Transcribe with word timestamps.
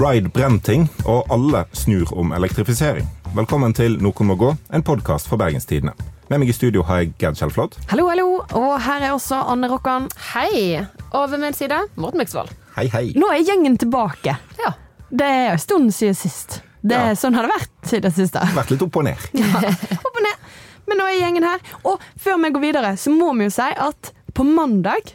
Ride 0.00 0.30
Brenting 0.32 0.86
ting, 0.88 1.04
og 1.04 1.26
alle 1.28 1.66
snur 1.76 2.08
om 2.16 2.30
elektrifisering. 2.32 3.04
Velkommen 3.36 3.74
til 3.76 3.98
Noen 4.00 4.28
må 4.30 4.36
gå, 4.40 4.54
en 4.72 4.84
podkast 4.86 5.28
fra 5.28 5.36
Bergenstidene. 5.42 5.92
Med 6.30 6.40
meg 6.40 6.48
i 6.48 6.54
studio 6.56 6.86
har 6.88 7.02
jeg 7.02 7.10
Gerd 7.20 7.36
Kjellflot. 7.36 7.76
Hallo, 7.90 8.06
hallo. 8.08 8.24
Og 8.56 8.70
her 8.80 9.04
er 9.04 9.12
også 9.12 9.42
Anne 9.52 9.68
Rokkan. 9.68 10.06
Hei! 10.30 10.80
Og 11.12 11.26
ved 11.34 11.44
min 11.44 11.52
side, 11.58 11.82
Morten 12.00 12.22
Myksvold. 12.22 12.48
Hei, 12.78 12.86
hei. 12.94 13.04
Nå 13.20 13.28
er 13.28 13.44
gjengen 13.44 13.76
tilbake. 13.82 14.38
Ja. 14.62 14.72
Det 15.12 15.28
er 15.28 15.52
en 15.52 15.60
stund 15.60 15.92
siden 15.92 16.16
sist. 16.16 16.62
Det 16.80 16.96
er 16.96 17.12
Ja. 17.12 17.20
Sånn 17.20 17.36
har 17.36 17.44
det 17.44 17.52
vært 17.58 17.92
i 17.92 18.00
det 18.00 18.16
siste. 18.16 18.40
Vært 18.56 18.72
litt 18.72 18.88
opp 18.88 18.96
og 18.96 19.04
ned. 19.04 19.30
Ja. 19.36 19.76
Opp 20.00 20.14
og 20.16 20.22
ned. 20.24 20.52
Men 20.88 21.02
nå 21.02 21.12
er 21.12 21.18
gjengen 21.20 21.44
her. 21.44 21.60
Og 21.84 22.00
før 22.16 22.40
vi 22.40 22.56
går 22.56 22.70
videre, 22.70 22.96
så 22.96 23.12
må 23.12 23.34
vi 23.36 23.50
jo 23.50 23.58
si 23.60 23.68
at 23.76 24.14
på 24.32 24.48
mandag 24.48 25.12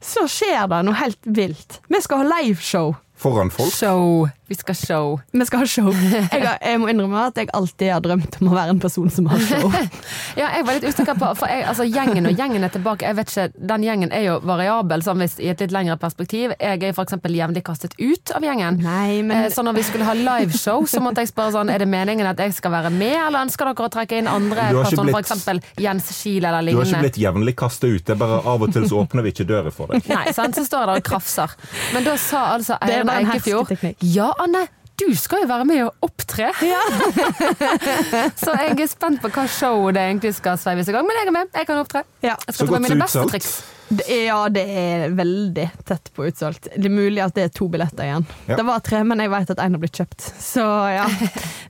så 0.00 0.24
skjer 0.24 0.70
det 0.72 0.86
noe 0.88 1.02
helt 1.04 1.20
vilt. 1.36 1.82
Vi 1.92 2.00
skal 2.00 2.24
ha 2.24 2.38
liveshow. 2.38 2.94
Foran 3.16 3.50
folk. 3.50 3.72
Show. 3.72 4.28
Vi 4.48 4.54
skal 4.54 4.76
show. 4.78 5.16
Vi 5.34 5.44
skal 5.48 5.58
ha 5.58 5.66
show. 5.66 5.88
Jeg, 5.90 6.42
jeg 6.62 6.78
må 6.78 6.86
innrømme 6.92 7.24
at 7.32 7.38
jeg 7.40 7.48
alltid 7.56 7.88
har 7.90 8.02
drømt 8.04 8.36
om 8.40 8.50
å 8.52 8.54
være 8.54 8.74
en 8.76 8.80
person 8.82 9.10
som 9.10 9.26
har 9.32 9.40
show. 9.42 9.72
Ja, 10.36 10.50
jeg 10.52 10.66
var 10.66 10.76
litt 10.76 10.84
usikker 10.92 11.16
på 11.16 11.28
For 11.38 11.48
jeg, 11.48 11.62
altså, 11.70 11.84
gjengen 11.88 12.26
og 12.28 12.36
gjengen 12.38 12.62
er 12.66 12.70
tilbake. 12.74 13.06
Jeg 13.08 13.16
vet 13.16 13.30
ikke, 13.32 13.46
Den 13.72 13.84
gjengen 13.86 14.12
er 14.14 14.22
jo 14.26 14.34
variabel 14.46 15.02
sånn 15.02 15.22
hvis, 15.22 15.38
i 15.40 15.48
et 15.50 15.62
litt 15.64 15.72
lengre 15.74 15.96
perspektiv. 16.00 16.52
Jeg 16.60 16.82
er 16.84 16.92
f.eks. 16.92 17.16
jevnlig 17.36 17.62
kastet 17.66 17.96
ut 17.98 18.32
av 18.36 18.44
gjengen. 18.44 18.78
Nei, 18.84 19.22
men 19.22 19.36
Eh, 19.46 19.50
Så 19.52 19.62
når 19.66 19.76
vi 19.80 19.82
skulle 19.88 20.04
ha 20.08 20.14
liveshow, 20.16 20.84
så 20.88 21.00
måtte 21.04 21.20
jeg 21.24 21.30
spørre 21.32 21.52
sånn 21.56 21.70
Er 21.72 21.82
det 21.82 21.88
meningen 21.90 22.26
at 22.30 22.38
jeg 22.40 22.54
skal 22.56 22.72
være 22.72 22.90
med, 22.94 23.16
eller 23.26 23.44
ønsker 23.48 23.68
dere 23.70 23.88
å 23.88 23.92
trekke 23.92 24.20
inn 24.22 24.28
andre 24.30 24.68
personer, 24.76 25.10
blitt- 25.12 25.32
f.eks. 25.32 25.74
Jens 25.82 26.08
Kiel 26.20 26.44
eller 26.48 26.70
Du 26.70 26.78
har 26.78 26.86
ikke 26.88 27.02
blitt 27.04 27.18
jevnlig 27.20 27.56
kastet 27.58 27.90
ut, 27.96 28.04
det 28.06 28.14
er 28.14 28.20
bare 28.22 28.38
av 28.46 28.62
og 28.66 28.72
til 28.76 28.86
så 28.88 29.02
åpner 29.02 29.26
vi 29.26 29.32
ikke 29.34 29.46
døra 29.48 29.72
for 29.74 29.90
deg. 29.92 30.06
Nei, 30.12 30.30
sant? 30.36 30.54
så 30.56 30.64
står 30.66 30.84
jeg 30.84 30.88
der 30.92 31.02
og 31.02 31.08
krafser. 31.10 31.56
Men 31.94 32.06
da 32.06 32.14
sa 32.20 32.44
altså 32.54 32.78
Det 32.80 32.88
er 32.92 33.00
Eirin 33.00 33.10
bare 33.10 33.24
en 33.24 33.30
Eikefjord 33.34 33.70
hersketeknikk. 33.72 34.06
Ja, 34.36 34.42
Anne, 34.44 34.66
du 34.96 35.10
skal 35.16 35.42
jo 35.44 35.48
være 35.50 35.64
med 35.68 35.82
og 35.84 36.06
opptre. 36.08 36.50
Ja. 36.64 36.80
så 38.42 38.54
jeg 38.56 38.76
er 38.80 38.88
spent 38.90 39.20
på 39.22 39.28
hva 39.32 39.44
show 39.50 39.88
det 39.92 40.02
egentlig 40.10 40.34
skal 40.38 40.56
sveives 40.60 40.88
i 40.88 40.94
gang. 40.94 41.06
Men 41.08 41.18
jeg 41.20 41.28
er 41.30 41.34
med, 41.36 41.50
jeg 41.56 41.68
kan 41.68 41.80
opptre. 41.82 42.02
Ja. 42.24 42.36
Jeg 42.46 42.54
Så 42.54 42.62
skal 42.62 42.66
ta 42.66 42.72
med 42.72 42.80
godt 42.80 42.90
mine 42.94 43.04
beste 43.04 43.18
utsolgt. 43.24 43.34
triks. 43.34 43.56
Det 43.86 44.02
er, 44.10 44.22
ja, 44.26 44.38
det 44.50 44.62
er 44.66 45.12
veldig 45.14 45.66
tett 45.86 46.08
på 46.16 46.24
utsolgt. 46.26 46.64
Det 46.74 46.88
er 46.88 46.94
mulig 46.94 47.20
at 47.22 47.36
det 47.36 47.44
er 47.46 47.52
to 47.54 47.68
billetter 47.70 48.02
igjen. 48.08 48.24
Ja. 48.48 48.56
Det 48.58 48.64
var 48.66 48.80
tre, 48.82 49.02
men 49.06 49.20
jeg 49.22 49.30
vet 49.30 49.52
at 49.54 49.60
én 49.62 49.76
har 49.76 49.82
blitt 49.84 50.00
kjøpt. 50.00 50.24
Så 50.42 50.64
ja. 50.90 51.04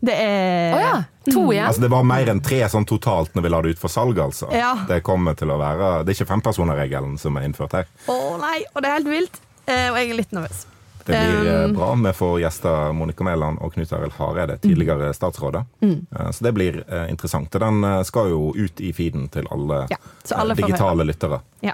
Det 0.01 0.15
er 0.23 0.73
Å 0.79 0.81
ja, 0.81 0.95
to 1.27 1.43
igjen. 1.53 1.67
Altså, 1.69 1.83
det 1.85 1.91
var 1.93 2.07
mer 2.09 2.31
enn 2.33 2.41
tre 2.47 2.63
sånn 2.73 2.87
totalt 2.89 3.35
når 3.37 3.45
vi 3.45 3.53
la 3.53 3.61
det 3.67 3.75
ut 3.77 3.83
for 3.83 3.93
salg, 3.93 4.23
altså. 4.23 4.49
Ja. 4.57 4.73
Det 4.89 5.03
kommer 5.05 5.37
til 5.37 5.53
å 5.53 5.59
være 5.61 5.91
Det 6.07 6.15
er 6.15 6.21
ikke 6.23 6.31
fempersonregelen 6.31 7.19
som 7.21 7.37
er 7.37 7.51
innført 7.51 7.77
her. 7.83 7.91
Å 8.09 8.17
nei, 8.41 8.63
og 8.73 8.81
det 8.81 8.89
er 8.89 8.97
helt 9.01 9.13
vilt. 9.13 9.43
Eh, 9.67 9.91
og 9.91 10.01
jeg 10.01 10.15
er 10.15 10.21
litt 10.23 10.33
nervøs. 10.33 10.65
Det 11.07 11.19
blir 11.19 11.51
eh, 11.53 11.67
bra. 11.77 11.93
Vi 11.95 12.13
får 12.19 12.41
gjester 12.43 12.93
Monica 12.93 13.25
Mæland 13.25 13.61
og 13.63 13.73
Knut 13.75 13.93
Arild 13.95 14.13
Hareide, 14.19 14.57
tidligere 14.63 15.13
statsråder. 15.15 15.65
Mm. 15.83 16.07
Eh, 16.11 16.31
Så 16.35 16.45
det 16.45 16.53
blir 16.57 16.81
eh, 16.89 17.07
interessant. 17.11 17.55
Og 17.55 17.61
Den 17.63 18.05
skal 18.05 18.31
jo 18.31 18.53
ut 18.57 18.81
i 18.81 18.93
feeden 18.93 19.29
til 19.31 19.47
alle, 19.51 19.87
Ja, 19.91 19.97
alle 20.37 20.55
digitale 20.59 21.05
lyttere 21.07 21.41
Ja. 21.63 21.73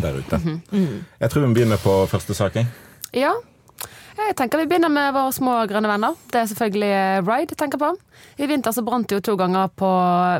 der 0.00 0.18
ute. 0.18 0.38
Mhm. 0.72 1.04
Jeg 1.20 1.30
tror 1.30 1.46
vi 1.46 1.54
begynner 1.54 1.76
på 1.78 2.06
første 2.08 2.34
sak. 2.34 2.58
Ja. 3.12 3.32
Jeg 4.16 4.36
tenker 4.36 4.58
Vi 4.58 4.66
begynner 4.68 4.90
med 4.92 5.14
våre 5.14 5.32
små 5.32 5.54
grønne 5.66 5.88
venner. 5.88 6.14
Det 6.30 6.40
er 6.42 6.46
selvfølgelig 6.50 7.26
Ride 7.26 7.48
jeg 7.54 7.56
tenker 7.56 7.78
på. 7.80 7.96
I 8.38 8.46
vinter 8.46 8.70
så 8.72 8.82
brant 8.84 9.08
det 9.08 9.16
jo 9.16 9.20
to 9.20 9.36
ganger 9.36 9.68
på 9.76 9.88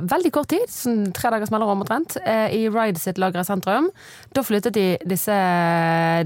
veldig 0.08 0.32
kort 0.32 0.48
tid, 0.48 0.68
sånn 0.68 1.12
tre 1.12 1.30
dagers 1.30 1.50
mellomrom 1.50 1.80
omtrent, 1.82 2.16
i 2.52 2.68
Ride 2.68 2.98
sitt 3.00 3.18
lager 3.18 3.40
i 3.40 3.44
sentrum. 3.44 3.88
Da 4.34 4.42
flyttet 4.42 4.72
de 4.76 4.98
disse 5.08 5.32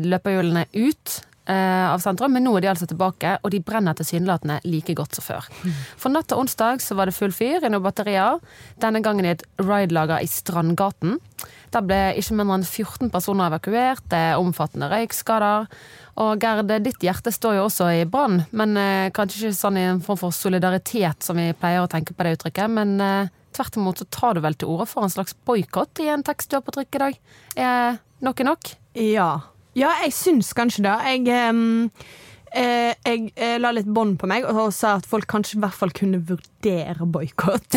løperhjulene 0.02 0.66
ut 0.74 1.20
av 1.54 2.02
sentrum, 2.02 2.32
men 2.34 2.42
nå 2.46 2.56
er 2.56 2.64
de 2.64 2.70
altså 2.72 2.88
tilbake, 2.90 3.36
og 3.42 3.52
de 3.54 3.60
brenner 3.62 3.94
tilsynelatende 3.94 4.58
like 4.66 4.96
godt 4.98 5.18
som 5.18 5.26
før. 5.26 5.50
For 6.00 6.10
natt 6.10 6.30
til 6.32 6.40
onsdag 6.42 6.82
så 6.82 6.96
var 6.98 7.06
det 7.06 7.14
full 7.16 7.34
fyr 7.34 7.62
i 7.62 7.70
noen 7.70 7.84
batterier, 7.84 8.40
denne 8.82 9.02
gangen 9.04 9.28
i 9.28 9.34
et 9.34 9.44
Ride-lager 9.62 10.24
i 10.24 10.30
Strandgaten. 10.30 11.20
Der 11.74 11.84
ble 11.84 12.00
ikke 12.18 12.36
mindre 12.38 12.60
enn 12.60 12.66
14 12.66 13.10
personer 13.12 13.50
evakuert, 13.50 14.04
det 14.10 14.20
er 14.30 14.40
omfattende 14.40 14.88
røykskader. 14.92 15.66
Og 16.22 16.40
Gerd, 16.40 16.70
ditt 16.84 17.02
hjerte 17.04 17.32
står 17.34 17.58
jo 17.58 17.66
også 17.66 17.90
i 17.98 18.04
brann, 18.08 18.40
men 18.56 18.76
eh, 18.80 19.08
kanskje 19.14 19.50
ikke 19.50 19.58
sånn 19.58 19.80
i 19.80 19.88
en 19.90 20.00
form 20.04 20.20
for 20.20 20.34
solidaritet 20.34 21.26
som 21.26 21.36
vi 21.36 21.50
pleier 21.58 21.84
å 21.84 21.90
tenke 21.92 22.16
på 22.16 22.24
det 22.24 22.38
uttrykket, 22.38 22.72
men 22.72 22.96
eh, 23.04 23.34
tvert 23.56 23.76
imot 23.76 24.00
så 24.00 24.08
tar 24.12 24.36
du 24.36 24.44
vel 24.44 24.56
til 24.56 24.72
orde 24.72 24.88
for 24.88 25.04
en 25.04 25.12
slags 25.12 25.36
boikott 25.48 26.00
i 26.04 26.08
en 26.12 26.24
tekst 26.24 26.50
du 26.50 26.56
har 26.58 26.64
på 26.64 26.76
trykk 26.76 26.96
i 26.96 27.04
dag. 27.04 27.20
Er 27.66 28.00
nok 28.24 28.40
er 28.40 28.50
nok? 28.52 28.72
Ja. 28.96 29.30
Ja, 29.76 29.90
jeg 30.04 30.14
syns 30.16 30.52
kanskje 30.56 30.86
det. 30.86 30.94
Jeg, 31.04 31.50
um, 31.52 31.90
eh, 32.56 32.94
jeg 33.04 33.26
eh, 33.36 33.56
la 33.60 33.74
litt 33.76 33.88
bånd 33.88 34.16
på 34.20 34.28
meg 34.30 34.46
og 34.48 34.70
sa 34.74 34.96
at 34.96 35.08
folk 35.08 35.28
kanskje 35.30 35.58
i 35.58 35.62
hvert 35.64 35.76
fall 35.76 35.92
kunne 35.96 36.22
vurdere 36.24 37.08
boikott. 37.12 37.76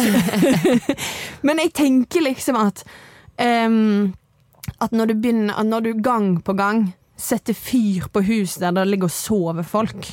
Men 1.47 1.61
jeg 1.65 1.75
tenker 1.75 2.23
liksom 2.23 2.59
at 2.59 2.85
um, 3.37 4.13
At 4.79 4.91
når 4.95 5.09
du 5.09 5.13
begynner 5.19 5.57
At 5.59 5.67
når 5.67 5.85
du 5.85 6.01
gang 6.03 6.37
på 6.45 6.53
gang 6.53 6.89
setter 7.19 7.55
fyr 7.57 8.07
på 8.13 8.21
hus 8.23 8.55
der 8.61 8.71
det 8.71 8.85
ligger 8.87 9.09
og 9.09 9.11
sover 9.11 9.65
folk, 9.67 10.05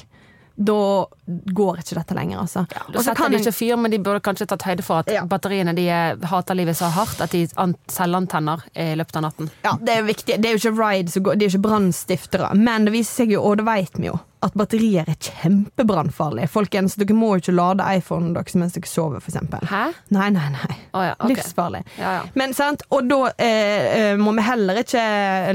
da 0.56 1.06
går 1.26 1.78
ikke 1.82 1.98
dette 1.98 2.14
lenger, 2.16 2.38
altså. 2.40 2.62
Du 2.88 2.92
da 2.96 3.02
setter 3.04 3.14
kan 3.20 3.30
de 3.34 3.38
ikke 3.42 3.52
fyr, 3.52 3.76
men 3.76 3.90
de 3.92 3.98
burde 4.00 4.22
kanskje 4.24 4.46
tatt 4.48 4.62
høyde 4.64 4.82
for 4.86 5.02
at 5.04 5.10
Ja. 5.12 5.24
batteriene 5.28 5.74
de 5.76 5.88
eh, 5.88 6.16
hater 6.30 6.54
livet 6.56 6.76
så 6.78 6.88
hardt 6.90 7.20
at 7.20 7.30
de 7.36 7.46
an- 7.56 7.76
selvantenner 7.92 8.62
i 8.74 8.94
løpet 8.96 9.16
av 9.16 9.22
natten. 9.28 9.50
Ja, 9.64 9.76
det 9.80 9.98
er 9.98 10.02
viktig. 10.08 10.38
Det 10.40 10.48
er 10.50 10.56
jo 10.56 10.62
ikke 10.62 10.78
ride 10.80 11.10
som 11.12 11.22
går, 11.22 11.36
det 11.36 11.44
er 11.46 11.50
jo 11.50 11.58
ikke 11.58 11.68
brannstiftere. 11.68 12.54
Men 12.56 12.84
det 12.88 12.92
viser 12.96 13.24
seg 13.24 13.36
jo, 13.36 13.42
og 13.42 13.58
det 13.60 13.66
vet 13.68 14.00
vi 14.00 14.06
jo, 14.08 14.18
at 14.46 14.54
batterier 14.54 15.04
er 15.08 15.16
kjempebrannfarlige. 15.18 16.48
Folkens, 16.52 16.94
dere 17.00 17.14
må 17.16 17.34
jo 17.34 17.42
ikke 17.42 17.54
lade 17.56 17.86
iPhonen 17.98 18.32
deres 18.36 18.54
mens 18.58 18.76
dere 18.76 18.88
sover, 18.88 19.20
eksempel. 19.24 19.64
Hæ? 19.68 19.84
Nei, 20.14 20.28
nei, 20.30 20.48
nei. 20.54 20.76
Oh, 20.94 21.02
ja, 21.04 21.14
okay. 21.18 21.34
Livsfarlig. 21.34 21.82
Ja, 21.98 22.12
ja. 22.18 22.22
Men 22.34 22.54
sant, 22.54 22.82
Og 22.90 23.08
da 23.08 23.32
eh, 23.38 24.12
eh, 24.12 24.16
må 24.20 24.32
vi 24.36 24.44
heller 24.46 24.78
ikke 24.82 25.02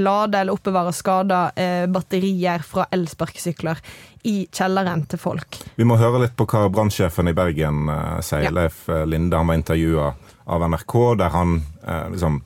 lade 0.02 0.42
eller 0.42 0.54
oppbevare 0.58 0.92
skada 0.94 1.52
eh, 1.56 1.86
batterier 1.88 2.62
fra 2.66 2.86
elsparkesykler 2.92 3.80
i 4.24 4.48
kjelleren 4.52 5.06
til 5.10 5.20
folk. 5.22 5.60
Vi 5.76 5.88
må 5.88 5.98
høre 6.00 6.26
litt 6.26 6.38
på 6.38 6.48
hva 6.50 6.68
brannsjefen 6.74 7.32
i 7.32 7.36
Bergen 7.38 7.90
eh, 7.90 8.22
sier. 8.26 8.48
Ja. 8.50 8.56
Leif 8.62 8.88
eh, 8.90 9.06
Linde 9.10 9.40
han 9.40 9.50
var 9.50 9.60
intervjua 9.60 10.14
av 10.52 10.66
NRK, 10.70 10.96
der 11.22 11.36
han 11.36 11.60
eh, 11.88 12.08
liksom 12.14 12.42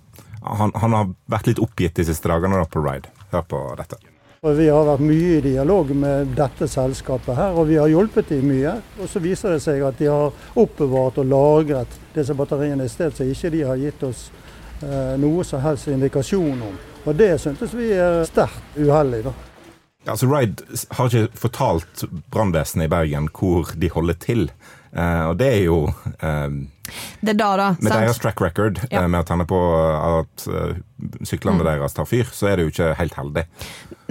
han, 0.45 0.71
han 0.75 0.93
har 0.93 1.13
vært 1.31 1.47
litt 1.49 1.61
oppgitt 1.63 1.95
de 1.97 2.05
siste 2.05 2.29
dagene 2.29 2.59
da 2.59 2.67
på 2.69 2.83
Ride. 2.85 3.09
Hør 3.31 3.47
på 3.49 3.61
dette. 3.79 3.97
Vi 4.45 4.67
har 4.69 4.83
vært 4.85 5.01
mye 5.01 5.37
i 5.39 5.41
dialog 5.41 5.89
med 5.97 6.35
dette 6.37 6.67
selskapet 6.69 7.33
her, 7.33 7.55
og 7.57 7.65
vi 7.65 7.79
har 7.81 7.89
hjulpet 7.89 8.29
dem 8.29 8.45
mye. 8.51 8.75
Og 9.01 9.09
så 9.09 9.21
viser 9.23 9.55
det 9.55 9.63
seg 9.63 9.81
at 9.87 9.97
de 9.97 10.11
har 10.11 10.59
oppbevart 10.61 11.17
og 11.23 11.31
lagret 11.31 11.97
disse 12.13 12.35
batteriene 12.37 12.85
i 12.85 12.91
sted 12.91 13.15
så 13.17 13.25
ikke 13.25 13.49
de 13.55 13.63
har 13.65 13.81
gitt 13.81 14.05
oss 14.05 14.27
eh, 14.85 15.15
noe 15.17 15.41
som 15.47 15.65
helst 15.65 15.89
indikasjon 15.89 16.61
om. 16.61 16.77
Og 17.05 17.17
det 17.17 17.31
syntes 17.41 17.73
vi 17.73 17.89
er 17.97 18.21
sterkt 18.29 18.77
uheldig. 18.77 19.23
da. 19.25 19.33
Altså 20.07 20.27
Ride 20.29 20.63
har 20.97 21.09
ikke 21.09 21.39
fortalt 21.47 22.05
brannvesenet 22.33 22.87
i 22.87 22.93
Bergen 22.93 23.29
hvor 23.33 23.71
de 23.75 23.89
holder 23.89 24.17
til. 24.21 24.47
Uh, 24.95 25.31
og 25.31 25.37
det 25.41 25.47
er 25.57 25.63
jo 25.65 25.77
uh, 25.89 26.51
Det 27.19 27.33
er 27.33 27.39
da, 27.39 27.49
da. 27.59 27.65
Med 27.81 27.89
sant? 27.91 27.97
deres 28.05 28.21
track 28.23 28.39
record 28.39 28.79
Ja. 28.93 29.01
uh, 29.03 29.09
med 29.11 29.25
å 29.25 29.27
tenne 29.27 29.43
på 29.49 29.57
at 30.05 30.45
eh, 30.47 30.77
syklene 31.27 31.65
deres 31.65 31.97
tar 31.97 32.07
fyr, 32.07 32.29
så 32.31 32.47
er 32.47 32.55
det 32.55 32.63
jo 32.67 32.71
ikke 32.71 32.93
helt 33.01 33.17
heldig. 33.17 33.43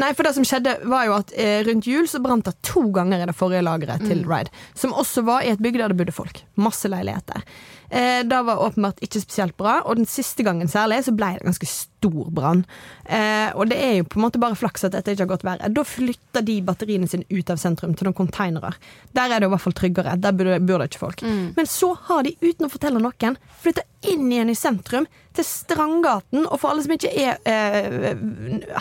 Nei, 0.03 0.11
for 0.13 0.27
det 0.27 0.35
som 0.37 0.45
skjedde 0.45 0.75
var 0.91 1.07
jo 1.09 1.15
at 1.17 1.33
eh, 1.41 1.63
rundt 1.65 1.87
jul 1.89 2.05
så 2.11 2.21
brant 2.21 2.45
det 2.45 2.53
to 2.67 2.83
ganger 2.93 3.23
i 3.25 3.29
det 3.31 3.37
forrige 3.39 3.65
lageret 3.65 4.05
til 4.05 4.27
Ride. 4.29 4.53
Som 4.77 4.93
også 4.93 5.25
var 5.25 5.47
i 5.47 5.55
et 5.55 5.63
bygg 5.65 5.79
der 5.81 5.95
det 5.95 5.97
bodde 6.03 6.13
folk. 6.13 6.43
Masse 6.61 6.91
leiligheter. 6.93 7.47
Eh, 7.89 8.21
det 8.29 8.43
var 8.51 8.61
åpenbart 8.67 9.01
ikke 9.07 9.23
spesielt 9.25 9.57
bra, 9.57 9.79
og 9.87 9.97
den 10.03 10.11
siste 10.11 10.45
gangen 10.45 10.69
særlig 10.69 11.01
så 11.07 11.15
ble 11.17 11.33
det 11.39 11.47
ganske 11.49 11.71
stor 12.05 12.31
brann. 12.31 12.65
Eh, 13.09 13.51
og 13.57 13.69
det 13.71 13.79
er 13.81 13.97
jo 13.99 14.05
på 14.05 14.19
en 14.21 14.27
måte 14.27 14.41
bare 14.43 14.57
flaks 14.59 14.85
at 14.85 14.93
dette 14.93 15.15
ikke 15.15 15.25
har 15.25 15.33
gått 15.35 15.45
verre. 15.47 15.73
Da 15.73 15.85
flytter 15.89 16.45
de 16.45 16.61
batteriene 16.63 17.09
sine 17.09 17.25
ut 17.33 17.51
av 17.51 17.57
sentrum 17.61 17.95
til 17.97 18.09
noen 18.11 18.17
containere. 18.19 18.75
Der 19.17 19.33
er 19.33 19.41
det 19.41 19.49
i 19.49 19.53
hvert 19.55 19.65
fall 19.65 19.77
tryggere. 19.77 20.17
Der 20.21 20.33
bor 20.37 20.45
det, 20.45 20.61
bor 20.69 20.79
det 20.85 20.91
ikke 20.93 21.05
folk. 21.07 21.23
Men 21.25 21.67
så 21.67 21.95
har 22.11 22.23
de, 22.29 22.37
uten 22.45 22.67
å 22.69 22.73
fortelle 22.73 23.01
noen, 23.01 23.39
flytta 23.65 23.83
inn 24.05 24.27
igjen 24.33 24.51
i 24.53 24.55
sentrum, 24.59 25.07
til 25.35 25.45
Strandgaten. 25.49 26.45
Og 26.47 26.61
for 26.63 26.71
alle 26.71 26.85
som 26.85 26.93
ikke 26.95 27.11
er 27.11 27.39
eh, 27.49 28.13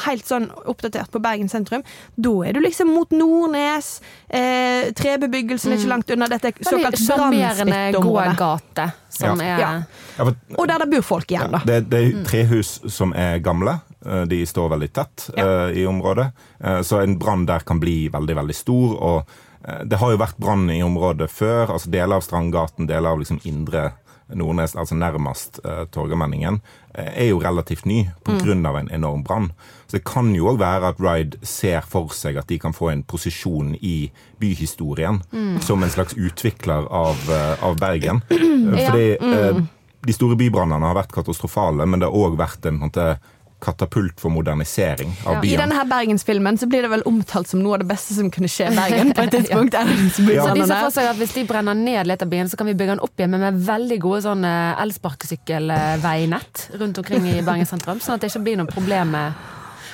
helt 0.06 0.28
sånn 0.28 0.50
oppdatert 0.70 1.10
på 1.14 1.22
Bergen 1.24 1.50
sentrum, 1.50 1.82
da 2.16 2.34
er 2.46 2.54
du 2.54 2.60
liksom 2.62 2.92
mot 2.94 3.10
Nordnes. 3.16 3.96
Eh, 4.30 4.92
trebebyggelsen 4.98 5.74
er 5.74 5.80
ikke 5.80 5.90
langt 5.96 6.12
unna 6.14 6.28
dette 6.30 6.52
såkalt 6.60 7.00
brannsmitteområdet. 7.08 7.98
området. 8.04 8.38
gågate 8.38 8.92
som 9.14 9.40
Ja. 9.40 9.46
er 9.46 9.60
Ja. 9.64 9.72
Ja, 10.18 10.26
for, 10.26 10.36
Og 10.58 10.68
der 10.68 10.78
det 10.84 10.90
bor 10.92 11.02
folk 11.02 11.32
igjen, 11.32 11.52
da. 11.52 11.62
det, 11.66 11.90
det 11.90 12.00
er 12.04 12.24
trehus 12.28 12.80
som 12.94 13.13
er 13.14 13.40
gamle. 13.40 13.78
Eh, 14.06 14.26
De 14.26 14.46
står 14.46 14.70
veldig 14.70 14.92
tett 14.94 15.30
Ja. 15.38 15.46
uh, 15.46 15.72
i 15.72 15.86
området, 15.86 16.32
Uh, 16.64 16.82
så 16.82 17.02
en 17.04 17.18
brann 17.20 17.46
der 17.46 17.60
kan 17.60 17.80
bli 17.80 18.08
veldig 18.10 18.36
veldig 18.36 18.56
stor. 18.56 19.02
og 19.02 19.28
uh, 19.68 19.84
Det 19.84 19.98
har 20.00 20.12
jo 20.12 20.18
vært 20.18 20.38
brann 20.38 20.70
i 20.70 20.84
området 20.84 21.30
før. 21.30 21.72
altså 21.74 21.92
Deler 21.92 22.16
av 22.16 22.22
Strandgaten, 22.22 22.88
deler 22.88 23.10
av 23.10 23.20
liksom 23.20 23.40
indre 23.44 23.92
Nordnes, 24.34 24.76
altså 24.76 24.96
nærmest 24.96 25.60
uh, 25.66 25.84
Torgallmenningen, 25.92 26.62
er 26.96 27.28
jo 27.28 27.42
relativt 27.44 27.86
ny 27.86 28.10
pga. 28.24 28.56
Mm. 28.56 28.66
Av 28.66 28.78
en 28.78 28.90
enorm 28.92 29.24
brann. 29.24 29.52
Så 29.88 29.98
det 29.98 30.06
kan 30.06 30.34
jo 30.36 30.48
òg 30.48 30.60
være 30.60 30.88
at 30.88 31.02
Ride 31.02 31.38
ser 31.44 31.82
for 31.82 32.08
seg 32.16 32.38
at 32.38 32.48
de 32.48 32.58
kan 32.58 32.74
få 32.74 32.90
en 32.90 33.04
posisjon 33.04 33.76
i 33.82 34.12
byhistorien 34.40 35.22
mm. 35.32 35.60
som 35.62 35.84
en 35.84 35.90
slags 35.90 36.14
utvikler 36.14 36.88
av, 36.90 37.18
av 37.62 37.76
Bergen. 37.78 38.22
Fordi 38.88 39.18
ja. 39.20 39.52
mm. 39.60 39.68
De 40.04 40.14
store 40.16 40.36
bybrannene 40.40 40.88
har 40.90 40.98
vært 40.98 41.14
katastrofale, 41.16 41.86
men 41.88 42.00
det 42.02 42.08
har 42.10 42.16
òg 42.18 42.34
vært 42.40 42.64
en 42.70 42.80
måte, 42.82 43.06
katapult 43.64 44.20
for 44.20 44.30
modernisering 44.34 45.12
av 45.24 45.34
ja. 45.38 45.40
byen. 45.40 45.54
I 45.54 45.60
denne 45.62 45.76
her 45.78 45.86
Bergensfilmen 45.88 46.58
så 46.60 46.68
blir 46.68 46.82
det 46.84 46.90
vel 46.92 47.06
omtalt 47.08 47.48
som 47.48 47.62
noe 47.64 47.74
av 47.78 47.82
det 47.86 47.90
beste 47.94 48.12
som 48.18 48.28
kunne 48.34 48.50
skje 48.52 48.66
i 48.68 48.76
Bergen. 48.76 49.14
på 49.16 49.24
et 49.24 49.32
tidspunkt. 49.38 49.74
ja. 49.78 49.84
ja. 49.88 49.92
Så 50.50 50.54
de 50.58 50.64
ser 50.68 50.82
for 50.82 50.94
seg 50.98 51.06
at 51.14 51.18
Hvis 51.22 51.36
de 51.38 51.42
brenner 51.48 51.76
ned 51.78 52.04
litt 52.10 52.24
av 52.26 52.30
byen, 52.34 52.48
så 52.52 52.56
kan 52.60 52.68
vi 52.68 52.76
bygge 52.76 52.94
den 52.98 53.06
opp 53.08 53.16
igjen 53.16 53.32
med 53.38 53.62
veldig 53.64 53.98
gode 54.04 54.20
sånn 54.26 54.44
elsparkesykkelveinett 54.44 56.54
rundt 56.82 56.98
omkring 57.00 57.24
i 57.32 57.40
Bergen 57.40 57.70
sentrum, 57.70 58.04
sånn 58.04 58.16
at 58.18 58.22
det 58.26 58.30
ikke 58.34 58.46
blir 58.50 58.60
noe 58.60 58.68
problem 58.68 59.16
med 59.16 59.32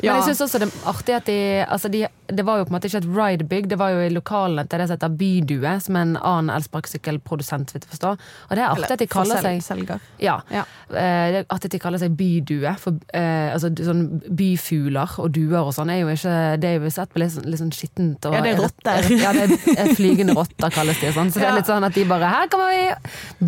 men 0.02 0.20
jeg 0.20 0.30
syns 0.30 0.42
også 0.46 0.62
det 0.62 0.68
er 0.70 0.88
artig 0.90 1.16
at 1.16 1.28
de, 1.28 1.38
altså 1.66 1.92
de, 1.92 2.06
Det 2.30 2.46
var 2.46 2.60
jo 2.60 2.66
på 2.68 2.72
en 2.72 2.76
måte 2.78 2.90
ikke 2.90 3.02
et 3.02 3.10
ride-bygg, 3.10 3.70
det 3.72 3.80
var 3.80 3.94
jo 3.94 4.04
i 4.06 4.12
lokalene 4.14 4.66
til 4.70 4.82
det 4.82 4.88
som 4.90 4.98
heter 4.98 5.16
Bydue, 5.20 5.74
som 5.84 5.98
er 5.98 6.06
en 6.06 6.16
annen 6.18 6.52
elsparkesykkelprodusent, 6.54 7.74
vil 7.74 7.82
jeg 7.82 7.90
forstå. 7.90 8.12
Og 8.50 8.54
det 8.54 8.64
er 8.64 8.68
artig 8.70 8.92
at 8.94 9.02
de 9.02 9.08
kaller 9.10 9.42
seg 9.44 9.64
selger. 9.66 10.04
Ja. 10.22 10.40
ja. 10.54 10.66
Eh, 10.90 11.26
det 11.34 11.40
er 11.42 11.48
artig 11.50 11.72
at 11.72 11.76
de 11.76 11.82
kaller 11.82 12.02
seg 12.02 12.14
bydue. 12.20 12.76
For 12.82 13.00
eh, 13.18 13.50
altså, 13.56 13.72
sånn 13.74 14.04
byfugler 14.40 15.18
og 15.24 15.34
duer 15.36 15.60
og 15.64 15.74
sånn 15.76 15.92
er 15.94 16.04
jo 16.04 16.14
ikke 16.14 16.36
Det 16.62 16.70
er 16.70 16.78
jo 16.78 16.94
sett 16.94 17.12
på 17.14 17.22
litt, 17.24 17.34
sånn, 17.34 17.50
litt 17.50 17.62
sånn 17.62 17.74
skittent 17.76 18.30
og 18.30 18.38
Ja, 18.38 18.44
det 18.46 18.54
er 18.54 18.62
rotter. 18.62 19.10
Ja, 19.20 19.34
det 19.36 19.60
er 19.74 19.94
flygende 20.00 20.38
rotter, 20.38 20.70
kalles 20.74 21.02
de. 21.02 21.12
Sånn. 21.16 21.34
Så 21.34 21.42
det 21.42 21.50
er 21.50 21.58
litt 21.58 21.70
sånn 21.70 21.88
at 21.88 21.98
de 21.98 22.06
bare 22.10 22.30
Her 22.30 22.52
kommer 22.52 22.70
vi! 22.74 22.86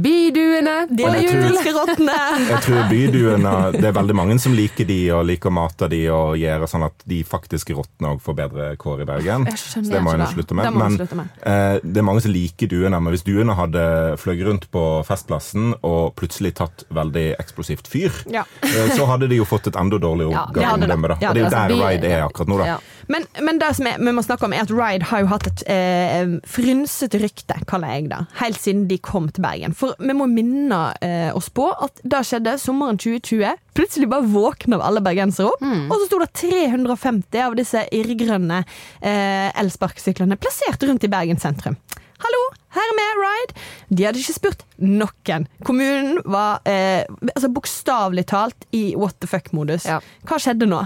Byduene 0.07 0.75
De 0.89 1.05
jul! 1.21 1.57
Jeg 1.61 2.61
tror 2.65 2.89
byduene 2.89 3.55
Det 3.77 3.85
er 3.87 3.95
veldig 3.95 4.17
mange 4.17 4.37
som 4.41 4.55
liker 4.57 4.87
de 4.89 4.99
og 5.13 5.25
liker 5.29 5.51
å 5.51 5.55
mate 5.61 5.89
de 5.91 6.01
og 6.13 6.40
gjøre 6.41 6.69
sånn 6.69 6.85
at 6.87 7.05
de 7.09 7.21
faktiske 7.27 7.75
rottene 7.77 8.13
òg 8.15 8.21
får 8.23 8.37
bedre 8.37 8.67
kår 8.81 9.03
i 9.03 9.07
Bergen. 9.09 9.47
Så 9.57 9.83
det 9.85 10.01
må 10.03 10.15
nå 10.17 10.27
slutte 10.31 10.57
med. 10.57 10.69
Men 10.75 10.97
slutte 10.97 11.17
med. 11.19 11.31
Eh, 11.47 11.77
det 11.83 12.01
er 12.01 12.07
mange 12.07 12.23
som 12.25 12.33
liker 12.33 12.71
duene. 12.71 12.99
Men 12.99 13.15
hvis 13.15 13.25
duene 13.27 13.55
hadde 13.57 13.83
fløyet 14.21 14.45
rundt 14.47 14.67
på 14.73 14.85
Festplassen 15.07 15.75
og 15.87 16.13
plutselig 16.19 16.55
tatt 16.59 16.85
veldig 16.93 17.27
eksplosivt 17.41 17.89
fyr, 17.91 18.23
ja. 18.33 18.45
eh, 18.67 18.93
så 18.95 19.07
hadde 19.09 19.29
de 19.31 19.41
jo 19.41 19.47
fått 19.47 19.71
et 19.71 19.79
enda 19.79 19.99
dårligere 20.01 20.47
ja, 20.61 20.73
omdømme. 20.75 21.15
Ja, 21.21 21.31
og 21.31 21.37
det 21.37 21.45
er 21.45 21.47
jo 21.47 21.53
der 21.55 21.75
Ride 21.81 22.11
er 22.11 22.25
akkurat 22.27 22.51
nå, 22.51 22.59
da. 22.61 22.79
Men, 23.11 23.25
men, 23.43 23.59
det 23.59 23.73
som 23.75 23.87
vi 23.87 24.13
må 24.15 24.23
snakke 24.23 24.47
om 24.47 24.53
er 24.55 24.63
at 24.63 24.71
Ride 24.71 25.09
har 25.09 25.23
jo 25.23 25.29
hatt 25.33 25.47
et 25.49 25.63
eh, 25.71 26.35
frynsete 26.47 27.19
rykte, 27.19 27.57
kaller 27.67 27.91
jeg 27.95 28.07
det, 28.11 28.21
helt 28.39 28.61
siden 28.61 28.85
de 28.87 28.97
kom 29.03 29.27
til 29.33 29.43
Bergen. 29.43 29.75
For 29.75 29.97
vi 29.99 30.15
må 30.15 30.29
minne 30.31 30.79
eh, 31.03 31.29
oss 31.35 31.49
på 31.51 31.67
at 31.71 31.99
det 32.07 32.23
skjedde 32.29 32.55
sommeren 32.61 32.99
2020. 33.01 33.59
Plutselig 33.75 34.09
bare 34.11 34.29
våkna 34.31 34.79
alle 34.83 35.03
bergensere 35.03 35.51
opp, 35.51 35.63
mm. 35.63 35.89
og 35.89 35.97
så 35.97 36.07
sto 36.07 36.21
det 36.23 36.31
350 36.39 37.43
av 37.43 37.55
disse 37.59 37.83
irrgrønne 37.99 38.63
eh, 38.63 39.49
elsparkesyklene 39.59 40.39
plassert 40.39 40.83
rundt 40.87 41.07
i 41.07 41.11
Bergen 41.11 41.41
sentrum. 41.41 41.79
Hallo, 42.21 42.41
her 42.75 42.91
er 42.91 42.97
vi, 42.97 43.05
Ride. 43.17 43.61
De 43.89 44.05
hadde 44.05 44.21
ikke 44.21 44.35
spurt 44.35 44.67
noen. 44.77 45.47
Kommunen 45.65 46.19
var 46.29 46.61
eh, 46.69 47.01
altså 47.33 47.49
bokstavelig 47.51 48.27
talt 48.29 48.67
i 48.77 48.91
what 48.95 49.17
the 49.19 49.29
fuck-modus. 49.29 49.87
Ja. 49.89 49.99
Hva 50.29 50.37
skjedde 50.39 50.69
nå? 50.69 50.85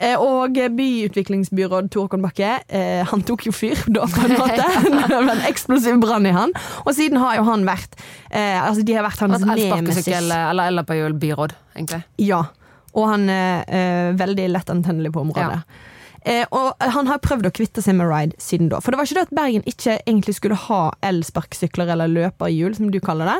Eh, 0.00 0.16
og 0.18 0.56
byutviklingsbyråd 0.78 1.90
Tor 1.92 2.08
Håkon 2.08 2.24
Bakke, 2.24 2.56
eh, 2.66 3.02
han 3.06 3.22
tok 3.28 3.46
jo 3.46 3.52
fyr 3.54 3.78
da, 3.96 4.08
på 4.10 4.24
en 4.26 4.34
måte. 4.40 4.66
det 5.12 5.20
var 5.20 5.34
en 5.36 5.46
eksplosiv 5.50 6.00
brann 6.02 6.26
i 6.26 6.34
han. 6.34 6.54
Og 6.86 6.94
siden 6.96 7.20
har 7.22 7.38
jo 7.38 7.46
han 7.50 7.68
vært 7.68 7.94
eh, 8.30 8.58
Altså, 8.62 8.82
de 8.86 8.98
har 8.98 9.06
vært 9.06 9.22
hans 9.26 9.46
nemesis. 9.46 10.10
Eller, 10.10 10.66
eller 10.66 10.88
på 10.88 10.98
byråd, 11.22 11.56
egentlig. 11.76 12.02
Ja. 12.22 12.44
Og 12.92 13.08
han 13.08 13.24
er 13.32 14.12
veldig 14.20 14.50
lett 14.52 14.68
antennelig 14.68 15.14
på 15.14 15.22
området. 15.22 15.62
Ja. 15.62 15.88
Eh, 16.24 16.46
og 16.54 16.78
han 16.78 17.08
har 17.10 17.22
prøvd 17.22 17.48
å 17.48 17.54
kvitte 17.54 17.82
seg 17.82 17.96
med 17.98 18.06
Ride 18.10 18.38
siden 18.42 18.70
da. 18.70 18.78
For 18.82 18.94
det 18.94 19.00
var 19.00 19.08
ikke 19.08 19.18
det 19.18 19.26
at 19.26 19.36
Bergen 19.38 19.64
ikke 19.66 19.96
egentlig 20.04 20.36
skulle 20.38 20.58
ha 20.68 20.82
elsparkesykler 21.02 21.90
eller 21.94 22.10
løperhjul, 22.12 22.76
som 22.78 22.92
du 22.94 23.00
kaller 23.02 23.32
det. 23.32 23.38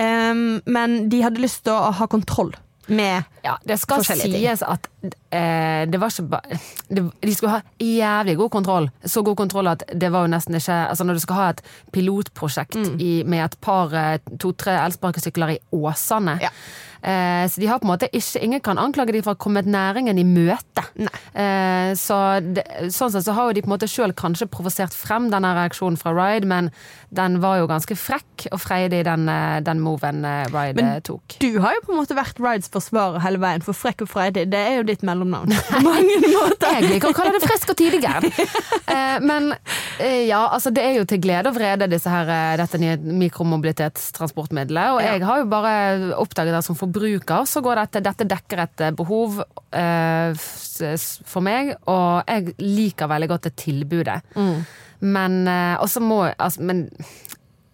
Eh, 0.00 0.32
men 0.64 0.96
de 1.12 1.24
hadde 1.24 1.42
lyst 1.44 1.64
til 1.68 1.76
å 1.76 1.92
ha 1.98 2.08
kontroll 2.10 2.54
med 2.84 3.24
ja, 3.40 3.54
Det 3.64 3.78
skal 3.80 4.02
sies 4.04 4.60
at 4.60 4.90
det 5.04 5.98
var 6.00 6.12
ikke 6.12 6.22
bare 6.30 6.58
De 6.88 7.32
skulle 7.34 7.56
ha 7.56 7.60
jævlig 7.82 8.36
god 8.38 8.50
kontroll. 8.50 8.88
Så 9.04 9.22
god 9.26 9.36
kontroll 9.36 9.68
at 9.72 9.82
det 9.92 10.12
var 10.12 10.24
jo 10.24 10.32
nesten 10.32 10.56
ikke 10.56 10.76
Altså 10.88 11.04
Når 11.04 11.18
du 11.18 11.22
skal 11.24 11.40
ha 11.40 11.48
et 11.52 11.62
pilotprosjekt 11.92 12.78
mm. 12.78 12.96
i, 13.00 13.12
med 13.26 13.44
et 13.44 13.56
par, 13.60 13.92
eh, 13.94 14.18
to-tre 14.40 14.76
elsparkesykler 14.84 15.56
i 15.56 15.60
Åsane 15.74 16.38
ja. 16.42 16.52
Eh, 17.04 17.48
så 17.48 17.60
de 17.60 17.66
har 17.66 17.78
på 17.78 17.84
en 17.84 17.90
måte 17.92 18.08
ikke 18.16 18.40
Ingen 18.40 18.62
kan 18.64 18.78
anklage 18.80 19.12
dem 19.12 19.24
for 19.24 19.34
å 19.34 19.36
ha 19.36 19.40
kommet 19.44 19.66
næringen 19.68 20.16
i 20.16 20.24
møte. 20.24 20.84
Eh, 21.34 21.92
så 22.00 22.18
det, 22.40 22.64
sånn 22.94 23.12
sett 23.12 23.26
så 23.26 23.34
har 23.36 23.50
jo 23.50 23.56
de 23.56 23.62
på 23.64 23.68
en 23.68 23.74
måte 23.74 23.88
sjøl 23.90 24.14
kanskje 24.16 24.48
provosert 24.48 24.96
frem 24.96 25.28
denne 25.32 25.50
reaksjonen 25.58 25.98
fra 26.00 26.14
Ride, 26.16 26.48
men 26.48 26.70
den 27.14 27.40
var 27.42 27.58
jo 27.60 27.68
ganske 27.68 27.96
frekk 27.98 28.46
og 28.50 28.62
freidig, 28.62 29.02
den, 29.08 29.28
eh, 29.28 29.58
den 29.66 29.82
moven 29.84 30.24
eh, 30.24 30.46
Ride 30.54 30.80
men 30.80 31.04
tok. 31.04 31.36
Du 31.44 31.60
har 31.60 31.76
jo 31.76 31.84
på 31.84 31.92
en 31.92 32.00
måte 32.00 32.16
vært 32.16 32.40
Rides 32.40 32.72
forsvarer 32.72 33.20
hele 33.26 33.42
veien, 33.42 33.64
for 33.66 33.76
frekk 33.76 34.06
og 34.06 34.12
freidig, 34.14 34.46
det 34.54 34.62
er 34.62 34.78
jo 34.78 34.88
ditt 34.94 35.04
mellomnavn. 35.06 35.52
På 35.68 35.82
mange 35.84 36.20
måter. 36.24 36.80
Liker 36.88 37.12
å 37.12 37.16
kalle 37.16 37.36
det 37.36 37.44
frisk 37.44 37.74
og 37.74 37.78
tidligere. 37.78 38.30
eh, 38.94 39.18
men 39.24 39.52
ja, 40.24 40.40
altså 40.48 40.72
det 40.74 40.82
er 40.82 40.96
jo 40.98 41.04
til 41.08 41.20
glede 41.22 41.50
og 41.50 41.56
vrede 41.58 41.86
disse 41.90 42.10
her, 42.10 42.56
dette 42.58 42.80
nye 42.82 42.96
mikromobilitetstransportmiddelet, 43.24 44.96
og 44.96 45.02
jeg 45.04 45.22
har 45.24 45.42
jo 45.42 45.50
bare 45.50 45.74
oppdaget 46.18 46.54
det 46.56 46.64
som 46.66 46.78
forbruker 46.78 46.94
forbruker, 46.94 47.44
så 47.46 47.62
går 47.62 47.80
dette 47.82 48.02
Dette 48.04 48.24
dekker 48.28 48.62
et 48.64 48.80
eh, 48.80 48.94
behov 48.94 49.42
eh, 49.72 50.34
for 51.26 51.44
meg, 51.44 51.74
og 51.86 52.24
jeg 52.28 52.54
liker 52.58 53.10
veldig 53.10 53.28
godt 53.30 53.48
det 53.48 53.56
tilbudet. 53.56 54.20
Mm. 54.34 54.64
Men 55.00 55.46
eh, 55.48 55.76
også 55.80 56.00
må 56.00 56.24
altså, 56.38 56.62
Men 56.62 56.88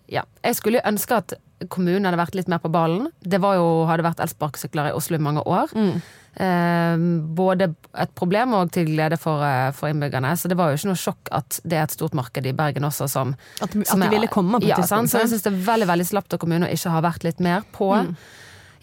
ja. 0.08 0.24
Jeg 0.42 0.56
skulle 0.56 0.80
jo 0.80 0.88
ønske 0.88 1.14
at 1.14 1.34
kommunen 1.68 2.04
hadde 2.04 2.18
vært 2.18 2.34
litt 2.34 2.48
mer 2.48 2.58
på 2.58 2.70
ballen. 2.72 3.10
Det 3.20 3.38
jo, 3.38 3.84
hadde 3.86 4.02
vært 4.02 4.20
elsparkesykler 4.20 4.90
i 4.90 4.96
Oslo 4.96 5.16
i 5.16 5.22
mange 5.22 5.44
år. 5.46 5.70
Mm. 5.76 6.00
Eh, 6.38 6.96
både 7.36 7.72
et 7.98 8.12
problem 8.14 8.54
og 8.54 8.70
til 8.72 8.86
glede 8.86 9.18
for, 9.18 9.42
eh, 9.44 9.72
for, 9.76 9.90
innbyggerne. 9.90 10.30
Så 10.38 10.48
det 10.48 10.56
var 10.56 10.70
jo 10.70 10.78
ikke 10.78 10.92
noe 10.92 11.00
sjokk 11.00 11.30
at 11.34 11.58
det 11.64 11.78
er 11.78 11.88
et 11.88 11.96
stort 11.96 12.14
marked 12.14 12.46
i 12.46 12.54
Bergen 12.56 12.86
også 12.86 13.08
som 13.10 13.34
At, 13.60 13.74
som 13.74 14.02
at 14.02 14.06
de 14.06 14.14
ville 14.14 14.30
komme 14.30 14.60
på 14.60 14.64
et 14.64 14.70
ja, 14.70 14.78
tidspunkt? 14.78 15.10
Så 15.10 15.24
jeg 15.24 15.32
syns 15.34 15.46
det 15.48 15.52
er 15.52 15.64
veldig 15.66 15.90
veldig 15.90 16.06
slapt 16.06 16.36
av 16.36 16.42
kommunen 16.42 16.68
å 16.68 16.72
ikke 16.72 16.94
ha 16.94 17.02
vært 17.04 17.26
litt 17.26 17.42
mer 17.42 17.66
på. 17.74 17.90
Mm. 17.90 18.14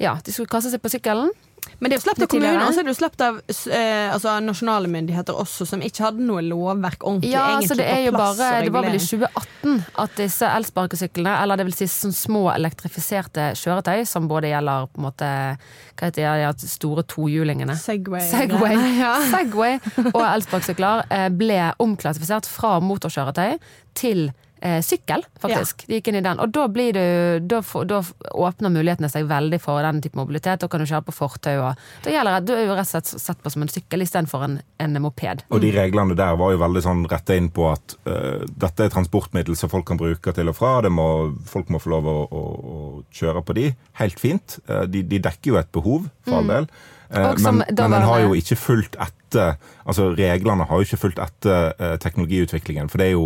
Ja, 0.04 0.18
de 0.24 0.34
skulle 0.36 0.52
kaste 0.52 0.74
seg 0.74 0.84
på 0.84 0.92
sykkelen. 0.92 1.32
Men 1.80 1.92
det 1.92 1.98
er 1.98 2.00
jo 2.00 2.06
sluppet 2.08 2.25
av 2.25 2.31
kommunen, 2.31 2.62
og 2.64 2.74
så 2.74 2.81
er 2.81 2.88
det 2.88 2.94
jo 2.94 2.98
sluppet 2.98 3.24
av 3.25 3.40
eh, 3.46 4.14
altså, 4.14 4.36
nasjonale 4.44 4.90
myndigheter 4.92 5.38
også, 5.38 5.68
som 5.69 5.83
ikke 5.86 6.06
hadde 6.07 6.26
noe 6.26 6.42
lovverk 6.45 7.06
ordentlig 7.06 7.33
ja, 7.33 7.44
egentlig 7.54 7.71
så 7.71 7.78
det 7.80 7.88
er 7.92 8.02
jo 8.07 8.14
bare, 8.16 8.50
Det 8.66 8.74
var 8.74 8.88
vel 8.88 8.97
i 8.97 9.04
2018 9.04 9.83
at 10.04 10.16
disse 10.18 10.50
elsparkesyklene, 10.59 11.36
eller 11.44 11.59
det 11.59 11.68
vil 11.68 11.78
si 11.78 11.90
sånn 11.92 12.16
små 12.16 12.47
elektrifiserte 12.56 13.52
kjøretøy, 13.59 14.06
som 14.09 14.30
både 14.31 14.52
gjelder 14.54 14.90
på 14.92 15.02
en 15.02 15.07
måte 15.09 15.30
hva 15.97 16.09
heter 16.09 16.26
det, 16.26 16.50
de 16.62 16.69
store 16.69 17.04
tohjulingene 17.09 17.78
Segway. 17.80 18.26
Segway, 18.30 18.78
ja. 19.04 19.14
Segway 19.31 19.78
og 20.12 20.21
elsparkesykler 20.24 21.07
eh, 21.14 21.30
ble 21.33 21.62
omklassifisert 21.83 22.50
fra 22.50 22.78
motorkjøretøy 22.83 23.57
til 23.97 24.28
eh, 24.61 24.81
sykkel, 24.81 25.26
faktisk. 25.40 25.83
Ja. 25.83 25.87
De 25.87 25.99
gikk 25.99 26.09
inn 26.11 26.19
i 26.19 26.23
den. 26.26 26.40
Og 26.44 26.52
da, 26.54 26.66
blir 26.71 26.95
du, 26.95 27.47
da, 27.49 27.61
da, 27.90 28.02
åpner 28.37 28.73
mulighetene 28.73 29.09
seg 29.11 29.28
veldig 29.30 29.59
for 29.64 29.83
den 29.85 30.02
type 30.04 30.19
mobilitet. 30.19 30.61
Da 30.64 30.69
kan 30.71 30.83
du 30.83 30.90
kjøre 30.90 31.06
på 31.07 31.16
fortau. 31.16 31.64
Da 32.06 32.14
gjelder 32.14 32.37
det, 32.37 32.47
Du 32.47 32.54
er 32.56 32.66
jo 32.66 32.78
rett 32.78 32.87
og 32.87 32.92
slett 32.92 33.14
sett 33.28 33.42
på 33.44 33.54
som 33.54 33.66
en 33.66 33.71
sykkel 33.71 34.06
istedenfor 34.06 34.45
en, 34.47 34.59
en 34.83 35.02
moped. 35.04 35.44
Og 35.54 35.64
de 35.64 35.71
reglene 35.76 36.18
der 36.18 36.37
var 36.40 36.54
jo 36.54 36.61
veldig 36.64 36.83
sånn 36.85 37.06
retta 37.11 37.37
inn 37.37 37.49
på 37.54 37.69
at 37.71 37.97
uh, 38.09 38.44
dette 38.47 38.87
er 38.87 38.94
transportmiddel 38.94 39.57
som 39.59 39.71
folk 39.71 39.87
kan 39.90 39.99
bruke 39.99 40.33
til 40.35 40.52
og 40.52 40.57
fra. 40.57 40.78
Må, 40.94 41.07
folk 41.49 41.71
må 41.73 41.81
få 41.83 41.94
lov 41.97 42.07
å, 42.09 42.19
å, 42.28 42.44
å, 42.44 42.78
kjøre 43.14 43.44
på 43.45 43.57
de. 43.57 43.71
Helt 44.02 44.21
fint. 44.21 44.59
Uh, 44.69 44.85
de, 44.90 45.04
de, 45.04 45.21
dekker 45.23 45.54
jo 45.54 45.59
et 45.61 45.73
behov, 45.73 46.07
for 46.26 46.40
all 46.40 46.47
mm. 46.47 46.54
del. 46.56 46.71
Uh, 47.07 47.33
men, 47.40 47.61
men 47.61 47.78
den 47.78 47.99
har 48.04 48.23
jo 48.26 48.33
ikke 48.35 48.57
fulgt 48.59 48.97
etter 48.99 49.14
altså 49.28 50.14
Reglene 50.16 50.64
har 50.69 50.80
jo 50.80 50.85
ikke 50.87 50.99
fulgt 51.02 51.18
etter 51.19 51.73
teknologiutviklingen. 51.99 52.87
For 52.87 53.02
det 53.02 53.09
er 53.09 53.18
jo 53.18 53.26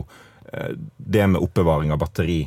det 0.98 1.28
med 1.28 1.42
oppbevaring 1.42 1.92
av 1.94 2.02
batteri 2.02 2.42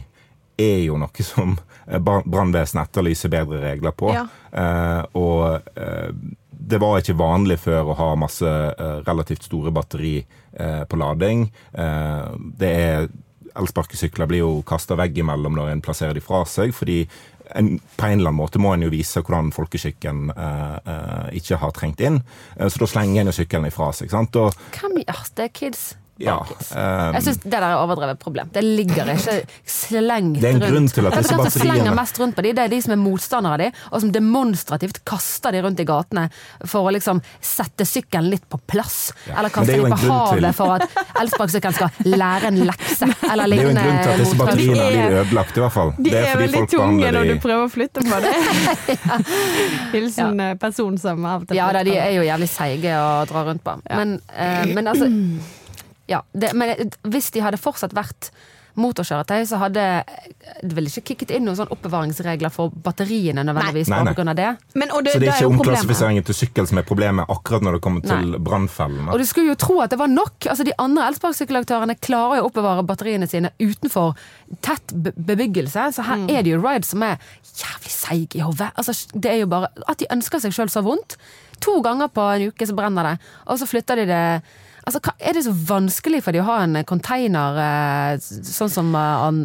er 0.56 0.84
jo 0.86 0.98
noe 1.00 1.26
som 1.26 1.56
eh, 1.86 1.98
brannvesenet 1.98 2.88
etterlyser 2.88 3.32
bedre 3.32 3.60
regler 3.64 3.94
på. 3.96 4.12
Ja. 4.14 4.26
Eh, 4.52 5.02
og 5.18 5.68
eh, 5.78 6.10
det 6.50 6.80
var 6.80 7.00
ikke 7.00 7.16
vanlig 7.18 7.58
før 7.64 7.90
å 7.92 7.98
ha 7.98 8.08
masse 8.18 8.48
eh, 8.48 8.96
relativt 9.06 9.48
store 9.48 9.72
batteri 9.74 10.16
eh, 10.20 10.82
på 10.88 11.00
lading. 11.00 11.48
Eh, 11.72 12.32
det 12.60 12.72
er 12.86 13.12
Elsparkesykler 13.54 14.26
blir 14.26 14.40
jo 14.40 14.54
kasta 14.66 14.96
veggimellom 14.98 15.54
når 15.54 15.68
en 15.70 15.82
plasserer 15.84 16.16
de 16.16 16.22
fra 16.24 16.40
seg, 16.48 16.72
fordi 16.74 17.04
en, 17.54 17.76
på 17.78 18.08
en 18.08 18.16
eller 18.16 18.32
annen 18.32 18.40
måte 18.40 18.58
må 18.58 18.72
en 18.74 18.82
jo 18.82 18.88
vise 18.90 19.22
hvordan 19.22 19.52
folkeskikken 19.54 20.32
ikke 21.38 21.60
har 21.62 21.74
trengt 21.76 22.02
inn. 22.02 22.16
så 22.58 22.82
da 22.82 22.88
slenger 22.90 23.20
en 23.22 23.30
jo 23.30 23.36
sykkelen 23.36 23.68
ifra 23.68 23.92
seg. 23.94 24.10
sant? 24.10 24.34
Og, 24.42 24.58
Hvem 24.74 24.96
gjør 25.04 25.22
det, 25.38 25.52
kids? 25.54 25.84
Ja. 26.22 26.36
um, 26.46 27.14
Jeg 27.16 27.22
syns 27.26 27.40
det 27.42 27.50
der 27.50 27.64
er 27.66 27.80
overdrevet 27.82 28.20
problem. 28.22 28.50
Det 28.54 28.62
ligger 28.62 29.08
ikke 29.16 29.40
slengt 29.66 30.38
rundt. 30.38 30.42
Det 30.44 30.50
er 30.52 30.58
en 30.60 30.62
grunn 30.62 30.86
til 30.88 31.08
at 31.08 31.16
disse 31.18 31.34
som 31.34 31.50
slenger 31.50 31.96
mest 31.96 32.20
rundt 32.22 32.36
på 32.36 32.44
de? 32.46 32.52
Det 32.54 32.62
er 32.64 32.70
de 32.70 32.78
som 32.84 32.94
er 32.94 33.00
motstandere 33.02 33.56
av 33.56 33.58
de, 33.64 33.68
og 33.90 34.04
som 34.04 34.12
demonstrativt 34.14 35.00
kaster 35.08 35.56
de 35.56 35.62
rundt 35.64 35.82
i 35.82 35.86
gatene 35.88 36.28
for 36.70 36.86
å 36.86 36.92
liksom 36.94 37.18
sette 37.42 37.86
sykkelen 37.88 38.30
litt 38.30 38.46
på 38.48 38.60
plass. 38.70 39.10
Ja, 39.26 39.40
Eller 39.40 39.50
kaste 39.54 39.72
det 39.72 39.80
er 39.80 39.88
de 39.88 39.90
på 39.90 40.12
havet 40.12 40.44
til- 40.44 40.52
for 40.54 40.76
at 40.76 41.18
elsparkesykkelen 41.24 41.74
skal 41.80 42.14
lære 42.14 42.52
en 42.52 42.62
lekse. 42.70 43.10
Eller 43.32 43.50
det 43.50 43.58
er 43.58 43.62
jo 43.64 43.74
en 43.74 43.80
grunn 43.82 43.98
til 44.04 44.12
at 44.14 44.22
disse 44.22 44.38
batteriene 44.38 44.86
er- 44.86 44.94
blir 44.94 45.18
ødelagt, 45.24 45.56
i 45.58 45.64
hvert 45.64 45.76
fall. 45.80 45.92
De 45.98 46.14
er, 46.14 46.28
er, 46.30 46.38
veldig 46.44 46.62
tunge 46.70 47.10
når 47.10 47.20
de- 47.24 47.34
du 47.34 47.42
prøver 47.42 47.66
å 47.66 47.72
flytte 47.74 48.06
på 48.06 48.22
det. 48.22 48.32
Hilsen 49.96 50.38
ja. 50.38 50.54
person 50.62 50.96
som 50.98 51.26
av 51.26 51.42
og 51.42 51.50
til 51.50 51.58
Ja 51.58 51.72
da, 51.74 51.82
de 51.82 51.98
er 51.98 52.14
jo 52.20 52.22
jævlig 52.22 52.48
seige 52.54 52.94
å 53.02 53.10
dra 53.26 53.44
rundt 53.50 53.64
på. 53.66 53.76
Men, 53.90 54.16
uh, 54.30 54.64
men 54.70 54.94
altså 54.94 55.10
Ja. 56.10 56.22
Det, 56.32 56.52
men 56.58 56.92
hvis 57.08 57.30
de 57.34 57.42
hadde 57.44 57.60
fortsatt 57.60 57.96
vært 57.96 58.30
motorkjøretøy, 58.74 59.44
så 59.46 59.58
hadde 59.62 59.82
det 60.66 60.74
vel 60.74 60.88
ikke 60.88 61.04
kicket 61.12 61.32
inn 61.36 61.44
noen 61.46 61.58
sånn 61.58 61.70
oppbevaringsregler 61.70 62.50
for 62.52 62.72
batteriene 62.84 63.44
nødvendigvis 63.46 63.90
Nei, 63.92 64.00
nei. 64.02 64.12
på 64.12 64.18
grunn 64.18 64.32
av 64.32 64.38
det. 64.38 64.48
Men, 64.74 64.90
og 64.96 65.04
det, 65.06 65.14
Så 65.14 65.22
det 65.22 65.28
er 65.30 65.38
ikke 65.38 65.50
omklassifiseringen 65.52 66.26
til 66.26 66.38
sykkel 66.38 66.66
som 66.66 66.80
er 66.82 66.86
problemet 66.88 67.30
akkurat 67.30 67.62
når 67.64 67.78
det 67.78 67.82
kommer 67.86 68.02
til 68.02 68.34
brannfellene. 68.42 69.12
Og 69.14 69.22
du 69.22 69.26
skulle 69.30 69.52
jo 69.52 69.58
tro 69.60 69.78
at 69.84 69.94
det 69.94 70.00
var 70.00 70.10
nok. 70.10 70.48
Altså 70.50 70.66
De 70.66 70.74
andre 70.82 71.06
elsparkesykkelaktørene 71.12 71.96
klarer 72.02 72.40
jo 72.40 72.48
å 72.48 72.50
oppbevare 72.50 72.86
batteriene 72.88 73.30
sine 73.30 73.54
utenfor 73.62 74.18
tett 74.66 74.96
bebyggelse, 75.14 75.86
så 75.94 76.08
her 76.10 76.26
er 76.26 76.42
det 76.42 76.56
jo 76.56 76.60
Ride 76.64 76.88
som 76.88 77.06
er 77.06 77.22
jævlig 77.54 77.94
seig 77.94 78.34
i 78.34 78.42
hodet. 78.42 78.72
Altså, 78.74 78.96
det 79.14 79.30
er 79.36 79.42
jo 79.44 79.50
bare 79.54 79.70
at 79.86 80.02
de 80.02 80.10
ønsker 80.10 80.42
seg 80.42 80.54
sjøl 80.56 80.72
så 80.72 80.82
vondt. 80.82 81.14
To 81.62 81.78
ganger 81.84 82.10
på 82.10 82.26
en 82.34 82.50
uke 82.50 82.66
så 82.66 82.74
brenner 82.74 83.12
det, 83.12 83.16
og 83.46 83.62
så 83.62 83.70
flytter 83.70 84.02
de 84.02 84.10
det 84.10 84.24
Altså, 84.86 85.00
Er 85.20 85.32
det 85.32 85.44
så 85.46 85.52
vanskelig 85.52 86.22
for 86.22 86.32
de 86.32 86.40
å 86.42 86.44
ha 86.44 86.58
en 86.62 86.76
container 86.84 87.56
eh, 87.56 88.18
sånn 88.20 88.68
som 88.70 88.94
eh, 88.94 89.26
an, 89.28 89.38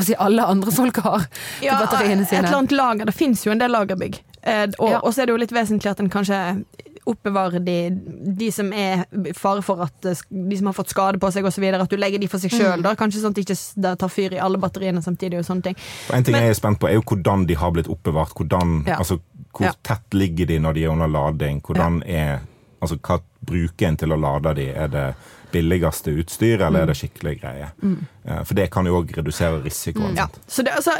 si 0.00 0.14
alle 0.16 0.42
andre 0.48 0.72
folk 0.72 0.96
har 1.04 1.26
til 1.60 1.66
Ja, 1.68 1.78
sine? 1.86 2.22
et 2.24 2.32
eller 2.32 2.56
annet 2.62 2.72
lager. 2.72 3.04
Det 3.10 3.14
fins 3.14 3.44
jo 3.44 3.52
en 3.52 3.58
del 3.60 3.70
lagerbygg. 3.70 4.20
Eh, 4.42 4.66
og, 4.78 4.90
Ja. 4.90 5.00
og 5.04 5.12
så 5.12 5.20
er 5.22 5.26
det 5.26 5.34
jo 5.34 5.42
litt 5.42 5.52
vesentlig 5.52 5.90
at 5.90 6.00
en 6.00 6.08
kanskje 6.08 6.64
oppbevarer 7.10 7.60
de, 7.64 7.90
de 8.36 8.50
som 8.52 8.72
er 8.76 9.04
fare 9.34 9.62
for 9.64 9.80
at 9.82 10.00
de 10.04 10.56
som 10.56 10.66
har 10.68 10.74
fått 10.76 10.92
skade 10.92 11.18
på 11.20 11.30
seg 11.32 11.44
osv. 11.48 11.64
At 11.74 11.90
du 11.90 11.96
legger 11.96 12.20
de 12.20 12.28
for 12.30 12.38
seg 12.38 12.52
sjøl. 12.54 12.80
Mm. 12.84 12.96
Kanskje 13.00 13.20
sånn 13.22 13.32
at 13.34 13.40
det 13.40 13.46
ikke 13.48 13.96
tar 13.98 14.12
fyr 14.12 14.36
i 14.36 14.40
alle 14.40 14.60
batteriene 14.60 15.02
samtidig. 15.02 15.40
og 15.40 15.44
sånne 15.48 15.62
ting. 15.62 15.76
Og 16.10 16.14
en 16.16 16.24
ting 16.24 16.32
Men- 16.32 16.42
jeg 16.44 16.50
er 16.50 16.60
spent 16.60 16.78
på, 16.78 16.88
er 16.88 16.94
jo 17.00 17.02
hvordan 17.02 17.46
de 17.46 17.54
har 17.54 17.70
blitt 17.72 17.88
oppbevart. 17.88 18.32
Hvordan, 18.36 18.86
Ja. 18.86 18.96
altså, 18.98 19.18
hvor 19.52 19.64
Ja. 19.66 19.72
tett 19.82 20.08
ligger 20.12 20.46
de 20.46 20.58
når 20.58 20.74
de 20.74 20.84
er 20.84 20.90
under 20.90 21.08
lading? 21.08 21.60
Hvordan 21.62 22.02
er, 22.06 22.40
altså, 22.80 22.98
Hva 23.00 23.20
bruker 23.46 23.88
en 23.88 24.00
til 24.00 24.12
å 24.12 24.18
lade 24.20 24.54
de? 24.58 24.66
Er 24.74 24.90
det 24.92 25.06
billigste 25.50 26.12
utstyr, 26.14 26.60
eller 26.62 26.84
er 26.84 26.92
det 26.92 26.98
skikkelig 27.00 27.34
greie? 27.40 27.70
Mm. 27.82 28.04
For 28.46 28.54
det 28.54 28.68
kan 28.70 28.86
jo 28.86 29.00
òg 29.00 29.10
redusere 29.16 29.62
risikoen. 29.64 30.14
Mm. 30.14 30.20
Ja. 30.20 30.28
Så 30.46 30.62
det, 30.62 30.76
altså, 30.78 30.94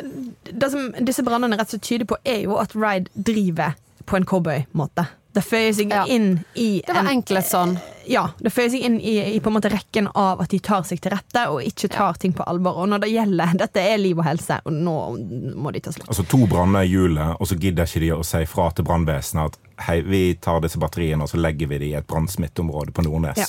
det 0.51 0.71
som 0.73 0.89
disse 1.07 1.23
brannene 1.27 1.59
rett 1.59 1.71
og 1.71 1.77
slett 1.77 1.87
tyder 1.87 2.11
på, 2.11 2.19
er 2.27 2.43
jo 2.49 2.59
at 2.59 2.75
Ride 2.75 3.13
driver 3.15 3.77
på 4.11 4.19
en 4.19 4.27
cowboymåte. 4.27 5.07
Det 5.33 5.45
føyer 5.47 5.73
seg 5.77 5.93
Ja. 5.95 6.05
inn 6.11 6.45
i 6.59 6.83
Det 6.85 6.93
var 6.95 7.05
en- 7.05 7.23
enklest 7.23 7.53
sånn. 7.55 7.77
Ja, 8.11 8.31
det 8.43 8.51
føyer 8.53 8.71
seg 8.71 8.83
inn 8.83 8.97
i, 9.01 9.37
i 9.37 9.39
på 9.39 9.47
en 9.47 9.55
måte 9.61 9.71
rekken 9.71 10.09
av 10.15 10.41
at 10.41 10.49
de 10.51 10.59
tar 10.59 10.83
seg 10.83 11.01
til 11.01 11.13
rette 11.13 11.45
og 11.53 11.61
ikke 11.63 11.89
tar 11.89 12.15
ting 12.19 12.33
på 12.33 12.43
alvor. 12.51 12.75
Og 12.83 12.89
når 12.89 13.01
det 13.05 13.11
gjelder 13.13 13.53
Dette 13.63 13.77
er 13.81 13.99
liv 13.99 14.19
og 14.19 14.25
helse, 14.25 14.61
og 14.67 14.73
nå 14.73 15.55
må 15.55 15.73
de 15.73 15.81
ta 15.81 15.91
slutt. 15.93 16.09
Altså 16.09 16.27
To 16.29 16.47
branner 16.47 16.83
i 16.83 16.89
hjulet, 16.91 17.37
og 17.41 17.47
så 17.47 17.55
gidder 17.61 17.85
ikke 17.87 18.01
de 18.01 18.11
å 18.17 18.25
si 18.25 18.45
fra 18.47 18.71
til 18.71 18.85
brannvesenet 18.85 19.45
at 19.53 19.59
hei, 19.87 20.01
vi 20.03 20.35
tar 20.35 20.61
disse 20.61 20.79
batteriene 20.79 21.23
og 21.23 21.29
så 21.31 21.39
legger 21.41 21.69
vi 21.69 21.79
dem 21.79 21.89
i 21.93 21.95
et 22.01 22.07
brannsmitteområde 22.11 22.91
på 22.93 23.05
Nordnes. 23.07 23.39
Ja. 23.39 23.47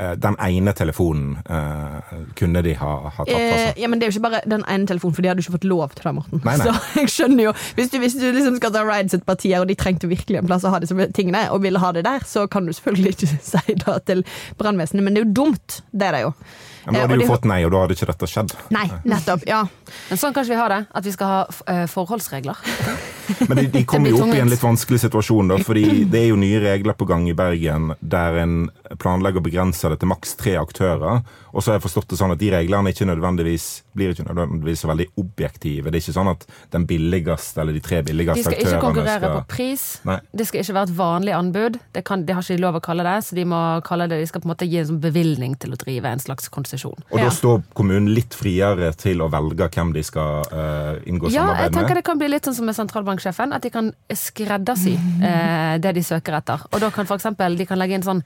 Eh, 0.00 0.14
Den 0.16 0.36
ene 0.40 0.72
telefonen 0.76 1.34
eh, 1.44 2.14
kunne 2.38 2.62
de 2.64 2.72
ha, 2.80 2.92
ha 3.10 3.24
tatt. 3.26 3.34
fra 3.34 3.58
seg. 3.60 3.80
ja, 3.82 3.88
men 3.92 4.00
Det 4.00 4.06
er 4.06 4.12
jo 4.12 4.16
ikke 4.16 4.26
bare 4.30 4.40
den 4.48 4.64
ene 4.64 4.88
telefonen, 4.88 5.14
for 5.16 5.22
de 5.26 5.28
hadde 5.32 5.42
jo 5.42 5.48
ikke 5.48 5.56
fått 5.58 5.68
lov 5.68 5.92
til 5.98 6.08
det, 6.08 6.14
Morten. 6.16 6.40
Nei, 6.46 6.56
nei. 6.56 6.66
Så 6.70 7.00
jeg 7.02 7.12
skjønner 7.16 7.44
jo 7.50 7.52
Hvis 7.76 7.92
du, 7.92 7.98
hvis 8.02 8.16
du 8.16 8.26
liksom 8.32 8.56
skal 8.60 8.72
ta 8.74 8.84
Rides 8.88 9.18
et 9.18 9.26
parti 9.28 9.52
her, 9.52 9.60
og 9.64 9.68
de 9.70 9.76
trengte 9.78 10.08
virkelig 10.10 10.40
en 10.40 10.48
plass 10.48 10.64
å 10.64 10.72
ha 10.72 10.80
disse 10.82 11.10
tingene, 11.16 11.44
og 11.52 11.62
ville 11.66 11.82
ha 11.82 11.92
det 11.96 12.06
der, 12.08 12.24
så 12.26 12.46
kan 12.50 12.66
du 12.66 12.72
selvfølgelig 12.76 13.14
ikke 13.18 13.30
si 13.52 13.76
det 13.84 13.98
til 14.08 14.24
brannvesenet, 14.60 15.04
men 15.04 15.14
det 15.14 15.22
er 15.22 15.28
jo 15.28 15.36
dumt. 15.44 15.80
Det 15.92 16.08
er 16.08 16.16
det 16.18 16.24
jo. 16.28 16.34
Men 16.84 16.94
da 16.94 17.00
Eh, 17.00 17.02
hadde 17.02 17.18
du 17.18 17.24
de 17.24 17.28
fått 17.28 17.44
nei, 17.48 17.60
og 17.66 17.72
da 17.74 17.82
hadde 17.84 17.96
ikke 17.96 18.08
dette 18.10 18.28
skjedd. 18.30 18.54
Nei, 18.74 18.86
nettopp. 19.04 19.44
Ja. 19.48 19.64
Men 20.08 20.20
sånn 20.20 20.34
kan 20.36 20.46
vi 20.48 20.58
ha 20.58 20.68
det. 20.72 20.80
At 20.94 21.04
vi 21.06 21.12
skal 21.14 21.32
ha 21.32 21.40
eh, 21.66 21.86
forholdsregler. 21.90 22.56
Men 23.48 23.60
de, 23.60 23.66
de 23.70 23.84
kommer 23.88 24.10
jo 24.10 24.22
opp 24.24 24.34
i 24.34 24.40
en 24.42 24.50
litt 24.50 24.62
vanskelig 24.62 25.02
situasjon, 25.04 25.52
da, 25.52 25.60
fordi 25.64 26.04
det 26.10 26.24
er 26.24 26.28
jo 26.32 26.38
nye 26.40 26.60
regler 26.62 26.96
på 26.98 27.06
gang 27.06 27.28
i 27.30 27.36
Bergen 27.36 27.92
der 28.00 28.40
en 28.42 28.56
planlegger 28.98 29.38
å 29.42 29.46
begrense 29.46 29.90
det 29.92 30.00
til 30.02 30.10
maks 30.10 30.34
tre 30.40 30.56
aktører. 30.60 31.22
Og 31.50 31.62
så 31.62 31.72
har 31.72 31.78
jeg 31.78 31.86
forstått 31.86 32.10
det 32.12 32.18
sånn 32.20 32.34
at 32.34 32.40
de 32.40 32.50
reglene 32.52 32.92
ikke 32.94 33.06
nødvendigvis, 33.10 33.68
blir 33.98 34.14
ikke 34.14 34.26
nødvendigvis 34.28 34.84
så 34.84 34.90
veldig 34.90 35.08
objektive. 35.20 35.90
Det 35.90 35.98
er 35.98 36.04
ikke 36.04 36.16
sånn 36.18 36.30
at 36.32 36.46
den 36.74 36.86
billigste 36.90 37.62
eller 37.62 37.76
de 37.76 37.82
tre 37.84 38.02
De 38.06 38.14
aktørene 38.14 38.44
skal 38.44 38.58
ikke 38.58 38.82
konkurrere 38.82 39.10
konkurrere 39.20 39.40
på 39.40 39.54
pris. 39.54 39.84
Nei. 40.08 40.18
Det 40.32 40.46
skal 40.48 40.64
ikke 40.64 40.76
være 40.78 40.90
et 40.90 40.96
vanlig 40.98 41.34
anbud. 41.36 41.78
Det, 41.94 42.04
kan, 42.06 42.24
det 42.26 42.36
har 42.36 42.44
ikke 42.44 42.58
de 42.58 42.64
lov 42.64 42.78
å 42.78 42.84
kalle 42.84 43.06
det, 43.06 43.16
så 43.26 43.38
de 43.38 43.46
må 43.50 43.60
kalle 43.86 44.08
det, 44.10 44.20
de 44.22 44.30
skal 44.30 44.42
på 44.44 44.48
en 44.48 44.54
måte 44.54 44.68
gi 44.68 44.80
en 44.80 44.88
sånn 44.92 45.02
bevilgning 45.02 45.56
til 45.60 45.74
å 45.74 45.80
drive 45.80 46.14
en 46.14 46.22
slags 46.22 46.50
konsesjon. 46.52 46.79
Og 46.88 47.18
Ja. 47.18 47.24
da 47.24 47.30
står 47.30 47.62
kommunen 47.74 48.08
litt 48.14 48.34
friere 48.34 48.92
til 48.96 49.20
å 49.20 49.28
velge 49.30 49.68
hvem 49.68 49.92
de 49.92 50.02
skal 50.02 50.44
uh, 50.52 50.96
inngå 51.04 51.30
Ja, 51.30 51.54
jeg 51.62 51.72
tenker 51.72 51.94
det 51.94 52.04
kan 52.04 52.18
bli 52.18 52.28
litt 52.28 52.44
sånn 52.48 52.56
som 52.56 52.66
med 52.66 52.76
sentralbanksjefen, 52.76 53.52
at 53.52 53.62
de 53.62 53.70
kan 53.70 53.92
skreddersy 54.08 54.96
uh, 54.96 55.78
det 55.78 55.94
de 55.94 56.02
søker 56.02 56.38
etter. 56.40 56.64
Og 56.72 56.80
da 56.80 56.90
kan 56.90 57.06
eksempel 57.06 57.56
de 57.56 57.66
kan 57.66 57.78
legge 57.78 57.94
inn 57.98 58.06
sånn 58.06 58.24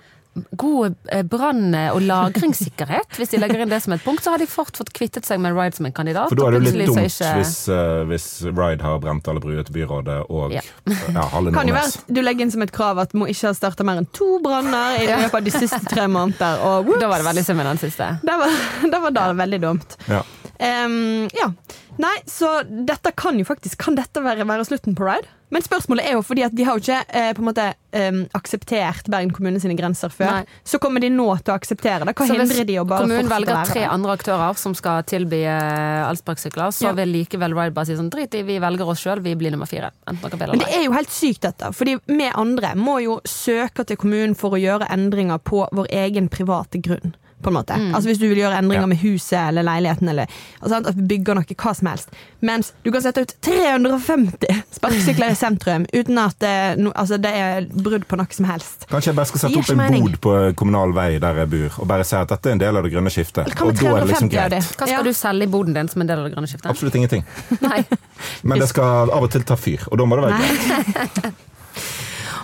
god 0.58 0.94
eh, 1.12 1.22
brann- 1.22 1.74
og 1.92 2.00
lagringssikkerhet. 2.02 3.16
Hvis 3.18 3.30
de 3.34 3.38
legger 3.42 3.62
inn 3.64 3.70
det 3.72 3.80
som 3.84 3.94
et 3.94 4.02
punkt, 4.04 4.24
så 4.24 4.34
har 4.34 4.42
de 4.42 4.46
fort 4.50 4.76
fått 4.76 4.92
kvittet 4.96 5.26
seg 5.28 5.40
med 5.42 5.54
Ride 5.56 5.76
som 5.78 5.86
en 5.86 5.94
kandidat. 5.94 6.28
For 6.32 6.38
da 6.40 6.48
er 6.48 6.56
det 6.58 6.72
jo 6.72 6.78
litt 6.78 6.90
dumt 6.90 7.04
ikke- 7.06 7.34
hvis, 7.38 7.54
uh, 7.68 8.04
hvis 8.10 8.26
Ride 8.50 8.82
har 8.82 8.98
brent 9.02 9.28
alle 9.30 9.40
bruer 9.40 9.62
til 9.64 9.74
byrådet 9.78 10.18
og 10.28 10.52
Ja. 10.52 10.60
ja, 10.86 11.26
halve 11.34 11.52
Kan 11.54 11.68
jo 11.68 11.74
være 11.74 11.92
at 11.94 12.04
du 12.08 12.20
legger 12.22 12.42
inn 12.42 12.50
som 12.50 12.62
et 12.62 12.72
krav 12.72 12.98
at 12.98 13.12
må 13.14 13.28
ikke 13.28 13.48
ha 13.48 13.54
starta 13.54 13.84
mer 13.84 13.98
enn 14.02 14.08
to 14.12 14.40
branner 14.42 14.98
i 15.00 15.06
løpet 15.06 15.34
av 15.34 15.44
de 15.44 15.50
siste 15.50 15.84
tre 15.86 16.06
måneder. 16.06 16.58
Og 16.60 16.84
whoops, 16.86 17.00
Da 17.00 17.08
var 17.08 17.18
det 17.18 17.26
veldig 17.30 17.44
synd 17.44 17.56
med 17.56 17.66
den 17.66 17.78
siste. 17.78 18.10
Da 18.24 18.38
var, 18.38 18.50
det 18.82 19.02
var 19.02 19.10
da 19.10 19.32
veldig 19.32 19.60
dumt. 19.60 19.96
Ja. 20.08 20.22
Um, 20.60 21.28
ja. 21.34 21.50
Nei, 21.98 22.16
så 22.26 22.62
dette 22.66 23.12
kan 23.14 23.38
jo 23.38 23.44
faktisk 23.44 23.78
Kan 23.78 23.94
dette 23.94 24.22
være, 24.22 24.46
være 24.46 24.64
slutten 24.66 24.94
på 24.98 25.06
Ride? 25.06 25.28
Men 25.54 25.62
spørsmålet 25.62 26.08
er 26.10 26.16
jo 26.16 26.22
fordi 26.26 26.42
at 26.42 26.54
de 26.56 26.64
har 26.66 26.78
jo 26.78 26.82
ikke 26.82 27.00
eh, 27.14 27.30
på 27.36 27.42
en 27.44 27.46
måte 27.46 27.64
em, 27.94 28.16
akseptert 28.34 29.06
Bergen 29.12 29.30
kommune 29.34 29.60
sine 29.62 29.76
grenser 29.78 30.10
før. 30.10 30.40
Nei. 30.40 30.58
Så 30.66 30.80
kommer 30.82 31.04
de 31.04 31.12
nå 31.14 31.28
til 31.44 31.54
å 31.54 31.58
akseptere 31.60 32.08
det. 32.08 32.14
Hva 32.18 32.26
Så 32.26 32.34
hindrer 32.34 32.66
de 32.66 32.78
å 32.82 32.86
bare 32.90 33.06
kommunen 33.06 33.30
velger 33.30 33.70
tre 33.70 33.84
andre 33.86 34.16
aktører 34.18 34.58
som 34.58 34.74
skal 34.74 35.06
tilby 35.06 35.44
eh, 35.46 36.02
elsparkesykler, 36.08 36.74
så 36.74 36.88
Ja. 36.90 36.92
vil 36.98 37.14
likevel 37.20 37.54
Ride 37.54 37.74
bare 37.76 37.86
si 37.86 37.94
sånn 37.98 38.10
drit 38.10 38.34
i, 38.34 38.42
vi 38.42 38.58
velger 38.58 38.90
oss 38.90 39.04
sjøl, 39.04 39.22
vi 39.22 39.36
blir 39.38 39.54
nummer 39.54 39.70
fire. 39.70 39.92
Men 40.10 40.58
det 40.58 40.72
er 40.74 40.84
jo 40.88 40.92
helt 40.96 41.12
sykt, 41.14 41.44
dette. 41.46 41.70
Fordi 41.72 41.98
vi 42.10 42.30
andre 42.34 42.74
må 42.74 42.98
jo 43.04 43.20
søke 43.24 43.86
til 43.86 43.96
kommunen 44.00 44.34
for 44.34 44.56
å 44.56 44.60
gjøre 44.60 44.90
endringer 44.90 45.38
på 45.38 45.68
vår 45.70 45.86
egen 46.04 46.28
private 46.28 46.82
grunn. 46.82 47.14
På 47.44 47.50
en 47.52 47.58
måte. 47.58 47.76
Altså 47.92 48.08
Hvis 48.08 48.18
du 48.22 48.24
vil 48.30 48.38
gjøre 48.40 48.56
endringer 48.62 48.86
Ja. 48.86 48.90
med 48.90 48.98
huset 49.04 49.36
eller 49.50 49.62
leiligheten, 49.68 50.08
eller 50.08 50.26
altså, 50.62 50.78
at 50.88 50.96
vi 50.96 51.02
bygger 51.10 51.34
noe 51.36 51.44
hva 51.60 51.74
som 51.76 51.86
helst. 51.90 52.08
Mens 52.40 52.72
du 52.84 52.90
kan 52.90 53.02
sette 53.04 53.20
ut 53.20 53.34
350 53.44 54.62
sparkesykler 54.78 55.30
i 55.30 55.36
sentrum 55.36 55.84
uten 55.92 56.18
at 56.22 56.38
det, 56.40 56.54
no, 56.80 56.90
altså, 56.96 57.18
det 57.20 57.30
er 57.36 57.66
brudd 57.68 58.06
på 58.08 58.16
noe 58.16 58.32
som 58.32 58.48
helst. 58.48 58.86
Kanskje 58.90 59.12
jeg 59.12 59.16
bare 59.18 59.28
skal 59.30 59.40
sette 59.44 59.60
opp 59.60 59.70
en 59.74 59.76
mening. 59.82 60.08
bod 60.08 60.18
på 60.24 60.34
kommunal 60.56 60.92
vei 60.96 61.18
der 61.22 61.42
jeg 61.44 61.50
bor, 61.52 61.78
og 61.84 61.88
bare 61.92 62.04
si 62.08 62.16
at 62.16 62.28
dette 62.32 62.48
er 62.48 62.52
en 62.56 62.64
del 62.64 62.76
av 62.80 62.82
det 62.88 62.92
grønne 62.96 63.12
skiftet. 63.12 63.52
Hva 63.54 63.68
Og 63.68 63.74
da 63.76 63.92
er 63.92 64.00
det 64.00 64.08
liksom 64.14 64.30
350 64.30 64.30
det? 64.30 64.50
greit. 64.50 64.64
Hva 64.78 64.86
skal 64.88 64.96
Ja. 64.96 65.02
du 65.02 65.12
selge 65.12 65.42
i 65.42 65.52
boden 65.52 65.74
din 65.74 65.88
som 65.88 66.00
en 66.00 66.06
del 66.08 66.18
av 66.18 66.24
det 66.24 66.34
grønne 66.34 66.48
skiftet? 66.48 66.70
Absolutt 66.70 66.94
ingenting. 66.94 67.24
Nei. 67.60 67.84
Men 68.42 68.58
det 68.58 68.68
skal 68.72 69.10
av 69.10 69.22
og 69.22 69.30
til 69.30 69.42
ta 69.44 69.54
fyr, 69.56 69.84
og 69.92 69.98
da 69.98 70.04
må 70.08 70.16
det 70.16 70.24
være 70.30 70.38
greit. 70.40 71.34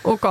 Ok. 0.02 0.25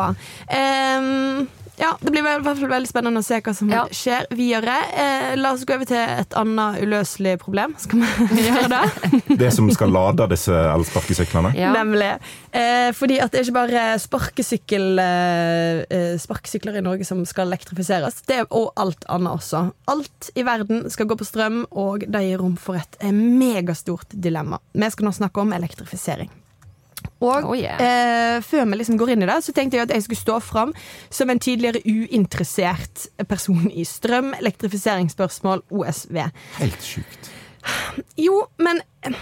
Ehm, 0.49 1.47
ja, 1.79 1.93
det 2.01 2.11
blir 2.11 2.19
i 2.21 2.25
hvert 2.27 2.43
fall 2.59 2.69
veldig 2.73 2.89
spennende 2.89 3.21
å 3.21 3.25
se 3.25 3.37
hva 3.41 3.53
som 3.55 3.69
Ja. 3.71 3.85
skjer 3.95 4.25
videre. 4.35 4.75
Eh, 4.93 5.35
la 5.39 5.53
oss 5.55 5.63
gå 5.65 5.75
over 5.77 5.87
til 5.87 5.97
et 5.97 6.35
annet 6.35 6.81
uløselig 6.83 7.37
problem. 7.39 7.75
Skal 7.79 8.01
vi 8.03 8.43
gjøre 8.49 8.67
det? 8.73 9.37
Det 9.39 9.51
som 9.55 9.69
skal 9.71 9.93
lade 9.95 10.27
disse 10.33 10.51
elsparkesyklene. 10.53 11.53
Ja. 11.57 11.71
Nemlig. 11.77 12.11
Eh, 12.51 12.89
fordi 12.97 13.19
at 13.23 13.31
det 13.31 13.39
er 13.41 13.47
ikke 13.47 13.57
bare 13.59 13.85
sparkesykkel, 14.03 14.99
eh, 14.99 15.83
eh, 15.89 16.17
sparkesykler 16.19 16.79
i 16.79 16.83
Norge 16.85 17.05
som 17.07 17.23
skal 17.29 17.47
elektrifiseres, 17.47 18.21
det 18.27 18.41
er 18.41 18.49
og 18.51 18.73
alt 18.79 19.05
annet 19.09 19.37
også. 19.39 19.63
Alt 19.87 20.31
i 20.35 20.43
verden 20.43 20.83
skal 20.91 21.07
gå 21.07 21.15
på 21.19 21.27
strøm, 21.27 21.63
og 21.71 22.03
det 22.09 22.23
gir 22.25 22.41
rom 22.43 22.57
for 22.59 22.75
et 22.79 22.99
eh, 22.99 23.11
megastort 23.15 24.09
dilemma. 24.13 24.59
Vi 24.73 24.89
skal 24.91 25.05
nå 25.09 25.15
snakke 25.15 25.41
om 25.43 25.53
elektrifisering. 25.55 26.29
Og 27.19 27.49
Oh, 27.49 27.55
yeah. 27.57 27.79
eh, 28.37 28.41
før 28.41 28.65
vi 28.69 28.77
liksom 28.79 28.97
går 28.97 29.09
inn 29.11 29.23
i 29.25 29.27
det, 29.27 29.43
så 29.43 29.51
tenkte 29.55 29.75
jeg 29.77 29.87
at 29.89 29.91
jeg 29.91 30.03
skulle 30.05 30.21
stå 30.21 30.37
fram 30.39 30.73
som 31.11 31.29
en 31.29 31.39
tidligere 31.39 31.81
uinteressert 31.85 33.07
person 33.27 33.67
i 33.71 33.83
strøm, 33.83 34.33
elektrifiseringsspørsmål, 34.39 35.61
OSV. 35.69 36.17
Helt 36.61 36.81
sjukt. 36.83 37.31
Jo, 38.19 38.35
men 38.59 38.81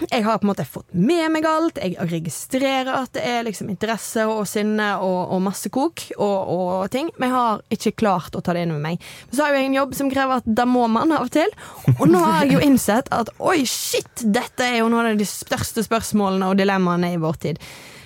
jeg 0.09 0.23
har 0.25 0.39
på 0.39 0.47
en 0.47 0.51
måte 0.51 0.65
fått 0.65 0.93
med 0.97 1.29
meg 1.33 1.45
alt. 1.47 1.79
Jeg 1.81 1.97
registrerer 2.09 2.89
at 2.97 3.13
det 3.17 3.23
er 3.25 3.45
liksom 3.45 3.69
interesse 3.71 4.25
og 4.29 4.43
sinne 4.49 4.89
og, 5.05 5.33
og 5.35 5.43
masse 5.45 5.69
kok 5.73 6.03
og, 6.17 6.53
og 6.53 6.87
ting. 6.93 7.11
Men 7.17 7.29
jeg 7.29 7.35
har 7.35 7.63
ikke 7.77 7.95
klart 8.03 8.37
å 8.37 8.41
ta 8.41 8.55
det 8.57 8.65
inn 8.65 8.73
med 8.75 8.83
meg. 8.83 9.07
Men 9.29 9.37
så 9.37 9.45
har 9.45 9.53
jo 9.53 9.61
jeg 9.61 9.69
en 9.69 9.79
jobb 9.79 9.97
som 9.99 10.11
krever 10.13 10.41
at 10.41 10.49
da 10.59 10.67
må 10.69 10.87
man 10.91 11.13
av 11.15 11.27
og 11.27 11.33
til. 11.35 11.53
Og 11.97 12.05
nå 12.09 12.23
har 12.23 12.45
jeg 12.45 12.57
jo 12.57 12.63
innsett 12.67 13.11
at 13.15 13.31
oi, 13.37 13.59
shit, 13.69 14.25
dette 14.25 14.65
er 14.65 14.81
jo 14.81 14.91
noen 14.93 15.13
av 15.13 15.21
de 15.21 15.29
største 15.29 15.85
spørsmålene 15.85 16.49
og 16.49 16.57
dilemmaene 16.59 17.13
i 17.15 17.21
vår 17.21 17.41
tid. 17.47 17.61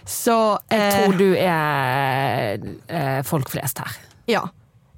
Så 0.07 0.38
Jeg 0.71 0.81
eh, 0.81 0.97
tror 0.97 1.19
du 1.19 1.29
er 1.38 2.65
eh, 2.91 3.21
folk 3.27 3.51
flest 3.53 3.79
her. 3.83 4.00
Ja. 4.29 4.47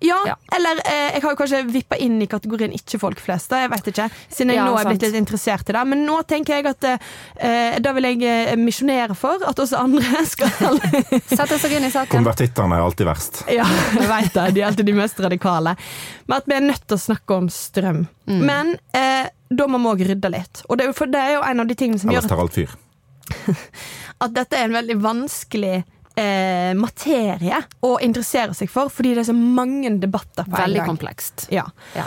Ja, 0.04 0.18
Ja. 0.28 0.36
eller 0.56 0.82
eh, 0.84 1.14
jeg 1.16 1.22
har 1.24 1.32
jo 1.32 1.38
kanskje 1.40 1.62
vippa 1.72 1.96
inn 2.04 2.18
i 2.22 2.28
kategorien 2.28 2.74
ikke 2.76 3.00
folk 3.00 3.22
flest, 3.24 3.50
da, 3.54 3.62
jeg 3.64 3.72
vet 3.72 3.88
ikke, 3.94 4.08
siden 4.28 4.52
jeg 4.52 4.60
Ja, 4.60 4.66
nå 4.68 4.78
er 4.80 4.90
blitt 4.90 5.06
litt 5.06 5.16
interessert 5.20 5.70
i 5.72 5.76
det. 5.78 5.84
Men 5.88 6.04
nå 6.08 6.18
tenker 6.28 6.58
jeg 6.60 6.68
at 6.74 6.88
eh, 6.92 7.78
da 7.84 7.94
vil 7.96 8.10
jeg 8.10 8.24
eh, 8.28 8.54
misjonere 8.60 9.16
for 9.16 9.44
at 9.48 9.62
også 9.64 9.80
andre 9.80 10.24
skal 10.34 10.52
Sette 11.38 11.60
seg 11.62 11.78
inn 11.78 11.88
i 11.88 11.92
saken. 11.94 12.12
Konvertittene 12.20 12.76
er 12.78 12.84
alltid 12.84 13.08
verst. 13.08 13.44
Ja, 13.52 13.64
jeg 13.96 14.10
vet 14.12 14.34
det. 14.36 14.48
De 14.58 14.62
er 14.66 14.68
alltid 14.72 14.92
de 14.92 14.98
mest 14.98 15.24
radikale. 15.24 15.76
Men 16.28 16.38
at 16.42 16.52
vi 16.52 16.58
er 16.60 16.68
nødt 16.68 16.84
til 16.88 17.00
å 17.00 17.04
snakke 17.08 17.40
om 17.40 17.48
strøm. 17.54 18.04
Mm. 18.28 18.44
Men 18.48 18.76
eh, 18.98 19.32
da 19.54 19.68
må 19.72 19.80
vi 19.84 19.92
òg 19.94 20.06
rydde 20.12 20.34
litt. 20.34 20.64
Og 20.68 20.78
det 20.80 20.86
er 20.86 20.92
jo, 20.92 20.98
for 21.00 21.12
det 21.12 21.20
er 21.24 21.36
jo 21.38 21.44
en 21.48 21.64
av 21.64 21.70
de 21.72 21.76
tingene 21.80 22.00
som 22.02 22.12
Ellers 22.12 22.28
gjør 22.28 22.36
tar 22.36 22.44
alt 22.44 22.60
fyr. 22.60 22.76
at 24.24 24.34
dette 24.36 24.58
er 24.60 24.68
en 24.68 24.78
veldig 24.78 24.98
vanskelig 25.04 25.76
eh, 26.20 26.74
materie 26.78 27.64
å 27.84 27.96
interessere 28.04 28.54
seg 28.58 28.70
for, 28.70 28.90
fordi 28.94 29.14
det 29.16 29.24
er 29.26 29.32
så 29.32 29.38
mange 29.38 29.90
debatter 30.00 30.44
på 30.46 30.56
en 30.56 30.62
Veldig 30.66 30.80
gang. 30.84 30.92
komplekst. 30.94 31.48
Ja. 31.54 31.66
Ja. 31.98 32.06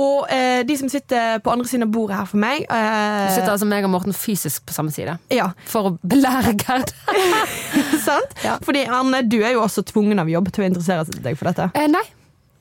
Og 0.00 0.24
eh, 0.32 0.62
de 0.64 0.72
som 0.80 0.88
sitter 0.88 1.36
på 1.44 1.50
andre 1.52 1.68
siden 1.68 1.84
av 1.84 1.90
bordet 1.92 2.16
her 2.16 2.24
for 2.30 2.40
meg 2.40 2.62
eh, 2.64 3.26
Du 3.28 3.34
sitter 3.34 3.50
altså 3.52 3.66
meg 3.68 3.84
og 3.84 3.90
Morten 3.92 4.14
fysisk 4.16 4.64
på 4.64 4.72
samme 4.72 4.88
side. 4.94 5.18
Ja, 5.28 5.50
For 5.68 5.90
å 5.90 5.98
belære 6.00 6.54
Gerd. 6.62 6.94
sant? 8.06 8.32
Ja. 8.44 8.56
Fordi 8.64 8.86
Arne, 8.88 9.20
du 9.28 9.38
er 9.44 9.52
jo 9.52 9.60
også 9.66 9.84
tvungen 9.92 10.18
av 10.22 10.30
jobb 10.32 10.48
til 10.52 10.64
å 10.64 10.68
interessere 10.70 11.04
deg 11.20 11.36
for 11.36 11.50
dette. 11.50 11.68
Eh, 11.76 11.90
nei. 11.92 12.02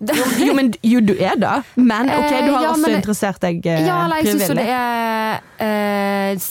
jo, 0.02 0.26
Jo, 0.44 0.54
men 0.58 0.74
jo, 0.84 1.00
du 1.08 1.14
er 1.24 1.40
det. 1.40 1.54
Men 1.80 2.10
ok, 2.12 2.32
du 2.44 2.52
har 2.52 2.66
Eh, 2.66 2.66
ja, 2.66 2.72
også 2.74 2.84
men- 2.90 2.98
interessert 3.00 3.40
deg 3.48 3.66
eh, 3.70 3.86
ja, 3.88 4.02
nei, 4.12 4.20
jeg 4.26 4.34
syns 4.36 4.50
jo 4.50 4.58
det 4.60 4.68
er 4.68 5.40
eh, 5.62 6.50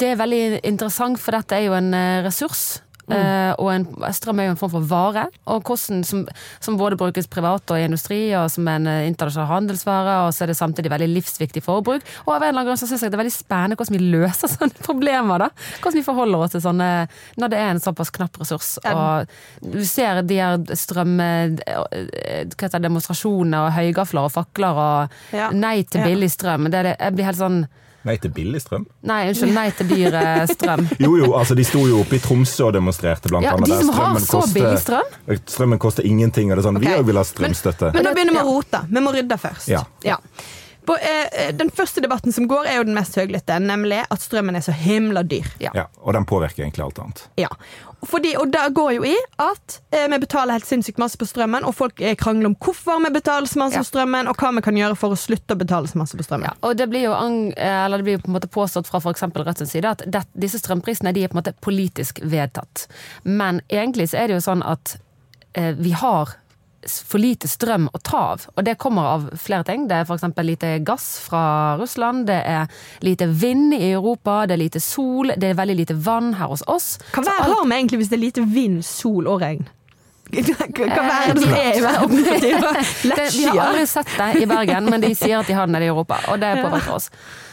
Det 0.00 0.08
er 0.14 0.20
veldig 0.20 0.42
interessant, 0.72 1.20
for 1.20 1.36
dette 1.36 1.58
er 1.60 1.66
jo 1.68 1.76
en 1.76 1.92
eh, 1.98 2.22
ressurs. 2.24 2.80
Mm. 3.08 3.14
eh, 3.16 3.52
og 3.58 3.68
en, 3.72 3.86
strøm 4.14 4.38
er 4.40 4.46
jo 4.46 4.54
en 4.54 4.60
form 4.60 4.74
for 4.76 4.86
vare, 4.88 5.24
og 5.50 5.64
hvordan, 5.66 6.04
som, 6.06 6.22
som 6.62 6.76
både 6.78 6.96
brukes 7.00 7.26
privat 7.26 7.70
og 7.74 7.80
i 7.80 7.86
industri, 7.88 8.20
og 8.38 8.50
som 8.52 8.68
en 8.70 8.86
eh, 8.86 9.06
internasjonal 9.10 9.50
handelsvare, 9.50 10.18
og 10.26 10.34
så 10.34 10.44
er 10.44 10.52
det 10.52 10.58
samtidig 10.58 10.92
veldig 10.92 11.10
livsviktig 11.16 11.64
forbruk. 11.66 12.06
Og 12.26 12.34
av 12.34 12.42
en 12.42 12.48
eller 12.48 12.60
annen 12.60 12.70
grunn 12.70 12.80
så 12.80 12.86
syns 12.90 13.02
jeg 13.02 13.12
det 13.12 13.18
er 13.18 13.24
veldig 13.24 13.34
spennende 13.34 13.78
hvordan 13.80 13.98
vi 13.98 14.12
løser 14.14 14.52
sånne 14.54 14.86
problemer. 14.86 15.46
da. 15.46 15.50
Hvordan 15.82 15.98
vi 15.98 16.06
forholder 16.06 16.46
oss 16.46 16.54
til 16.56 16.64
sånne 16.64 16.90
når 17.42 17.52
det 17.52 17.58
er 17.58 17.74
en 17.74 17.82
såpass 17.82 18.12
knapp 18.14 18.38
ressurs. 18.40 18.74
Og 18.86 19.72
du 19.74 19.82
ser 19.88 20.22
de 20.26 20.40
her 20.40 20.58
strøm... 20.78 21.18
eh, 21.20 22.80
demonstrasjoner 22.82 23.66
og 23.68 23.74
høygafler 23.76 24.28
og 24.28 24.34
fakler 24.34 24.82
og 24.82 25.16
Ja. 25.36 25.50
nei 25.50 25.82
til 25.82 26.02
billig 26.04 26.30
strøm. 26.30 26.70
Det 26.70 26.82
det, 26.82 26.96
jeg 26.98 27.14
blir 27.14 27.24
helt 27.24 27.38
sånn 27.38 27.62
Nei 28.04 28.16
til 28.18 28.30
billig 28.34 28.60
strøm. 28.64 28.86
Nei, 29.06 29.28
unnskyld, 29.30 29.52
nei 29.54 29.70
til 29.78 29.86
dyr 29.92 30.16
strøm. 30.50 30.88
Jo 31.04 31.12
jo, 31.20 31.32
altså 31.38 31.54
de 31.54 31.64
sto 31.64 31.84
jo 31.86 32.00
oppe 32.02 32.16
i 32.16 32.22
Tromsø 32.22 32.64
og 32.66 32.72
demonstrerte, 32.74 33.28
blant 33.30 33.44
Ja, 33.46 33.52
annet. 33.54 33.68
de 33.68 33.78
som 33.84 33.94
har 33.94 34.16
så 34.18 34.40
koster- 34.40 34.54
billig 34.58 34.78
strøm? 34.82 35.38
Strømmen 35.46 35.78
koster 35.78 36.02
ingenting, 36.06 36.50
og 36.50 36.56
det 36.58 36.64
er 36.64 36.68
sånn 36.70 36.80
Vi 36.82 36.86
Ok. 36.90 36.98
òg 36.98 37.04
vil 37.06 37.16
ha 37.16 37.22
strømstøtte. 37.24 37.92
Men 37.94 38.04
nå 38.04 38.14
begynner 38.14 38.32
vi 38.32 38.38
Ja. 38.38 38.44
å 38.44 38.56
rote. 38.56 38.82
Vi 38.90 39.00
må 39.00 39.12
rydde 39.14 39.38
først. 39.38 39.68
Ja. 40.04 40.16
På, 40.84 40.96
eh, 40.98 41.52
den 41.54 41.70
første 41.70 42.00
debatten 42.02 42.32
som 42.34 42.48
går, 42.48 42.66
er 42.66 42.76
jo 42.80 42.84
den 42.84 42.94
mest 42.94 43.14
høylytte, 43.14 43.54
nemlig 43.62 44.00
at 44.10 44.18
strømmen 44.18 44.56
er 44.56 44.60
så 44.66 44.72
himla 44.74 45.22
dyr. 45.22 45.46
Ja. 45.60 45.70
Ja, 45.74 45.84
og 46.02 46.12
den 46.14 46.24
påvirker 46.26 46.64
egentlig 46.64 46.82
alt 46.82 46.98
annet. 46.98 47.22
Ja. 47.38 47.46
Fordi, 48.02 48.32
og 48.36 48.50
det 48.50 48.62
går 48.74 48.90
jo 48.96 49.04
i 49.06 49.14
at 49.38 49.76
eh, 49.94 50.08
vi 50.10 50.18
betaler 50.24 50.56
helt 50.56 50.66
sinnssykt 50.66 50.98
masse 50.98 51.18
på 51.20 51.26
strømmen, 51.28 51.62
og 51.68 51.74
folk 51.78 52.00
eh, 52.02 52.16
krangler 52.18 52.50
om 52.50 52.56
hvorfor 52.58 52.98
vi 53.04 53.12
betaler 53.14 53.46
så 53.46 53.60
masse 53.62 53.78
Ja. 53.78 53.84
på 53.84 53.90
strømmen, 53.92 54.26
og 54.28 54.36
hva 54.42 54.50
vi 54.56 54.62
kan 54.66 54.76
gjøre 54.80 54.96
for 54.98 55.14
å 55.14 55.18
slutte 55.18 55.54
å 55.54 55.60
betale 55.60 55.86
så 55.86 56.00
masse 56.00 56.18
på 56.18 56.26
strømmen. 56.26 56.50
Ja, 56.50 56.56
og 56.66 56.76
det 56.80 56.88
blir 56.90 57.06
jo 57.06 57.12
eller 57.14 57.96
det 58.02 58.04
blir 58.08 58.18
på 58.18 58.28
en 58.32 58.36
måte 58.40 58.50
påstått 58.50 58.90
fra 58.90 58.98
f.eks. 58.98 59.22
Rødts 59.22 59.70
side 59.70 59.86
at 59.94 60.02
det, 60.06 60.24
disse 60.34 60.58
strømprisene 60.58 61.14
de 61.14 61.22
er 61.22 61.30
på 61.30 61.38
en 61.38 61.42
måte 61.44 61.54
politisk 61.62 62.18
vedtatt. 62.26 62.88
Men 63.22 63.62
egentlig 63.70 64.10
så 64.10 64.18
er 64.24 64.28
det 64.32 64.40
jo 64.40 64.46
sånn 64.50 64.66
at 64.66 64.96
eh, 65.54 65.72
vi 65.78 65.94
har 65.94 66.34
for 66.86 67.18
lite 67.22 67.48
strøm 67.48 67.88
å 67.94 67.98
ta 68.02 68.22
av. 68.32 68.46
Og 68.56 68.64
det 68.66 68.76
kommer 68.82 69.02
av 69.14 69.26
flere 69.38 69.64
ting. 69.68 69.84
Det 69.90 70.00
er 70.00 70.06
f.eks. 70.08 70.24
lite 70.42 70.72
gass 70.86 71.06
fra 71.26 71.42
Russland, 71.80 72.26
det 72.26 72.40
er 72.46 72.66
lite 73.00 73.26
vind 73.28 73.74
i 73.74 73.92
Europa, 73.92 74.46
det 74.46 74.56
er 74.56 74.62
lite 74.64 74.80
sol, 74.82 75.32
det 75.36 75.52
er 75.52 75.58
veldig 75.58 75.76
lite 75.78 75.94
vann 75.94 76.34
her 76.40 76.50
hos 76.52 76.64
oss. 76.66 76.98
Hva 77.12 77.22
vær 77.26 77.44
alt- 77.44 77.54
har 77.56 77.64
vi 77.68 77.76
egentlig 77.78 78.02
hvis 78.02 78.10
det 78.12 78.18
er 78.18 78.24
lite 78.26 78.46
vind, 78.54 78.82
sol 78.84 79.26
og 79.30 79.40
regn? 79.44 79.64
Hva 80.32 80.88
hva 80.88 81.16
er 81.28 81.34
det 81.36 81.42
Eh, 81.42 81.42
som 81.42 81.52
er 81.52 81.76
i 81.76 81.80
verden 81.88 82.22
det, 82.24 83.26
vi 83.36 83.44
har 83.44 83.58
aldri 83.66 83.86
sett 83.90 84.12
det 84.16 84.42
i 84.42 84.46
Bergen, 84.48 84.86
men 84.88 85.02
de 85.04 85.10
sier 85.14 85.38
at 85.42 85.46
de 85.50 85.52
har 85.58 85.66
det 85.68 85.74
nede 85.76 85.84
i 85.90 85.92
Europa, 85.92 86.22
og 86.32 86.40
det 86.40 86.54
påvirker 86.62 86.94
oss. 86.96 87.10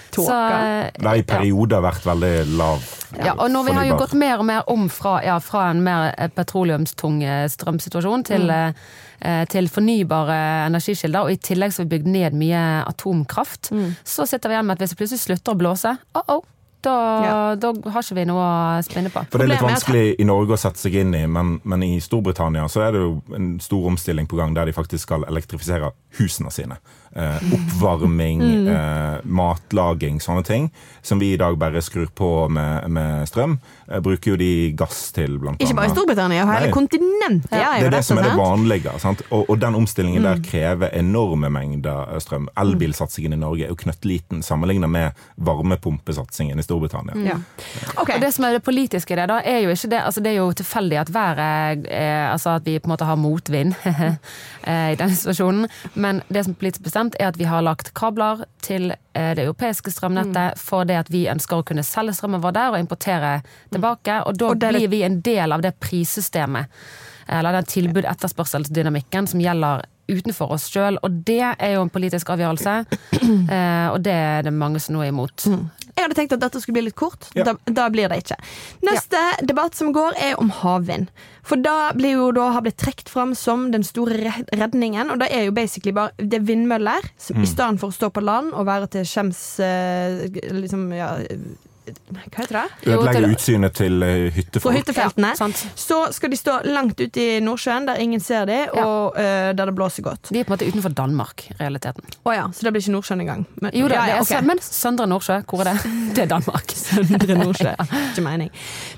Så, 0.09 0.23
Tåka. 0.25 0.91
Det 0.95 1.05
har 1.07 1.15
i 1.15 1.23
perioder 1.23 1.81
vært 1.85 2.05
veldig 2.05 2.31
lav 2.57 2.81
Ja, 3.25 3.33
og 3.37 3.49
når 3.51 3.65
vi 3.65 3.71
har 3.77 3.85
jo 3.85 3.97
gått 3.97 4.13
mer 4.13 4.39
og 4.39 4.45
mer 4.45 4.63
om 4.69 4.87
fra, 4.89 5.19
ja, 5.25 5.39
fra 5.39 5.69
en 5.71 5.83
mer 5.83 6.13
eh, 6.17 6.27
petroleumstung 6.29 7.23
eh, 7.23 7.47
strømsituasjon 7.49 8.23
til, 8.25 8.41
Mm. 8.49 8.73
eh, 9.21 9.45
til 9.45 9.67
fornybare 9.69 10.67
energikilder, 10.67 11.21
og 11.25 11.31
i 11.31 11.37
tillegg 11.37 11.73
så 11.73 11.81
har 11.83 11.89
vi 11.89 11.97
bygd 11.97 12.07
ned 12.07 12.33
mye 12.33 12.83
atomkraft, 12.87 13.71
Mm. 13.71 13.95
så 14.03 14.25
sitter 14.27 14.49
vi 14.49 14.55
igjen 14.55 14.65
med 14.65 14.77
at 14.77 14.79
hvis 14.85 14.89
det 14.95 14.97
plutselig 15.01 15.19
slutter 15.25 15.53
å 15.53 15.57
blåse, 15.57 15.97
oh 16.15 16.21
-oh, 16.27 16.43
da, 16.81 17.23
Ja. 17.25 17.55
da 17.55 17.73
har 17.91 18.01
ikke 18.01 18.15
vi 18.15 18.25
noe 18.25 18.43
å 18.79 18.83
spinne 18.83 19.09
på. 19.09 19.25
For 19.31 19.37
det 19.39 19.45
er 19.45 19.53
litt 19.55 19.61
vanskelig 19.61 20.15
i 20.19 20.23
Norge 20.23 20.53
å 20.53 20.57
sette 20.57 20.77
seg 20.79 20.95
inn 20.95 21.13
i, 21.15 21.25
men, 21.27 21.59
men 21.63 21.83
i 21.83 21.99
Storbritannia 21.99 22.67
så 22.69 22.81
er 22.87 22.91
det 22.91 23.01
jo 23.01 23.21
en 23.35 23.59
stor 23.59 23.85
omstilling 23.87 24.27
på 24.27 24.37
gang 24.37 24.53
der 24.53 24.65
de 24.65 24.71
faktisk 24.73 25.01
skal 25.01 25.23
elektrifisere 25.27 25.91
husene 26.19 26.51
sine. 26.51 26.77
Eh, 27.15 27.35
oppvarming, 27.55 28.39
Mm. 28.41 28.67
eh, 28.67 29.19
matlaging, 29.25 30.19
sånne 30.21 30.43
ting. 30.45 30.69
Som 31.01 31.19
vi 31.19 31.33
i 31.33 31.37
dag 31.37 31.57
bare 31.57 31.81
skrur 31.81 32.05
på 32.15 32.49
med, 32.49 32.89
med 32.89 33.25
strøm. 33.27 33.57
Eh, 33.91 33.99
bruker 33.99 34.31
jo 34.31 34.37
de 34.37 34.71
gass 34.77 35.11
til, 35.11 35.39
blant 35.39 35.57
Ikke 35.61 35.73
bare 35.75 35.87
i 35.87 35.89
annet. 35.89 35.97
Storbritannia, 35.97 36.45
hele 36.45 36.71
kontinentet 36.71 37.51
Ja. 37.51 37.73
Det 37.79 37.85
er 37.87 37.89
det 37.97 38.03
som 38.05 38.17
er 38.17 38.23
det 38.29 38.35
vanlige. 38.37 38.93
Sant? 38.99 39.21
Og, 39.31 39.49
og 39.49 39.59
den 39.59 39.75
omstillingen 39.75 40.21
Mm. 40.21 40.27
der 40.43 40.49
krever 40.51 40.89
enorme 40.93 41.49
mengder 41.49 42.13
eh, 42.13 42.19
strøm. 42.19 42.47
Elbilsatsingen 42.57 43.33
i 43.33 43.35
Norge 43.41 43.63
er 43.65 43.69
jo 43.69 43.75
knøttliten 43.75 44.43
sammenlignet 44.43 44.89
med 44.89 45.11
varmepumpesatsingen 45.37 46.59
i 46.59 46.63
Storbritannia. 46.63 47.15
Ja. 47.25 47.37
Okay. 47.97 48.15
Og 48.15 48.21
det 48.21 48.33
som 48.33 48.45
er 48.45 48.51
det 48.57 48.63
politiske 48.63 49.13
i 49.13 49.15
det, 49.19 49.27
da, 49.29 49.39
er 49.43 49.59
jo 49.65 49.69
ikke 49.73 49.89
det 49.89 49.99
altså 50.05 50.21
Det 50.21 50.31
er 50.31 50.37
jo 50.37 50.51
tilfeldig 50.53 50.97
at 50.99 51.09
været 51.13 51.85
eh, 51.89 52.31
Altså 52.31 52.49
at 52.55 52.65
vi 52.65 52.77
på 52.79 52.85
en 52.87 52.93
måte 52.93 53.05
har 53.05 53.15
motvind 53.15 53.73
eh, 54.67 54.91
i 54.91 54.95
den 54.99 55.09
situasjonen. 55.15 55.67
Men 55.95 56.21
det 56.29 56.43
som 56.45 56.53
er 56.53 56.59
politisk 56.59 56.83
bestemt, 56.83 56.98
er 57.19 57.29
at 57.31 57.37
vi 57.39 57.47
har 57.49 57.63
lagt 57.65 57.93
kabler 57.97 58.45
til 58.65 58.91
eh, 58.91 59.33
det 59.35 59.45
europeiske 59.45 59.91
strømnettet 59.91 60.59
for 60.59 60.87
det 60.89 60.97
at 60.99 61.11
vi 61.13 61.27
ønsker 61.31 61.61
å 61.61 61.65
kunne 61.67 61.85
selge 61.87 62.15
strømmen 62.17 62.43
vår 62.43 62.55
der 62.57 62.73
og 62.73 62.81
importere 62.81 63.35
tilbake. 63.71 64.21
Og 64.25 64.39
da 64.39 64.51
Og 64.51 64.59
det 64.59 64.73
blir 64.75 64.91
vi 64.91 65.03
en 65.07 65.21
del 65.25 65.55
av 65.55 65.63
det 65.65 65.75
prissystemet, 65.79 66.67
eller 67.27 67.59
den 67.59 67.69
tilbud-etterspørselsdynamikken 67.69 69.27
som 69.29 69.41
gjelder 69.43 69.85
utenfor 70.09 70.53
oss 70.55 70.67
sjøl. 70.71 70.97
Og 71.05 71.21
det 71.27 71.43
er 71.51 71.75
jo 71.75 71.83
en 71.85 71.93
politisk 71.93 72.31
avgjørelse, 72.33 72.75
eh, 73.55 73.87
og 73.93 74.01
det 74.05 74.15
er 74.15 74.47
det 74.47 74.55
mange 74.55 74.81
som 74.83 74.97
nå 74.97 75.05
er 75.05 75.13
imot. 75.13 75.45
Jeg 75.99 76.05
hadde 76.07 76.15
tenkt 76.15 76.33
at 76.37 76.39
dette 76.45 76.61
skulle 76.63 76.77
bli 76.79 76.85
litt 76.87 76.95
kort. 76.95 77.27
Ja. 77.35 77.43
Da, 77.49 77.53
da 77.67 77.89
blir 77.91 78.07
det 78.07 78.21
ikke. 78.23 78.37
Neste 78.87 79.19
debatt 79.43 79.75
som 79.75 79.91
går, 79.95 80.15
er 80.15 80.37
om 80.39 80.47
havvind. 80.61 81.09
For 81.43 81.59
da 81.59 81.89
blir 81.97 82.15
jo 82.15 82.29
da 82.35 82.49
har 82.55 82.63
blitt 82.63 82.77
trukket 82.79 83.09
fram 83.11 83.33
som 83.35 83.67
den 83.73 83.83
store 83.83 84.31
redningen. 84.55 85.11
Og 85.11 85.19
det 85.19 85.27
er 85.35 85.47
jo 85.49 85.55
basically 85.57 85.91
bare 85.97 86.15
det 86.17 86.39
er 86.39 86.45
vindmøller 86.47 87.09
som 87.19 87.35
Mm. 87.39 87.43
i 87.43 87.49
stedet 87.51 87.79
for 87.79 87.89
å 87.91 87.95
stå 87.99 88.09
på 88.15 88.23
land 88.23 88.53
og 88.53 88.65
være 88.67 88.87
til 88.95 89.03
skjems 89.07 89.41
eh, 89.59 90.29
liksom, 90.55 90.87
ja, 90.95 91.17
Hva 92.09 92.41
heter 92.43 92.55
det? 92.59 92.63
Ødelegge 92.93 93.29
utsynet 93.33 93.73
til 93.79 94.03
hyttefolk. 94.35 94.63
På 94.63 94.73
hyttefeltene. 94.75 95.31
Ja, 95.39 95.47
så 95.79 95.99
skal 96.15 96.31
de 96.33 96.37
stå 96.39 96.59
langt 96.69 96.99
ute 97.01 97.21
i 97.23 97.39
Nordsjøen, 97.43 97.87
der 97.89 97.99
ingen 98.03 98.19
ser 98.23 98.45
dem, 98.49 98.69
Ja. 98.75 98.85
og 98.85 99.17
eh, 99.19 99.51
der 99.57 99.65
det 99.69 99.75
blåser 99.75 100.03
godt. 100.05 100.29
De 100.33 100.39
er 100.39 100.43
på 100.47 100.53
en 100.53 100.57
måte 100.57 100.67
utenfor 100.69 100.93
Danmark, 100.95 101.45
realiteten. 101.59 102.03
Å 102.25 102.33
ja, 102.35 102.45
så 102.53 102.63
det 102.67 102.73
blir 102.75 102.83
ikke 102.83 102.93
Nordsjøen 102.95 103.21
engang. 103.25 103.45
Men, 103.61 103.71
Jo 103.73 103.87
da, 103.87 103.95
ja, 103.95 104.01
det 104.05 104.09
ja, 104.13 104.17
er, 104.17 104.21
ok. 104.41 104.45
Men 104.49 104.61
Søndre 104.63 105.07
Nordsjø, 105.07 105.39
hvor 105.49 105.63
er 105.65 105.71
det? 105.73 105.93
Det 106.19 106.23
er 106.25 106.31
Danmark. 106.31 106.71
Søndre 106.75 107.35
Nordsjø. 107.39 107.73
Ikke 108.09 108.23
mening. 108.25 108.49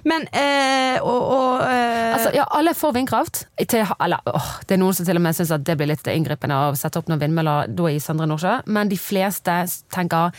Men 0.08 0.24
eh, 0.34 0.98
og, 1.04 1.22
og 1.36 1.62
eh, 1.68 2.14
Altså, 2.16 2.32
ja, 2.36 2.46
alle 2.58 2.72
er 2.74 2.78
for 2.80 2.92
vindkraft. 2.96 3.46
Til, 3.68 3.86
eller, 4.02 4.24
åh, 4.28 4.50
det 4.68 4.76
er 4.76 4.82
noen 4.82 4.96
som 4.98 5.06
til 5.08 5.20
og 5.20 5.24
med 5.24 5.36
syns 5.38 5.52
at 5.56 5.64
det 5.68 5.76
blir 5.80 5.90
litt 5.92 6.08
inngripende 6.12 6.58
å 6.58 6.72
sette 6.80 7.00
opp 7.00 7.12
noen 7.12 7.22
vindmøller 7.22 7.70
da 7.72 7.92
i 7.92 8.00
Søndre 8.04 8.28
Nordsjø, 8.32 8.56
men 8.72 8.90
de 8.92 8.98
fleste 9.00 9.54
tenker 9.94 10.32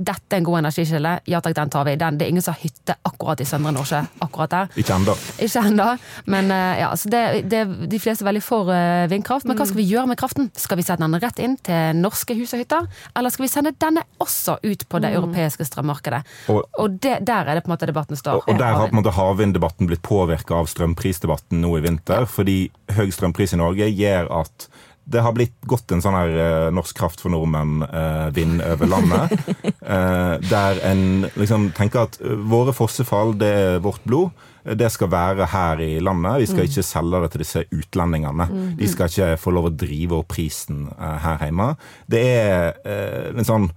dette 0.00 0.32
er 0.32 0.40
en 0.40 0.46
god 0.48 0.58
energikilde, 0.62 1.10
ja 1.28 1.40
takk, 1.44 1.54
den 1.58 1.70
tar 1.70 1.84
vi. 1.84 1.92
Den, 2.00 2.16
det 2.16 2.24
er 2.24 2.30
ingen 2.32 2.42
som 2.44 2.54
har 2.56 2.62
hytte 2.64 2.94
akkurat 3.04 3.40
i 3.44 3.44
Søndre 3.44 3.72
Nordsjø 3.76 3.98
akkurat 4.24 4.50
der. 4.54 4.70
Ikke 4.80 4.94
ennå. 4.96 5.14
Ikke 5.44 5.60
ennå, 5.68 5.88
men 6.32 6.48
eh, 6.56 6.80
ja, 6.80 6.88
så 6.96 7.10
det, 7.12 7.20
det, 7.52 7.60
de 7.92 7.98
fleste 8.00 8.24
er 8.24 8.30
veldig 8.30 8.42
for 8.46 8.70
eh, 8.72 9.04
vindkraft. 9.12 9.44
Men 9.50 9.58
hva 9.60 9.66
skal 9.68 9.76
vi 9.82 9.86
gjøre 9.90 10.06
med 10.08 10.16
kraften? 10.22 10.48
Skal 10.56 10.80
vi 10.80 10.86
sette 10.88 11.04
den 11.04 11.18
rett 11.20 11.42
inn 11.44 11.58
til 11.68 12.00
norske 12.00 12.32
hus 12.38 12.54
og 12.56 12.62
hytter? 12.64 12.88
Eller 13.12 13.34
skal 13.34 13.44
vi 13.44 13.50
sende 13.52 13.74
denne 13.76 14.06
også 14.24 14.56
ut 14.64 14.86
på 14.88 15.02
det 15.04 15.12
europeiske 15.18 15.68
strømmarkedet? 15.68 16.22
Og- 16.48 16.64
Og 16.80 16.96
det, 16.96 17.18
der 17.28 17.44
er 17.44 17.54
det 17.60 17.64
på 17.66 17.68
en 17.68 17.76
måte 17.76 17.86
debatten 17.90 18.16
står. 18.16 18.40
Og, 18.40 18.48
og 18.48 18.58
der 18.58 18.72
har 18.72 18.88
på 18.88 18.96
en 18.96 19.02
måte 19.02 19.12
havvinddebatten 19.12 19.86
blitt 19.90 20.00
påvirka 20.06 20.54
av 20.56 20.66
strømprisdebatten 20.72 21.60
nå 21.60 21.74
i 21.76 21.84
vinter. 21.84 22.24
Fordi 22.24 22.70
høy 22.96 23.10
strømpris 23.12 23.52
i 23.52 23.60
Norge 23.60 23.90
gjør 23.92 24.30
at 24.40 24.69
det 25.10 25.22
har 25.24 25.34
blitt 25.34 25.56
gått 25.66 25.90
en 25.92 26.02
sånn 26.04 26.14
her 26.14 26.36
eh, 26.38 26.68
norsk 26.74 26.96
kraft 27.00 27.20
for 27.22 27.32
nordmenn-vind 27.34 28.62
over 28.62 28.86
landet. 28.90 29.34
eh, 29.66 30.36
der 30.46 30.80
en 30.86 31.26
liksom 31.34 31.70
tenker 31.76 32.06
at 32.06 32.20
eh, 32.22 32.36
våre 32.50 32.74
fossefall, 32.76 33.34
det 33.40 33.50
er 33.50 33.82
vårt 33.84 34.04
blod. 34.06 34.30
Eh, 34.64 34.76
Det 34.78 34.90
skal 34.94 35.10
være 35.10 35.48
her 35.50 35.80
i 35.82 35.92
landet. 36.04 36.38
Vi 36.44 36.48
skal 36.52 36.68
ikke 36.68 36.86
selge 36.86 37.22
det 37.24 37.30
til 37.34 37.42
disse 37.44 37.64
utlendingene. 37.74 38.46
De 38.78 38.88
skal 38.92 39.10
ikke 39.10 39.30
få 39.42 39.54
lov 39.56 39.70
å 39.70 39.76
drive 39.82 40.20
opp 40.22 40.30
prisen 40.36 40.86
eh, 40.94 41.16
her 41.26 41.42
hjemme. 41.48 41.72
Det 42.06 42.24
er 42.30 42.76
eh, 42.84 43.30
en 43.34 43.48
sånn 43.48 43.70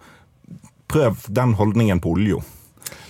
Prøv 0.94 1.24
den 1.34 1.56
holdningen 1.58 1.98
på 2.04 2.12
olja. 2.14 2.38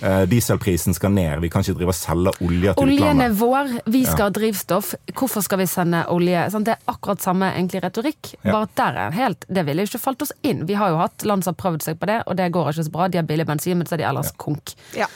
Eh, 0.04 0.22
dieselprisen 0.28 0.94
skal 0.96 1.12
ned. 1.14 1.40
Vi 1.40 1.50
kan 1.52 1.64
ikke 1.64 1.78
drive 1.78 1.94
og 1.94 1.98
selge 1.98 2.32
olje 2.44 2.74
til 2.74 2.84
Oljen 2.84 3.22
er 3.24 3.36
vår, 3.38 3.72
vi 3.94 4.02
skal 4.04 4.28
ha 4.28 4.34
drivstoff. 4.34 4.94
Hvorfor 5.14 5.44
skal 5.44 5.62
vi 5.62 5.68
sende 5.70 6.04
olje? 6.12 6.46
Sånn, 6.52 6.66
det 6.66 6.76
er 6.76 6.92
akkurat 6.92 7.24
samme 7.24 7.50
egentlig 7.54 7.82
retorikk. 7.84 8.34
Ja. 8.42 8.50
Bare 8.50 8.68
at 8.68 8.76
der 8.80 9.00
er 9.06 9.16
helt, 9.18 9.48
Det 9.48 9.66
ville 9.66 9.84
jo 9.84 9.92
ikke 9.92 10.02
falt 10.02 10.22
oss 10.22 10.32
inn. 10.42 10.66
Vi 10.68 10.76
har 10.78 10.92
jo 10.92 11.00
hatt 11.00 11.24
land 11.24 11.44
som 11.44 11.54
har 11.54 11.62
prøvd 11.62 11.86
seg 11.86 11.98
på 12.00 12.10
det, 12.10 12.20
og 12.26 12.36
det 12.36 12.50
går 12.52 12.72
ikke 12.72 12.86
så 12.88 12.94
bra. 12.94 13.08
De 13.08 13.20
har 13.20 13.26
billig 13.28 13.46
bensin, 13.46 13.78
men 13.78 13.86
så 13.86 13.96
er 13.96 14.04
de 14.04 14.08
ellers 14.10 14.32
konk. 14.36 14.74
Ja. 14.96 15.08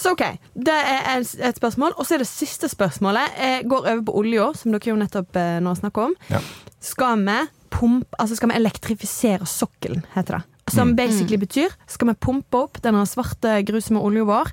Så 0.00 0.14
ok, 0.14 0.22
Det 0.54 0.72
er 0.72 1.20
et 1.20 1.56
spørsmål. 1.60 1.92
Og 1.98 2.06
så 2.06 2.16
er 2.16 2.24
det 2.24 2.28
siste 2.30 2.68
spørsmålet. 2.68 3.36
Jeg 3.38 3.68
går 3.68 3.88
over 3.92 4.04
på 4.06 4.16
olja, 4.22 4.52
som 4.56 4.72
dere 4.72 4.92
jo 4.92 4.96
nettopp 4.96 5.36
eh, 5.36 5.58
nå 5.60 5.74
snakker 5.76 6.08
om. 6.08 6.14
Ja. 6.30 6.40
Skal 6.80 7.20
vi 7.26 7.40
pump, 7.70 8.06
altså 8.18 8.36
skal 8.38 8.50
vi 8.50 8.56
elektrifisere 8.60 9.46
sokkelen, 9.46 10.04
heter 10.14 10.40
det. 10.40 10.49
Mm. 10.70 10.74
Som 10.78 10.96
basically 10.96 11.36
betyr 11.42 11.74
skal 11.90 12.12
vi 12.12 12.16
pumpe 12.22 12.64
opp 12.64 12.80
denne 12.84 13.02
svarte, 13.10 13.58
grusomme 13.66 14.02
olja 14.06 14.24
vår 14.28 14.52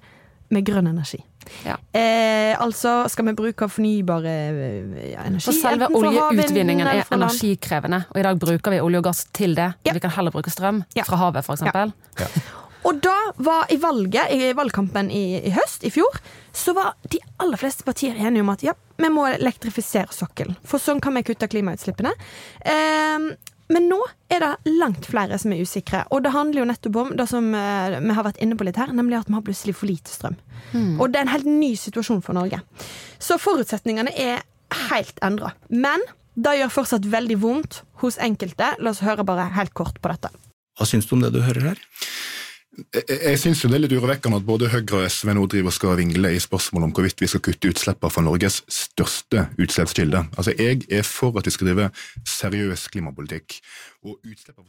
med 0.56 0.66
grønn 0.66 0.88
energi. 0.90 1.20
Ja. 1.64 1.78
Eh, 1.96 2.54
altså 2.60 3.06
skal 3.12 3.30
vi 3.30 3.34
bruke 3.38 3.70
fornybare 3.72 4.34
eh, 4.50 5.12
ja, 5.14 5.24
energi. 5.28 5.46
For 5.48 5.56
selve 5.56 5.88
oljeutvinningen 5.96 6.88
er 6.88 7.04
energikrevende, 7.16 8.04
og 8.12 8.20
i 8.20 8.26
dag 8.28 8.40
bruker 8.42 8.76
vi 8.76 8.82
olje 8.84 9.02
og 9.02 9.08
gass 9.10 9.26
til 9.36 9.56
det. 9.56 9.70
Ja. 9.88 9.96
Vi 9.96 10.04
kan 10.04 10.12
heller 10.18 10.34
bruke 10.36 10.52
strøm 10.54 10.84
Ja. 10.98 11.06
fra 11.08 11.20
havet, 11.24 11.46
for 11.48 11.56
eksempel. 11.56 11.94
Og 12.88 13.00
da 13.04 13.16
var 13.44 13.68
i 13.74 13.78
valget, 13.82 14.32
i 14.32 14.54
valgkampen 14.56 15.10
i, 15.12 15.42
i 15.50 15.52
høst, 15.52 15.84
i 15.84 15.92
fjor, 15.92 16.20
så 16.56 16.72
var 16.78 16.94
de 17.12 17.20
aller 17.44 17.60
fleste 17.60 17.84
partier 17.84 18.16
enige 18.16 18.46
om 18.46 18.52
at 18.54 18.64
ja, 18.64 18.74
vi 18.98 19.10
må 19.12 19.26
elektrifisere 19.28 20.14
sokkelen. 20.16 20.56
For 20.64 20.80
sånn 20.80 21.02
kan 21.04 21.18
vi 21.18 21.26
kutte 21.28 21.50
klimautslippene. 21.52 22.14
Ehm, 22.64 23.34
men 23.74 23.90
nå 23.92 24.00
er 24.32 24.44
det 24.44 24.76
langt 24.80 25.08
flere 25.10 25.38
som 25.42 25.54
er 25.54 25.64
usikre. 25.64 26.04
Og 26.16 26.24
det 26.24 26.34
handler 26.36 26.62
jo 26.62 26.68
nettopp 26.70 27.00
om 27.02 27.10
det 27.20 27.28
som 27.30 27.50
eh, 27.56 27.98
vi 28.00 28.16
har 28.16 28.28
vært 28.28 28.40
inne 28.44 28.58
på 28.60 28.68
litt 28.68 28.80
her, 28.80 28.94
nemlig 28.96 29.20
at 29.20 29.32
vi 29.32 29.36
har 29.36 29.44
plutselig 29.48 29.76
for 29.76 29.90
lite 29.90 30.14
strøm. 30.14 30.38
Og 31.02 31.12
det 31.12 31.20
er 31.20 31.28
en 31.28 31.34
helt 31.34 31.50
ny 31.50 31.74
situasjon 31.80 32.24
for 32.24 32.38
Norge. 32.38 32.62
Så 33.20 33.40
forutsetningene 33.42 34.14
er 34.16 34.46
helt 34.90 35.20
endra. 35.26 35.54
Men 35.70 36.04
det 36.38 36.58
gjør 36.60 36.74
fortsatt 36.74 37.08
veldig 37.10 37.40
vondt 37.42 37.82
hos 38.04 38.20
enkelte. 38.22 38.76
La 38.80 38.94
oss 38.94 39.04
høre 39.06 39.26
bare 39.28 39.50
helt 39.58 39.74
kort 39.78 40.00
på 40.02 40.12
dette. 40.12 40.32
Hva 40.78 40.86
syns 40.86 41.08
du 41.10 41.16
om 41.18 41.24
det 41.24 41.34
du 41.34 41.42
hører 41.42 41.72
her? 41.72 41.84
Jeg, 42.78 43.04
jeg 43.10 43.40
synes 43.42 43.64
jo 43.64 43.70
det 43.72 43.78
er 43.78 43.82
litt 43.88 43.94
urovekkende 43.98 44.38
at 44.38 44.46
både 44.46 44.70
Høyre 44.70 45.00
og 45.00 45.08
SV 45.10 45.32
nå 45.34 45.46
driver 45.50 45.72
og 45.72 45.76
skal 45.76 45.98
vingle 45.98 46.30
i 46.36 46.42
spørsmål 46.42 46.86
om 46.86 46.92
hvorvidt 46.94 47.24
vi 47.24 47.30
skal 47.32 47.42
kutte 47.48 47.72
utslippene 47.72 48.14
fra 48.14 48.24
Norges 48.26 48.60
største 48.70 49.48
utslippskilde. 49.58 50.28
Altså, 50.38 50.54
Jeg 50.58 50.86
er 50.94 51.08
for 51.08 51.38
at 51.40 51.50
vi 51.50 51.56
skal 51.56 51.72
drive 51.72 51.90
seriøs 52.38 52.88
klimapolitikk. 52.94 53.58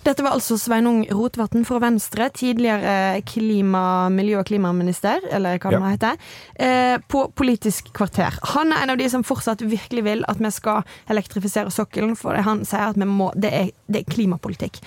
Dette 0.04 0.24
var 0.24 0.34
altså 0.36 0.56
Sveinung 0.60 1.02
Rotevatn 1.10 1.64
fra 1.68 1.78
Venstre, 1.82 2.30
tidligere 2.34 3.22
klima, 3.28 4.08
miljø- 4.12 4.40
og 4.40 4.46
klimaminister, 4.46 5.20
eller 5.30 5.58
hva 5.58 5.70
det 5.70 5.78
Ja. 5.78 5.80
nå 5.80 5.90
heter, 5.92 6.16
eh, 6.56 6.98
på 7.08 7.32
Politisk 7.34 7.92
kvarter. 7.92 8.38
Han 8.54 8.72
er 8.72 8.82
en 8.82 8.90
av 8.90 8.98
de 8.98 9.08
som 9.08 9.22
fortsatt 9.22 9.58
virkelig 9.58 10.04
vil 10.04 10.24
at 10.28 10.38
vi 10.38 10.50
skal 10.50 10.82
elektrifisere 11.08 11.70
sokkelen, 11.70 12.16
for 12.16 12.34
han 12.34 12.64
sier 12.64 12.88
at 12.90 12.96
vi 12.96 13.04
må, 13.04 13.32
det, 13.34 13.52
er, 13.52 13.70
det 13.90 14.06
er 14.06 14.12
klimapolitikk. 14.12 14.80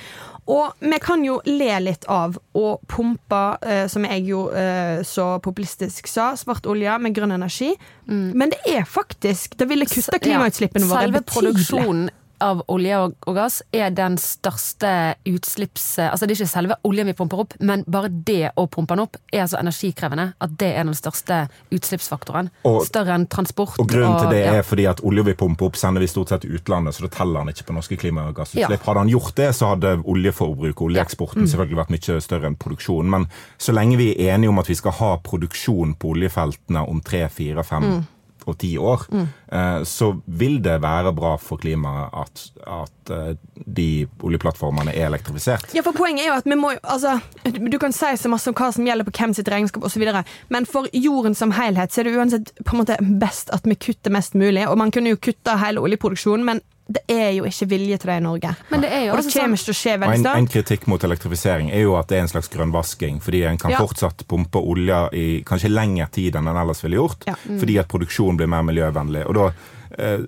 Og 0.47 0.73
vi 0.79 0.97
kan 0.99 1.23
jo 1.23 1.39
le 1.45 1.79
litt 1.79 2.05
av 2.09 2.37
å 2.57 2.79
pumpe, 2.87 3.57
eh, 3.61 3.87
som 3.87 4.03
jeg 4.03 4.25
jo 4.25 4.49
eh, 4.49 5.01
så 5.03 5.39
populistisk 5.39 6.07
sa, 6.07 6.33
svart 6.35 6.65
olje 6.65 6.99
med 6.99 7.13
grønn 7.15 7.31
energi. 7.31 7.75
Men 8.07 8.49
det 8.49 8.59
er 8.67 8.83
faktisk 8.83 9.55
Det 9.57 9.67
ville 9.69 9.85
kutte 9.85 10.19
klimautslippene 10.19 10.87
våre 10.89 11.05
Selve 11.05 11.21
produksjonen 11.21 12.09
av 12.41 12.63
olje 12.71 12.97
og, 12.99 13.15
og 13.29 13.37
gass 13.37 13.61
er 13.75 13.93
den 13.95 14.17
største 14.21 14.91
utslipps... 15.29 15.85
Altså 16.03 16.27
det 16.27 16.35
er 16.35 16.41
ikke 16.41 16.51
selve 16.51 16.77
oljen 16.87 17.09
vi 17.09 17.15
pumper 17.17 17.43
opp, 17.43 17.55
men 17.59 17.83
bare 17.91 18.11
det 18.11 18.53
å 18.59 18.67
pumpe 18.71 18.95
den 18.95 19.05
opp 19.05 19.19
er 19.33 19.47
så 19.49 19.59
energikrevende 19.61 20.31
at 20.41 20.55
det 20.61 20.71
er 20.75 20.87
den 20.87 20.97
største 20.97 21.43
utslippsfaktoren. 21.73 22.51
Og- 22.67 22.83
Større 22.87 23.15
enn 23.15 23.27
transport. 23.31 23.77
Og 23.81 23.89
grunnen 23.89 24.17
til 24.19 24.33
det 24.33 24.43
ja. 24.43 24.55
er 24.59 24.67
fordi 24.67 24.87
at 24.89 25.03
olje 25.07 25.25
vi 25.29 25.37
pumper 25.37 25.69
opp, 25.69 25.79
sender 25.79 26.03
vi 26.03 26.09
stort 26.11 26.33
sett 26.33 26.45
til 26.45 26.57
utlandet, 26.57 26.97
så 26.97 27.05
da 27.05 27.11
teller 27.13 27.43
han 27.43 27.51
ikke 27.53 27.67
på 27.69 27.77
norske 27.77 27.99
klimagassutslipp. 28.01 28.87
Hadde 28.87 29.05
han 29.05 29.11
gjort 29.11 29.35
det, 29.37 29.49
så 29.57 29.73
hadde 29.73 29.97
oljeforbruket, 30.01 30.85
oljeeksporten, 30.89 31.47
selvfølgelig 31.47 31.81
vært 31.83 31.93
mye 31.95 32.23
større 32.23 32.49
enn 32.51 32.57
produksjonen. 32.61 33.11
Men 33.11 33.29
så 33.61 33.75
lenge 33.75 33.99
vi 34.01 34.11
er 34.15 34.35
enige 34.35 34.51
om 34.51 34.61
at 34.61 34.71
vi 34.71 34.79
skal 34.79 34.97
ha 34.99 35.13
produksjon 35.23 35.95
på 35.99 36.15
oljefeltene 36.15 36.83
om 36.89 37.03
tre, 37.05 37.27
fire, 37.31 37.63
fem 37.67 38.01
og 38.47 38.57
ti 38.61 38.71
år, 38.77 39.05
eh, 39.51 39.83
så 39.87 40.11
vil 40.25 40.59
det 40.63 40.79
være 40.83 41.13
bra 41.15 41.35
for 41.41 41.61
klimaet 41.61 42.13
at, 42.23 42.43
at 42.65 43.13
eh, 43.13 43.33
de 43.65 44.07
oljeplattformene 44.23 44.95
er 44.95 45.09
elektrifisert. 45.09 45.75
Ja, 45.75 45.83
for 45.85 45.95
Poenget 45.97 46.25
er 46.25 46.31
jo 46.31 46.39
at 46.39 46.49
vi 46.49 46.57
må 46.57 46.73
altså, 46.81 47.19
Du 47.43 47.77
kan 47.81 47.93
si 47.93 48.09
så 48.17 48.31
masse 48.31 48.49
om 48.49 48.57
hva 48.57 48.71
som 48.73 48.87
gjelder 48.87 49.05
på 49.07 49.13
hvem 49.19 49.35
sitt 49.37 49.49
regnskap 49.51 49.85
osv., 49.85 50.07
men 50.49 50.65
for 50.69 50.87
jorden 50.93 51.35
som 51.37 51.53
helhet 51.55 51.93
så 51.93 52.01
er 52.01 52.09
det 52.09 52.17
uansett 52.17 52.51
på 52.65 52.75
en 52.75 52.81
måte 52.81 52.97
best 53.21 53.51
at 53.53 53.67
vi 53.67 53.77
kutter 53.77 54.13
mest 54.13 54.35
mulig. 54.37 54.65
Og 54.67 54.77
man 54.79 54.91
kunne 54.91 55.13
jo 55.13 55.21
kutta 55.21 55.57
hele 55.61 55.83
oljeproduksjonen, 55.83 56.45
men 56.47 56.61
det 56.91 57.01
er 57.07 57.29
jo 57.37 57.45
ikke 57.47 57.67
vilje 57.71 57.97
til 58.01 58.09
det 58.11 58.17
i 58.19 58.23
Norge. 58.25 58.51
Men 58.71 58.81
det 58.83 58.89
er 58.91 59.05
jo 59.05 59.11
og 59.13 59.21
det 59.21 59.33
kommer 59.33 59.55
sånn- 59.55 59.57
ikke 59.57 59.65
til 59.69 59.73
å 59.73 59.79
skje 59.81 59.97
veldig 60.01 60.19
snart. 60.21 60.35
en, 60.37 60.45
en 60.45 60.47
kritikk 60.53 60.87
mot 60.91 61.03
elektrifisering 61.07 61.71
er 61.71 61.81
jo 61.85 61.95
at 61.95 62.07
det 62.11 62.17
er 62.17 62.21
en 62.25 62.31
slags 62.33 62.49
grønnvasking. 62.51 63.21
Fordi 63.21 63.43
en 63.47 63.57
kan 63.57 63.71
Ja. 63.71 63.77
fortsatt 63.79 64.25
pumpe 64.27 64.59
olje 64.59 65.01
i 65.13 65.43
kanskje 65.47 65.69
lengre 65.71 66.09
tid 66.11 66.35
enn 66.35 66.47
en 66.47 66.57
ellers 66.57 66.83
ville 66.83 66.97
gjort. 66.99 67.23
Ja. 67.27 67.35
Fordi 67.45 67.77
at 67.79 67.87
produksjonen 67.87 68.37
blir 68.37 68.47
mer 68.47 68.63
miljøvennlig. 68.63 69.25
Og 69.27 69.33
da, 69.35 69.51
eh, 69.97 70.19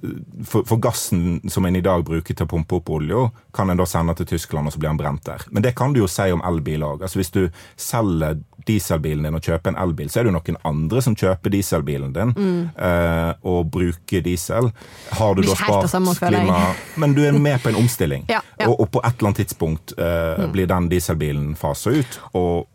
for, 0.46 0.64
for 0.64 0.78
gassen 0.78 1.42
som 1.50 1.66
en 1.66 1.76
i 1.76 1.82
dag 1.82 2.04
bruker 2.06 2.34
til 2.36 2.46
å 2.46 2.50
pumpe 2.50 2.76
opp 2.80 2.90
olje, 2.90 3.32
kan 3.54 3.70
en 3.70 3.78
da 3.78 3.86
sende 3.86 4.16
til 4.16 4.26
Tyskland, 4.26 4.68
og 4.68 4.74
så 4.74 4.80
blir 4.80 4.90
den 4.94 4.98
brent 4.98 5.24
der. 5.26 5.44
Men 5.52 5.64
det 5.64 5.76
kan 5.76 5.94
du 5.94 6.00
jo 6.02 6.08
si 6.08 6.30
om 6.32 6.42
elbiler 6.42 6.96
òg. 6.98 7.02
Altså, 7.02 7.20
hvis 7.20 7.32
du 7.32 7.50
selger 7.78 8.40
dieselbilen 8.68 9.24
din 9.28 9.36
og 9.38 9.44
kjøper 9.46 9.74
en 9.74 9.80
elbil, 9.84 10.10
så 10.10 10.20
er 10.20 10.26
det 10.28 10.34
jo 10.34 10.38
noen 10.38 10.60
andre 10.70 11.02
som 11.06 11.16
kjøper 11.16 11.54
dieselbilen 11.54 12.14
din 12.16 12.34
eh, 12.78 13.32
og 13.44 13.72
bruker 13.74 14.22
diesel. 14.26 14.72
Har 15.12 15.36
du 15.36 15.44
Mm. 15.44 15.50
Da 15.50 15.56
spart 15.88 16.20
klima 16.20 16.60
Men 16.98 17.14
du 17.14 17.24
er 17.26 17.32
med 17.32 17.62
på 17.64 17.70
en 17.70 17.76
omstilling. 17.76 18.26
Ja, 18.34 18.40
ja. 18.60 18.68
Og, 18.70 18.80
og 18.80 18.92
på 18.92 19.02
et 19.04 19.14
eller 19.20 19.28
annet 19.30 19.42
tidspunkt 19.44 19.94
eh, 19.98 20.46
blir 20.54 20.68
den 20.68 20.90
dieselbilen 20.90 21.56
fasa 21.56 21.90
ut. 21.92 22.20
Og 22.34 22.68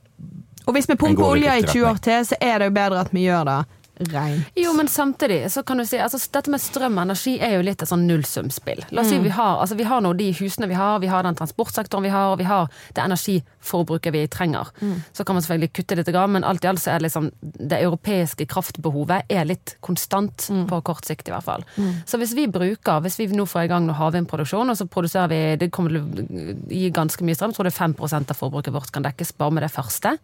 Og 0.67 0.75
hvis 0.77 0.89
vi 0.89 0.95
pumper 0.95 1.25
olja 1.25 1.33
i 1.33 1.49
olje 1.49 1.49
i 1.49 1.63
riktig 1.63 1.81
20 1.81 1.89
år 1.89 2.01
til, 2.05 2.27
så 2.29 2.37
er 2.41 2.59
det 2.59 2.69
jo 2.69 2.75
bedre 2.77 3.01
at 3.01 3.13
vi 3.15 3.25
gjør 3.25 3.45
det 3.49 3.59
reint. 4.13 4.45
Jo, 4.57 4.73
men 4.73 4.87
samtidig 4.89 5.51
så 5.51 5.63
kan 5.65 5.79
du 5.79 5.85
si 5.85 5.97
altså 5.99 6.19
Dette 6.33 6.51
med 6.51 6.61
strøm 6.61 6.99
og 6.99 7.03
energi 7.07 7.39
er 7.41 7.57
jo 7.57 7.63
litt 7.63 7.83
et 7.83 7.89
sånn 7.89 8.07
nullsumspill. 8.07 8.85
La 8.91 9.03
Mm. 9.03 9.05
oss 9.05 9.09
si 9.09 9.19
vi 9.19 9.29
har, 9.31 9.59
altså, 9.61 9.77
vi 9.77 9.85
har 9.85 10.01
nå 10.01 10.13
de 10.17 10.33
husene 10.33 10.69
vi 10.69 10.75
har, 10.75 10.99
vi 11.01 11.07
har 11.07 11.23
den 11.23 11.35
transportsektoren 11.35 12.03
vi 12.03 12.09
har, 12.09 12.33
og 12.33 12.39
vi 12.39 12.45
har 12.45 12.69
det 12.95 13.03
energiforbruket 13.05 14.13
vi 14.13 14.27
trenger. 14.29 14.69
Mm. 14.81 15.03
Så 15.13 15.25
kan 15.25 15.35
man 15.35 15.43
selvfølgelig 15.43 15.73
kutte 15.73 15.97
litt, 15.97 16.09
men 16.31 16.45
alt 16.45 16.65
i 16.65 16.69
alt 16.69 16.79
så 16.81 16.91
er 16.95 16.99
det 16.99 17.09
liksom 17.11 17.31
det 17.43 17.81
europeiske 17.83 18.47
kraftbehovet 18.47 19.23
er 19.31 19.45
litt 19.45 19.77
konstant, 19.81 20.49
Mm. 20.51 20.67
på 20.69 20.83
kort 20.85 21.05
sikt 21.05 21.29
i 21.29 21.33
hvert 21.33 21.45
fall. 21.45 21.65
Så 22.07 22.19
hvis 22.19 22.35
vi 22.35 22.47
bruker, 22.47 23.01
hvis 23.01 23.19
vi 23.19 23.27
nå 23.29 23.45
får 23.47 23.65
i 23.65 23.69
gang 23.69 23.87
noe 23.87 23.95
havvindproduksjon, 23.97 24.71
og 24.71 24.77
så 24.77 24.89
produserer 24.89 25.29
vi 25.29 25.57
Det 25.57 25.71
kommer 25.73 25.91
til 25.91 26.01
å 26.03 26.69
gi 26.71 26.91
ganske 26.91 27.23
mye 27.25 27.35
strøm, 27.35 27.51
jeg 27.51 27.57
tror 27.57 27.65
det 27.65 27.75
er 27.75 27.87
5 27.89 28.31
av 28.31 28.37
forbruket 28.37 28.73
vårt 28.73 28.93
kan 28.93 29.03
dekkes 29.03 29.33
bare 29.37 29.51
med 29.51 29.63
det 29.63 29.71
første. 29.73 30.19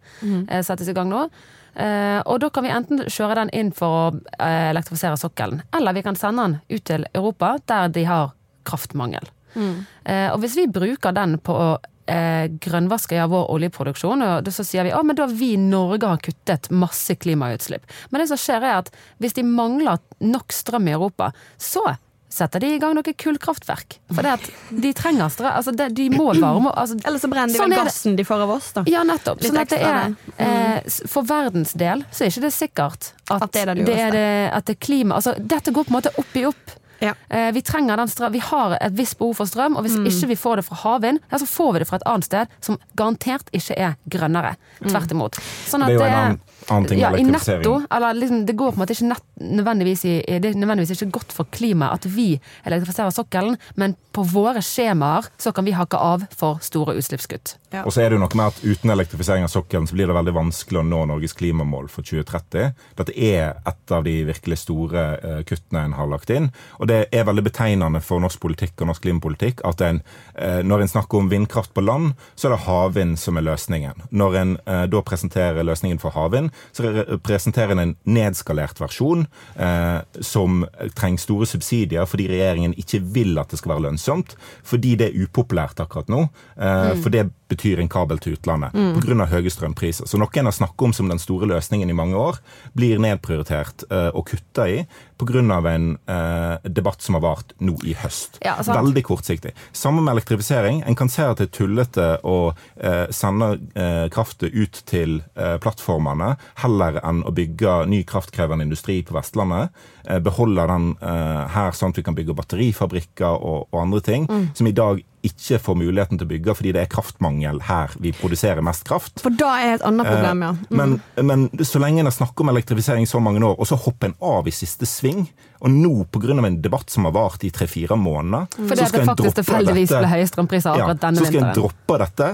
eh, 0.49 0.61
settes 0.61 0.87
i 0.87 0.93
gang 0.93 1.09
nå. 1.09 1.29
Eh, 1.75 2.19
og 2.23 2.39
da 2.39 2.49
kan 2.53 2.63
vi 2.63 2.71
enten 2.71 3.03
kjøre 3.11 3.41
den 3.41 3.51
inn 3.55 3.71
for 3.75 3.97
å 3.97 4.03
eh, 4.39 4.69
elektrifisere 4.71 5.19
sokkelen, 5.19 5.63
eller 5.75 5.97
vi 5.97 6.05
kan 6.05 6.15
sende 6.19 6.45
den 6.45 6.59
ut 6.71 6.85
til 6.87 7.07
Europa, 7.13 7.55
der 7.67 7.91
de 7.95 8.05
har 8.07 8.31
kraftmangel. 8.65 9.31
Mm. 9.55 9.85
og 10.33 10.41
hvis 10.43 10.57
vi 10.59 10.65
bruker 10.67 11.13
den 11.15 11.37
på 11.39 11.53
å 11.55 11.67
eh, 12.11 12.47
grønnvaske 12.61 13.17
av 13.23 13.31
vår 13.33 13.45
oljeproduksjon, 13.53 14.23
og 14.25 14.49
så 14.53 14.65
sier 14.67 14.83
vi 14.87 14.93
at 14.93 15.17
da 15.17 15.27
vi 15.31 15.53
Norge 15.61 16.09
har 16.11 16.23
kuttet 16.23 16.69
masse 16.75 17.15
klimautslipp. 17.15 17.85
Men 18.09 18.21
det 18.21 18.29
som 18.31 18.41
skjer 18.41 18.65
er 18.65 18.81
at 18.81 18.91
hvis 19.23 19.37
de 19.37 19.45
mangler 19.47 20.01
nok 20.23 20.51
strøm 20.53 20.89
i 20.89 20.95
Europa, 20.97 21.31
så 21.57 21.85
setter 22.29 22.59
de 22.59 22.69
i 22.75 22.79
gang 22.81 22.95
noe 22.97 23.13
kullkraftverk. 23.15 23.97
For 24.11 24.25
det 24.25 24.31
at 24.35 24.47
de 24.83 24.91
trenger 24.97 25.31
strøm. 25.31 25.51
Altså 25.51 25.73
det, 25.75 25.89
de 25.97 26.07
må 26.13 26.31
varme 26.33 26.71
altså, 26.73 26.97
Eller 27.05 27.21
så 27.21 27.29
brenner 27.31 27.53
de 27.53 27.59
Sånn 27.61 27.73
vel 27.73 27.83
gassen 27.85 28.17
de 28.17 28.25
får 28.27 28.45
av 28.45 28.55
oss, 28.57 28.71
da. 28.75 28.85
Ja, 28.91 29.03
nettopp. 29.07 29.43
Litt 29.43 29.51
Sånn 29.51 29.61
at 29.61 29.73
det 29.73 29.81
er, 29.85 30.15
eh, 30.41 30.97
for 31.11 31.27
verdens 31.27 31.75
del 31.77 32.03
så 32.11 32.25
er 32.25 32.33
ikke 32.33 32.45
det 32.47 32.53
sikkert 32.55 33.11
at, 33.29 33.37
At 33.37 33.51
det 33.53 33.61
er 33.63 33.73
det 33.73 33.85
det 33.87 33.99
er 34.07 34.17
det, 34.17 34.31
at 34.57 34.71
det 34.71 34.79
klima 34.81 35.19
altså, 35.19 35.35
Dette 35.39 35.73
går 35.75 35.87
på 35.87 35.93
en 35.93 35.99
måte 35.99 36.13
opp 36.19 36.35
i 36.35 36.45
opp. 36.49 36.75
Ja. 37.03 37.13
Eh, 37.29 37.51
vi 37.55 37.61
trenger 37.65 37.99
den 37.99 38.11
strøm, 38.11 38.33
vi 38.35 38.43
har 38.43 38.77
et 38.79 38.95
visst 38.97 39.17
behov 39.19 39.35
for 39.39 39.49
strøm, 39.49 39.77
og 39.77 39.85
hvis 39.85 39.97
ikke 39.99 40.31
vi 40.31 40.39
får 40.39 40.61
det 40.61 40.65
fra 40.69 40.79
havvind, 40.83 41.21
så 41.31 41.47
får 41.49 41.73
vi 41.73 41.83
det 41.83 41.89
fra 41.89 41.99
et 41.99 42.07
annet 42.09 42.27
sted 42.27 42.57
som 42.63 42.79
garantert 42.97 43.51
ikke 43.55 43.77
er 43.77 43.95
grønnere. 44.11 44.55
Tvert 44.85 45.11
imot. 45.11 45.39
Sånn 45.67 45.85
Det 45.85 45.95
er 45.95 45.97
jo 45.97 46.05
en 46.05 46.15
annen, 46.15 46.39
annen 46.69 46.89
ting 46.89 47.01
ja, 47.01 47.11
med 47.11 47.19
i 47.19 47.23
elektrifisering. 47.23 47.63
netto, 47.63 47.95
eller 47.97 48.19
liksom, 48.21 48.45
Det 48.45 48.55
går 48.55 48.71
på 48.71 48.79
en 48.79 48.83
måte 48.83 48.95
ikke 48.95 49.09
nett, 49.11 49.27
nødvendigvis 49.35 50.05
i, 50.05 50.15
det 50.39 50.51
er 50.51 50.59
nødvendigvis 50.59 50.95
ikke 50.95 51.11
godt 51.19 51.35
for 51.35 51.51
klimaet 51.51 51.99
at 51.99 52.09
vi 52.15 52.39
elektrifiserer 52.65 53.13
sokkelen, 53.13 53.57
men 53.75 53.95
på 54.15 54.23
våre 54.31 54.63
skjemaer 54.63 55.27
så 55.37 55.51
kan 55.51 55.65
vi 55.67 55.75
hakke 55.75 55.99
av 55.99 56.25
for 56.35 56.61
store 56.63 56.95
utslippskutt. 56.95 57.57
Ja. 57.75 57.83
Og 57.83 57.93
så 57.93 58.01
er 58.01 58.09
det 58.09 58.17
jo 58.17 58.23
noe 58.23 58.37
med 58.37 58.53
at 58.53 58.61
Uten 58.65 58.91
elektrifisering 58.93 59.45
av 59.45 59.51
sokkelen 59.51 59.87
så 59.89 59.97
blir 59.97 60.07
det 60.09 60.15
veldig 60.15 60.33
vanskelig 60.35 60.79
å 60.79 60.85
nå 60.87 61.01
Norges 61.09 61.35
klimamål 61.37 61.89
for 61.91 62.07
2030. 62.07 62.71
Dette 62.97 63.15
er 63.15 63.59
et 63.67 63.93
av 63.93 64.05
de 64.07 64.15
virkelig 64.29 64.61
store 64.63 65.03
eh, 65.19 65.41
kuttene 65.47 65.83
en 65.85 65.97
har 65.97 66.09
lagt 66.09 66.31
inn. 66.33 66.49
Og 66.79 66.84
det 66.89 66.99
er 67.15 67.27
veldig 67.27 67.45
betegnende 67.47 68.01
for 68.03 68.19
norsk 68.23 68.41
politikk 68.43 68.81
og 68.81 68.91
norsk 68.91 69.05
klimapolitikk 69.05 69.63
at 69.67 69.81
en, 69.85 70.01
eh, 70.35 70.61
når 70.63 70.85
en 70.85 70.93
snakker 70.95 71.23
om 71.23 71.31
vindkraft 71.31 71.73
på 71.73 71.85
land, 71.85 72.13
så 72.35 72.49
er 72.49 72.55
det 72.55 72.65
havvind 72.67 73.17
som 73.19 73.37
er 73.37 73.47
løsningen. 73.47 74.05
Når 74.11 74.39
en 74.41 74.57
eh, 74.65 74.85
da 74.91 75.01
presenterer 75.01 75.63
løsningen 75.63 76.01
for 76.01 76.15
havvind, 76.15 76.51
så 76.75 77.05
presenterer 77.23 77.75
en 77.75 77.85
en 77.85 77.95
nedskalert 78.15 78.79
versjon 78.81 79.25
eh, 79.55 79.99
som 80.25 80.63
trenger 80.97 81.23
store 81.23 81.49
subsidier 81.49 82.07
fordi 82.09 82.27
regjeringen 82.31 82.75
ikke 82.81 83.01
vil 83.15 83.37
at 83.41 83.53
det 83.53 83.61
skal 83.61 83.75
være 83.75 83.87
lønnsomt, 83.87 84.35
fordi 84.65 84.95
det 84.99 85.09
er 85.11 85.25
upopulært 85.25 85.81
akkurat 85.83 86.11
nå. 86.11 86.25
Eh, 86.57 86.93
For 87.01 87.13
det 87.13 87.27
betyr 87.51 87.79
en 87.79 87.91
kabel 87.91 88.17
til 88.21 88.39
utlandet 88.39 88.73
på 88.73 89.03
grunn 89.05 89.21
av 89.21 89.29
høye 89.29 89.51
strømpriser. 89.53 90.07
Så 90.09 90.17
noe 90.17 90.33
en 90.33 90.49
har 90.49 90.55
snakket 90.55 90.87
om 90.87 90.95
som 90.97 91.11
den 91.11 91.21
store 91.21 91.49
løsningen 91.51 91.91
i 91.91 91.97
mange 91.97 92.17
år, 92.17 92.39
blir 92.73 93.01
nedprioritert 93.03 93.85
og 93.91 94.23
kutta 94.31 94.65
i 94.65 94.79
pga. 95.17 95.69
en 95.69 95.97
eh, 96.05 96.69
debatt 96.69 97.01
som 97.01 97.15
har 97.15 97.21
vart 97.21 97.53
nå 97.57 97.75
i 97.83 97.93
høst. 97.93 98.39
Ja. 98.41 98.57
Veldig 98.67 99.03
kortsiktig. 99.03 99.53
Samme 99.71 100.01
med 100.01 100.11
elektrifisering. 100.11 100.83
En 100.85 100.95
kan 100.95 101.09
se 101.09 101.23
at 101.23 101.39
det 101.39 101.49
er 101.49 101.55
tullete 101.57 102.07
å 102.23 102.53
eh, 102.75 103.05
sende 103.11 103.55
eh, 103.75 104.07
kraften 104.13 104.51
ut 104.53 104.81
til 104.85 105.21
eh, 105.35 105.57
plattformene 105.61 106.35
heller 106.63 106.99
enn 107.03 107.23
å 107.25 107.33
bygge 107.35 107.85
ny 107.91 108.03
kraftkrevende 108.07 108.67
industri 108.67 109.01
på 109.03 109.15
Vestlandet. 109.17 109.71
Eh, 110.07 110.19
beholde 110.19 110.67
den 110.69 110.91
eh, 111.01 111.43
her 111.55 111.73
sånn 111.73 111.93
at 111.93 111.97
vi 111.97 112.03
kan 112.05 112.15
bygge 112.17 112.35
batterifabrikker 112.37 113.25
og, 113.41 113.67
og 113.71 113.81
andre 113.81 114.01
ting 114.05 114.27
som 114.53 114.67
i 114.69 114.73
dag 114.75 115.01
ikke 115.25 115.57
får 115.57 115.77
muligheten 115.79 116.19
til 116.19 116.27
å 116.27 116.29
bygge 116.29 116.53
fordi 116.59 116.73
det 116.75 116.83
er 116.83 116.91
kraftmangel 116.91 117.63
her 117.65 117.95
vi 118.01 118.11
produserer 118.13 118.61
mest 118.65 118.85
kraft. 118.85 119.23
For 119.23 119.33
da 119.33 119.55
er 119.63 119.79
et 119.79 119.85
annet 119.87 120.05
problem, 120.05 120.43
ja. 120.45 120.51
Mm. 120.69 120.77
Men, 120.77 120.93
men 121.25 121.65
så 121.65 121.81
lenge 121.81 122.03
en 122.03 122.09
har 122.11 122.13
snakket 122.13 122.45
om 122.45 122.51
elektrifisering 122.53 123.07
i 123.07 123.09
så 123.09 123.21
mange 123.23 123.41
år, 123.41 123.57
og 123.57 123.65
så 123.65 123.79
hopper 123.79 124.11
en 124.11 124.17
av 124.21 124.45
i 124.45 124.53
siste 124.53 124.85
sving, 124.89 125.25
og 125.65 125.73
nå 125.73 125.93
pga. 126.13 126.35
en 126.37 126.61
debatt 126.61 126.93
som 126.93 127.09
har 127.09 127.15
vart 127.15 127.43
i 127.47 127.49
tre-fire 127.49 127.97
måneder 127.97 128.45
mm. 128.53 128.67
så 128.67 128.77
at 128.77 128.89
skal 128.91 129.01
det 129.01 129.09
faktisk 129.09 129.39
tilfeldigvis 129.41 129.89
dette. 129.89 130.03
ble 130.03 130.13
høye 130.13 130.29
strømpriser 130.29 130.75
akkurat 130.75 131.01
denne 131.07 131.23
så 131.23 131.31
skal 131.31 131.47
en 131.47 131.57
droppe 131.57 131.99
dette. 132.05 132.29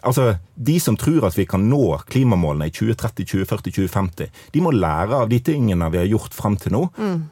Altså, 0.00 0.36
De 0.54 0.80
som 0.80 0.96
tror 0.96 1.26
at 1.26 1.38
vi 1.38 1.46
kan 1.48 1.64
nå 1.68 1.98
klimamålene 2.10 2.68
i 2.70 2.74
2030, 2.74 3.26
2040, 3.32 3.72
2050, 3.78 4.44
de 4.54 4.62
må 4.62 4.74
lære 4.74 5.24
av 5.24 5.32
de 5.32 5.40
tingene 5.42 5.90
vi 5.90 6.02
har 6.02 6.10
gjort 6.10 6.36
fram 6.36 6.58
til 6.60 6.76
nå. 6.76 6.84
Mm. 6.96 7.24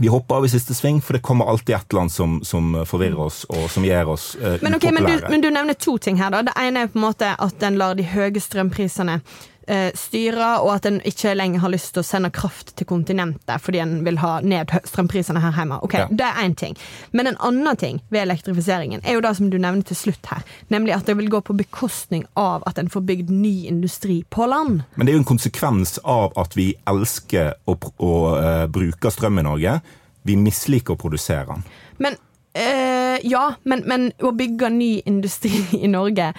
Vi 0.00 0.10
hopper 0.10 0.40
av 0.40 0.46
i 0.46 0.50
siste 0.50 0.74
sving, 0.74 0.98
for 1.04 1.14
det 1.14 1.22
kommer 1.22 1.46
alltid 1.46 1.76
et 1.76 1.92
eller 1.92 2.00
annet 2.00 2.12
som, 2.12 2.38
som 2.42 2.72
forvirrer 2.88 3.20
oss, 3.28 3.44
og 3.46 3.68
som 3.70 3.84
gjør 3.86 4.10
oss 4.16 4.24
uh, 4.40 4.56
Men, 4.62 4.74
okay, 4.74 4.90
men, 4.90 5.06
du, 5.06 5.28
men 5.30 5.44
du 5.44 5.50
nevner 5.54 5.78
to 5.78 5.94
ting 6.02 6.18
her. 6.18 6.32
da. 6.34 6.42
Det 6.48 6.54
ene 6.58 6.82
er 6.82 6.90
på 6.90 6.98
en 6.98 7.04
måte 7.06 7.30
at 7.30 7.62
en 7.62 7.78
lar 7.78 7.94
de 7.94 8.06
høye 8.10 8.42
strømprisene 8.42 9.20
eh, 9.66 9.90
styre, 9.96 10.48
og 10.64 10.74
at 10.76 10.88
en 10.88 11.00
ikke 11.06 11.34
lenger 11.36 11.62
har 11.64 11.72
lyst 11.72 11.92
til 11.94 12.02
å 12.02 12.06
sende 12.06 12.30
kraft 12.34 12.74
til 12.78 12.88
kontinentet 12.88 13.62
fordi 13.62 13.80
en 13.82 13.96
vil 14.06 14.18
ha 14.22 14.38
ned 14.44 14.72
strømprisene 14.88 15.42
her 15.42 15.54
hjemme. 15.58 15.80
Ok, 15.84 15.94
Ja. 15.94 16.08
Det 16.10 16.26
er 16.26 16.42
én 16.42 16.54
ting. 16.54 16.76
Men 17.12 17.26
en 17.26 17.36
annen 17.40 17.76
ting 17.76 18.00
ved 18.10 18.22
elektrifiseringen 18.22 19.00
er 19.04 19.14
jo 19.14 19.20
det 19.20 19.36
som 19.36 19.50
du 19.50 19.58
nevner 19.58 19.84
til 19.86 19.96
slutt 19.96 20.26
her, 20.26 20.42
nemlig 20.68 20.94
at 20.94 21.06
det 21.06 21.16
vil 21.16 21.30
gå 21.30 21.40
på 21.40 21.56
bekostning 21.56 22.26
av 22.36 22.62
at 22.66 22.78
en 22.78 22.90
får 22.90 23.06
bygd 23.06 23.30
ny 23.30 23.66
industri 23.66 24.24
på 24.30 24.46
land. 24.46 24.82
Men 24.96 25.06
det 25.06 25.12
er 25.12 25.18
jo 25.18 25.24
en 25.24 25.32
konsekvens 25.32 25.98
av 26.04 26.32
at 26.36 26.56
vi 26.56 26.74
elsker 26.86 27.54
å, 27.66 27.76
å 27.78 28.12
uh, 28.36 28.66
bruke 28.66 29.10
strøm 29.10 29.38
i 29.38 29.46
Norge. 29.46 29.80
Vi 30.22 30.36
misliker 30.36 30.94
å 30.94 31.00
produsere 31.00 31.46
den. 31.50 31.64
Men 31.98 32.16
eh, 32.54 33.18
ja, 33.22 33.54
men, 33.62 33.82
men 33.86 34.10
å 34.22 34.32
bygge 34.36 34.70
ny 34.72 34.92
industri 35.06 35.52
i 35.84 35.90
Norge 35.90 36.32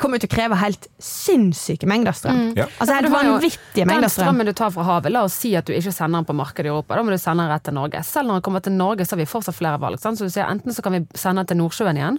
kommer 0.00 0.18
jo 0.18 0.24
til 0.26 0.30
å 0.30 0.34
kreve 0.36 0.58
helt 0.60 0.86
sinnssyke 1.02 1.88
mengder 1.90 2.16
strøm. 2.16 2.40
Ja. 2.58 2.66
Altså 2.78 2.96
helt 2.96 3.12
vanvittige 3.12 3.86
mengder 3.88 4.06
Den 4.08 4.12
strøm. 4.14 4.28
strømmen 4.28 4.50
du 4.50 4.52
tar 4.56 4.72
fra 4.74 4.86
havet, 4.88 5.12
la 5.14 5.24
oss 5.28 5.36
si 5.42 5.54
at 5.58 5.68
du 5.68 5.74
ikke 5.76 5.92
sender 5.94 6.20
den 6.20 6.28
på 6.28 6.36
markedet 6.38 6.70
i 6.70 6.72
Europa. 6.72 6.96
Da 6.98 7.04
må 7.06 7.14
du 7.14 7.18
sende 7.20 7.44
den 7.44 7.52
rett 7.52 7.66
til 7.68 7.76
Norge. 7.76 8.02
Selv 8.06 8.30
når 8.30 8.40
den 8.40 8.46
kommer 8.48 8.64
til 8.64 8.76
Norge, 8.78 9.06
så 9.06 9.16
har 9.16 9.22
vi 9.22 9.28
fortsatt 9.30 9.58
flere 9.58 9.80
valg. 9.82 10.00
Sant? 10.02 10.20
Så 10.20 10.28
du 10.28 10.32
sier 10.34 10.48
Enten 10.48 10.74
så 10.74 10.84
kan 10.84 10.96
vi 10.96 11.04
sende 11.18 11.44
den 11.44 11.52
til 11.52 11.60
Nordsjøen 11.62 12.00
igjen 12.00 12.18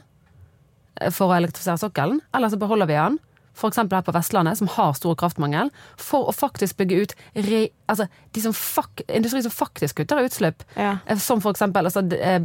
eh, 1.02 1.10
for 1.10 1.32
å 1.32 1.38
elektrifisere 1.39 1.82
sokkelen, 1.82 2.22
eller 2.36 2.54
så 2.54 2.60
beholder 2.62 2.89
vi 2.89 3.00
den. 3.00 3.20
F.eks. 3.60 3.82
her 3.82 4.06
på 4.06 4.13
Vestlandet, 4.15 4.60
som 4.60 4.70
har 4.72 4.94
stor 4.96 5.18
kraftmangel, 5.20 5.72
for 6.00 6.30
å 6.30 6.36
faktisk 6.36 6.78
bygge 6.80 7.02
ut 7.04 7.15
re, 7.36 7.65
altså, 7.89 8.08
de 8.36 8.41
som 8.43 8.54
fak, 8.56 9.02
industri 9.08 9.41
som 9.45 9.54
faktisk 9.54 9.99
kutter 10.02 10.21
utslipp. 10.25 10.63
Ja. 10.75 10.97
Eh, 11.06 11.17
Som 11.17 11.41
f.eks. 11.41 11.62
Altså, 11.62 12.04
eh, 12.15 12.39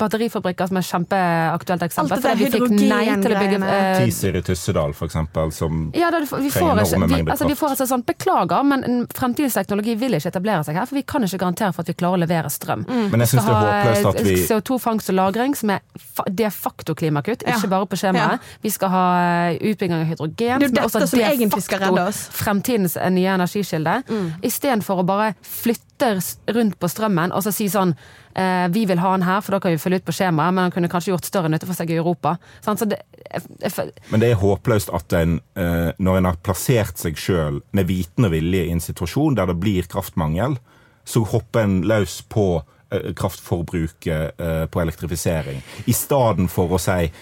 batterifabrikker, 0.00 0.68
som 0.70 0.76
er 0.78 0.84
et 0.84 0.90
kjempeaktuelt 0.90 1.82
eksempel. 1.86 2.16
Alt 2.16 2.22
det 2.22 2.30
der 2.30 2.40
vi 2.40 2.50
fikk 2.50 2.74
nei 2.90 3.04
til 3.22 3.34
å 3.34 3.38
bygge 3.38 3.58
hydrogengreiene. 3.58 3.70
eh, 3.72 4.04
Teaser 4.04 4.38
i 4.38 4.42
Tyssedal, 4.46 4.94
for 4.98 5.10
eksempel, 5.10 5.52
som 5.54 5.82
ja, 5.94 6.10
da, 6.10 6.20
vi, 6.20 6.50
trenger 6.50 6.82
enorme 6.82 7.06
vi, 7.06 7.12
mengder 7.14 7.34
altså, 7.34 7.48
vi 7.48 7.58
får 7.58 7.76
altså 7.76 7.88
sånn, 7.92 8.04
Beklager, 8.12 8.64
men 8.66 8.84
en 8.84 9.06
fremtidens 9.14 9.54
teknologi 9.54 9.94
vil 10.00 10.18
ikke 10.18 10.32
etablere 10.32 10.66
seg 10.66 10.76
her. 10.80 10.88
For 10.90 10.98
vi 10.98 11.04
kan 11.06 11.24
ikke 11.24 11.40
garantere 11.44 11.72
for 11.72 11.86
at 11.86 11.92
vi 11.92 11.96
klarer 12.02 12.18
å 12.18 12.22
levere 12.24 12.50
strøm. 12.52 12.84
Men 12.88 13.24
jeg 13.24 13.32
synes 13.32 13.46
det 13.46 13.54
er 13.54 13.70
håpløst 13.70 14.08
at 14.10 14.20
vi 14.26 14.34
CO2-fangst 14.48 15.12
og 15.12 15.18
-lagring, 15.18 15.56
som 15.56 15.70
er 15.70 15.80
de 16.30 16.50
facto 16.50 16.94
klimakutt, 16.94 17.46
ikke 17.46 17.68
bare 17.70 17.86
på 17.86 17.96
skjemaet. 17.96 18.40
Vi 18.62 18.70
skal 18.70 18.88
ha 18.88 19.04
utbygging 19.52 19.94
av 20.00 20.04
hydrogen. 20.10 20.36
Det 20.36 20.46
er 20.46 20.60
jo 20.60 20.68
som 20.68 20.74
dette 20.74 20.86
også 20.86 21.06
som 21.06 21.18
de 21.18 21.50
facto 21.50 21.78
redde 21.78 22.06
oss. 22.08 22.20
Fremtidens 22.32 22.96
nye 23.10 23.34
energikilde. 23.38 24.02
Istedenfor 24.72 25.02
å 25.02 25.04
bare 25.04 25.32
flytte 25.44 26.14
rundt 26.56 26.78
på 26.80 26.88
strømmen 26.88 27.34
og 27.36 27.44
så 27.44 27.52
si 27.52 27.66
sånn 27.70 27.92
eh, 27.92 28.64
Vi 28.72 28.86
vil 28.88 29.02
ha 29.02 29.10
den 29.12 29.26
her, 29.26 29.42
for 29.44 29.54
da 29.54 29.60
kan 29.60 29.74
vi 29.74 29.80
følge 29.82 30.00
ut 30.00 30.06
på 30.08 30.14
skjemaet, 30.16 30.54
men 30.56 30.64
han 30.64 30.72
kunne 30.72 30.88
kanskje 30.88 31.12
gjort 31.12 31.28
større 31.28 31.50
nytte 31.52 31.68
for 31.68 31.76
seg 31.76 31.92
i 31.92 31.98
Europa. 32.00 32.38
Det, 32.64 32.98
jeg, 33.20 33.42
jeg, 33.60 33.92
Men 34.08 34.22
det 34.24 34.30
er 34.32 34.40
håpløst 34.40 34.94
at 34.96 35.12
en, 35.18 35.36
eh, 35.60 35.92
når 36.00 36.18
en 36.18 36.30
har 36.30 36.40
plassert 36.40 36.96
seg 36.98 37.20
sjøl 37.20 37.60
med 37.76 37.90
viten 37.90 38.24
og 38.24 38.32
vilje 38.32 38.64
i 38.64 38.72
en 38.72 38.80
situasjon 38.80 39.36
der 39.36 39.52
det 39.52 39.58
blir 39.60 39.90
kraftmangel, 39.92 40.56
så 41.04 41.20
hopper 41.28 41.66
en 41.66 41.76
løs 41.84 42.22
på 42.32 42.46
eh, 42.88 43.12
kraftforbruket 43.18 44.40
på 44.72 44.82
elektrifisering. 44.82 45.60
I 45.84 45.94
stedet 45.96 46.48
for 46.50 46.72
å 46.72 46.80
si 46.80 47.12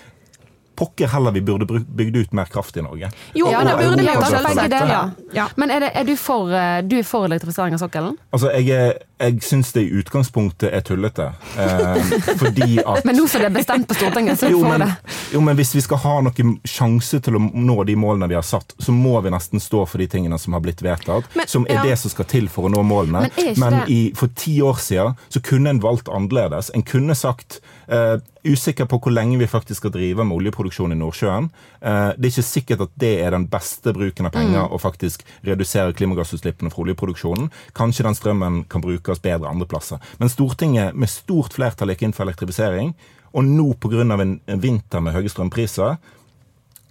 pokker 0.76 1.10
heller 1.12 1.34
vi 1.34 1.40
burde 1.44 1.66
bygd 1.84 2.16
ut 2.16 2.32
mer 2.32 2.44
kraft 2.50 2.76
i 2.76 2.82
Norge. 2.82 3.10
Jo, 3.36 3.50
Ja, 3.50 3.60
det 3.64 3.76
burde 3.76 4.00
vi 4.02 4.06
jo 4.08 4.20
begge 4.46 4.68
deler. 4.68 4.94
Ja. 4.94 5.02
Ja. 5.34 5.46
Men 5.56 5.70
er, 5.70 5.80
det, 5.80 5.90
er 5.94 6.04
du, 6.08 6.14
for, 6.16 6.48
eh, 6.52 6.80
du 6.82 6.98
er 6.98 7.04
for 7.06 7.24
elektrifisering 7.28 7.74
av 7.76 7.82
sokkelen? 7.82 8.16
Altså, 8.32 8.50
jeg, 8.56 8.70
er- 8.70 8.98
jeg 9.20 9.42
syns 9.44 9.72
det 9.76 9.82
i 9.84 9.90
utgangspunktet 10.00 10.72
er 10.72 10.80
tullete. 10.86 11.26
Eh, 11.60 12.10
fordi 12.40 12.78
at 12.80 13.04
Men 13.08 13.16
nå 13.20 13.26
som 13.28 13.42
det 13.42 13.50
er 13.50 13.54
bestemt 13.58 13.86
på 13.90 13.94
Stortinget, 13.98 14.38
så 14.40 14.46
får 14.48 14.54
jo 14.54 14.60
men, 14.64 14.80
det. 14.86 15.16
jo, 15.34 15.40
men 15.44 15.58
hvis 15.60 15.74
vi 15.76 15.82
skal 15.84 16.00
ha 16.06 16.14
noen 16.26 16.54
sjanse 16.64 17.20
til 17.24 17.36
å 17.36 17.42
nå 17.52 17.76
de 17.88 17.96
målene 18.00 18.28
vi 18.32 18.38
har 18.38 18.46
satt, 18.46 18.74
så 18.80 18.94
må 18.96 19.14
vi 19.24 19.30
nesten 19.34 19.60
stå 19.62 19.84
for 19.86 20.00
de 20.02 20.08
tingene 20.10 20.38
som 20.40 20.56
har 20.56 20.64
blitt 20.64 20.82
vedtatt, 20.84 21.28
Men- 21.36 21.46
som 21.50 21.66
er 21.68 21.80
ja. 21.80 21.86
det 21.90 21.98
som 22.00 22.10
skal 22.14 22.24
til 22.30 22.48
for 22.48 22.68
å 22.68 22.72
nå 22.72 22.82
målene. 22.86 23.28
Men 23.56 23.70
Men 23.70 23.82
i, 23.92 24.00
for 24.16 24.28
ti 24.34 24.58
år 24.62 24.80
siden 24.80 25.16
så 25.28 25.40
kunne 25.44 25.70
en 25.70 25.80
valgt 25.84 26.08
annerledes. 26.08 26.70
En 26.74 26.82
kunne 26.82 27.14
sagt 27.14 27.60
eh, 27.88 28.16
Usikker 28.40 28.86
på 28.88 28.96
hvor 29.04 29.12
lenge 29.12 29.36
vi 29.36 29.44
faktisk 29.44 29.82
skal 29.82 29.90
drive 29.92 30.24
med 30.24 30.32
oljeproduksjon 30.32 30.94
i 30.94 30.96
Nordsjøen. 30.96 31.50
Eh, 31.84 32.12
det 32.16 32.24
er 32.24 32.30
ikke 32.30 32.44
sikkert 32.48 32.80
at 32.86 32.92
det 32.96 33.10
er 33.20 33.34
den 33.34 33.44
beste 33.52 33.92
bruken 33.92 34.24
av 34.24 34.32
penger 34.32 34.62
Mm. 34.64 34.72
å 34.72 34.78
faktisk 34.80 35.20
redusere 35.44 35.92
klimagassutslippene 35.92 36.70
fra 36.72 36.80
oljeproduksjonen. 36.86 37.50
Kanskje 37.76 38.02
den 38.06 38.14
strømmen 38.16 38.64
kan 38.68 38.80
brukes 38.80 39.09
bedre 39.18 39.48
andre 39.48 39.66
plasser. 39.66 39.98
Men 40.18 40.28
Stortinget 40.28 40.94
med 40.94 41.08
stort 41.08 41.52
flertall 41.52 41.88
gikk 41.88 42.02
inn 42.02 42.12
for 42.12 42.24
elektrifisering. 42.28 42.94
Og 43.34 43.44
nå 43.44 43.72
pga. 43.74 44.02
En, 44.02 44.40
en 44.46 44.60
vinter 44.60 45.00
med 45.00 45.14
høye 45.14 45.28
strømpriser 45.28 45.98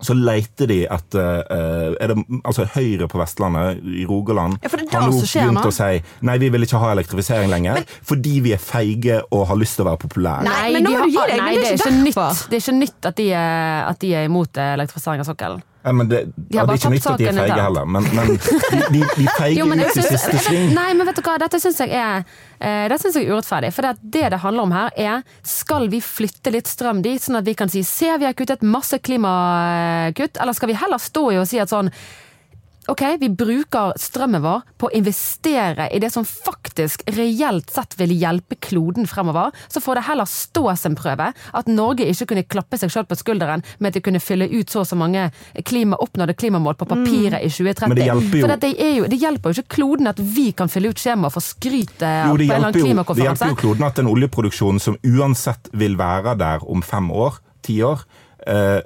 så 0.01 0.15
leter 0.15 0.67
de 0.69 0.77
etter 0.87 1.41
eh, 1.51 1.95
er 1.99 2.11
det, 2.13 2.23
altså 2.47 2.63
Høyre 2.71 3.07
på 3.11 3.19
Vestlandet, 3.19 3.81
i 3.83 4.05
Rogaland, 4.07 4.55
Ja, 4.63 4.71
for 4.71 4.79
det 4.79 4.87
er 4.87 4.95
har 4.95 5.11
nå 5.11 5.19
begynt 5.19 5.67
å 5.67 5.73
si 5.75 5.99
nei, 6.23 6.37
vi 6.39 6.49
vil 6.53 6.63
ikke 6.63 6.79
ha 6.79 6.93
elektrifisering 6.93 7.51
lenger, 7.51 7.81
fordi 8.07 8.37
vi 8.45 8.53
er 8.55 8.63
feige 8.63 9.19
og 9.27 9.47
har 9.51 9.59
lyst 9.59 9.75
til 9.75 9.83
å 9.83 9.89
være 9.91 10.01
populære. 10.05 10.45
Nei, 10.47 10.69
men 10.77 10.87
nå 10.87 10.93
de 10.93 10.95
har- 10.95 11.03
du 11.03 11.11
gi 11.11 11.17
deg, 11.19 11.35
men 11.35 11.43
Nei, 11.43 11.55
det 11.55 11.73
er 11.73 12.39
det 12.49 12.55
er 12.55 12.63
ikke 12.63 12.77
nytt 12.79 13.05
at 13.11 13.15
de 13.19 13.27
er, 13.33 13.89
at 13.89 13.99
de 13.99 14.13
er 14.15 14.29
imot 14.29 14.57
eh, 14.57 14.73
elektrifisering 14.77 15.19
av 15.19 15.27
sokkelen. 15.27 15.63
Ja, 15.83 15.93
men 15.95 16.09
det, 16.11 16.17
ja, 16.51 16.59
har 16.59 16.67
det 16.67 16.73
er 16.73 16.79
ikke 16.81 16.89
nytt 16.91 17.05
at 17.07 17.21
de 17.21 17.27
er 17.29 17.37
feige 17.37 17.61
heller, 17.63 17.85
men, 17.87 18.07
men 18.15 18.33
de, 18.33 18.79
de, 18.91 19.03
de 19.15 19.27
feiger 19.37 19.59
Jo, 19.61 19.67
men 19.69 19.79
ut 19.79 19.95
i 19.95 20.03
siste 20.03 20.41
sving. 20.43 20.73
Nei, 20.75 20.89
men 20.99 21.07
vet 21.07 21.21
du 21.21 21.23
hva, 21.23 21.37
dette 21.39 21.59
syns 21.63 21.79
jeg 21.79 21.93
er 21.95 22.25
eh, 22.59 22.83
det 22.91 22.97
synes 22.99 23.15
jeg 23.15 23.29
er 23.29 23.37
urettferdig. 23.37 23.71
For 23.75 23.87
det, 23.87 23.93
det 24.03 24.25
det 24.35 24.41
handler 24.43 24.67
om 24.67 24.75
her, 24.75 24.91
er 24.99 25.21
skal 25.47 25.87
vi 25.91 26.01
flytte 26.03 26.51
litt 26.51 26.67
strøm 26.67 26.99
dit, 27.05 27.23
sånn 27.23 27.39
at 27.39 27.47
vi 27.47 27.55
kan 27.55 27.71
si 27.71 27.85
se 27.87 28.11
vi 28.19 28.27
har 28.27 28.35
kuttet 28.35 28.65
masse 28.67 28.99
klimakutt, 28.99 30.41
eller 30.41 30.57
skal 30.57 30.73
vi 30.73 30.79
heller 30.81 30.99
stå 30.99 31.29
i 31.31 31.39
og 31.39 31.47
si 31.47 31.63
at 31.63 31.71
sånn 31.71 31.93
Ok, 32.89 33.03
vi 33.21 33.29
bruker 33.29 33.93
strømmen 33.99 34.41
vår 34.41 34.63
på 34.81 34.87
å 34.89 34.93
investere 34.97 35.85
i 35.93 35.99
det 36.01 36.09
som 36.13 36.25
faktisk 36.25 37.03
reelt 37.15 37.69
sett 37.73 37.93
vil 37.99 38.13
hjelpe 38.17 38.57
kloden 38.65 39.05
fremover. 39.09 39.51
Så 39.69 39.81
får 39.83 39.99
det 39.99 40.05
heller 40.09 40.29
stå 40.29 40.63
sin 40.79 40.95
prøve 40.97 41.29
at 41.35 41.69
Norge 41.69 42.07
ikke 42.09 42.29
kunne 42.31 42.45
klappe 42.49 42.79
seg 42.81 42.89
sjøl 42.93 43.05
på 43.09 43.17
skulderen 43.19 43.63
med 43.79 43.91
at 43.91 43.99
de 43.99 44.03
kunne 44.05 44.21
fylle 44.23 44.47
ut 44.49 44.69
så 44.73 44.79
og 44.83 44.87
så 44.89 44.95
mange 44.97 45.25
klima, 45.67 45.97
oppnådde 45.99 46.33
klimamål 46.39 46.77
på 46.79 46.87
papiret 46.89 47.43
i 47.43 47.49
2030. 47.51 47.89
Men 47.91 47.97
det 47.99 48.05
hjelper 48.07 48.37
jo- 48.39 48.47
For 48.47 48.55
det, 48.63 48.71
jo, 48.97 49.07
det 49.11 49.19
hjelper 49.19 49.49
jo 49.53 49.61
ikke 49.61 49.75
kloden 49.75 50.07
at 50.07 50.19
vi 50.19 50.51
kan 50.51 50.71
fylle 50.71 50.89
ut 50.93 51.01
skjema 51.03 51.29
for 51.31 51.41
skryt 51.45 51.97
på 51.99 52.05
en 52.05 52.39
eller 52.39 52.55
annen 52.55 52.73
klimakonferanse. 52.73 53.17
jo, 53.19 53.25
det 53.25 53.35
hjelper 53.35 53.49
jo 53.49 53.61
kloden 53.67 53.83
at 53.89 53.95
den 53.95 54.07
oljeproduksjonen 54.07 54.79
som 54.81 54.97
uansett 55.03 55.69
vil 55.73 55.97
være 55.99 56.37
der 56.39 56.63
om 56.69 56.81
fem 56.81 57.11
år, 57.11 57.39
ti 57.61 57.81
år, 57.83 58.05
eh, 58.47 58.81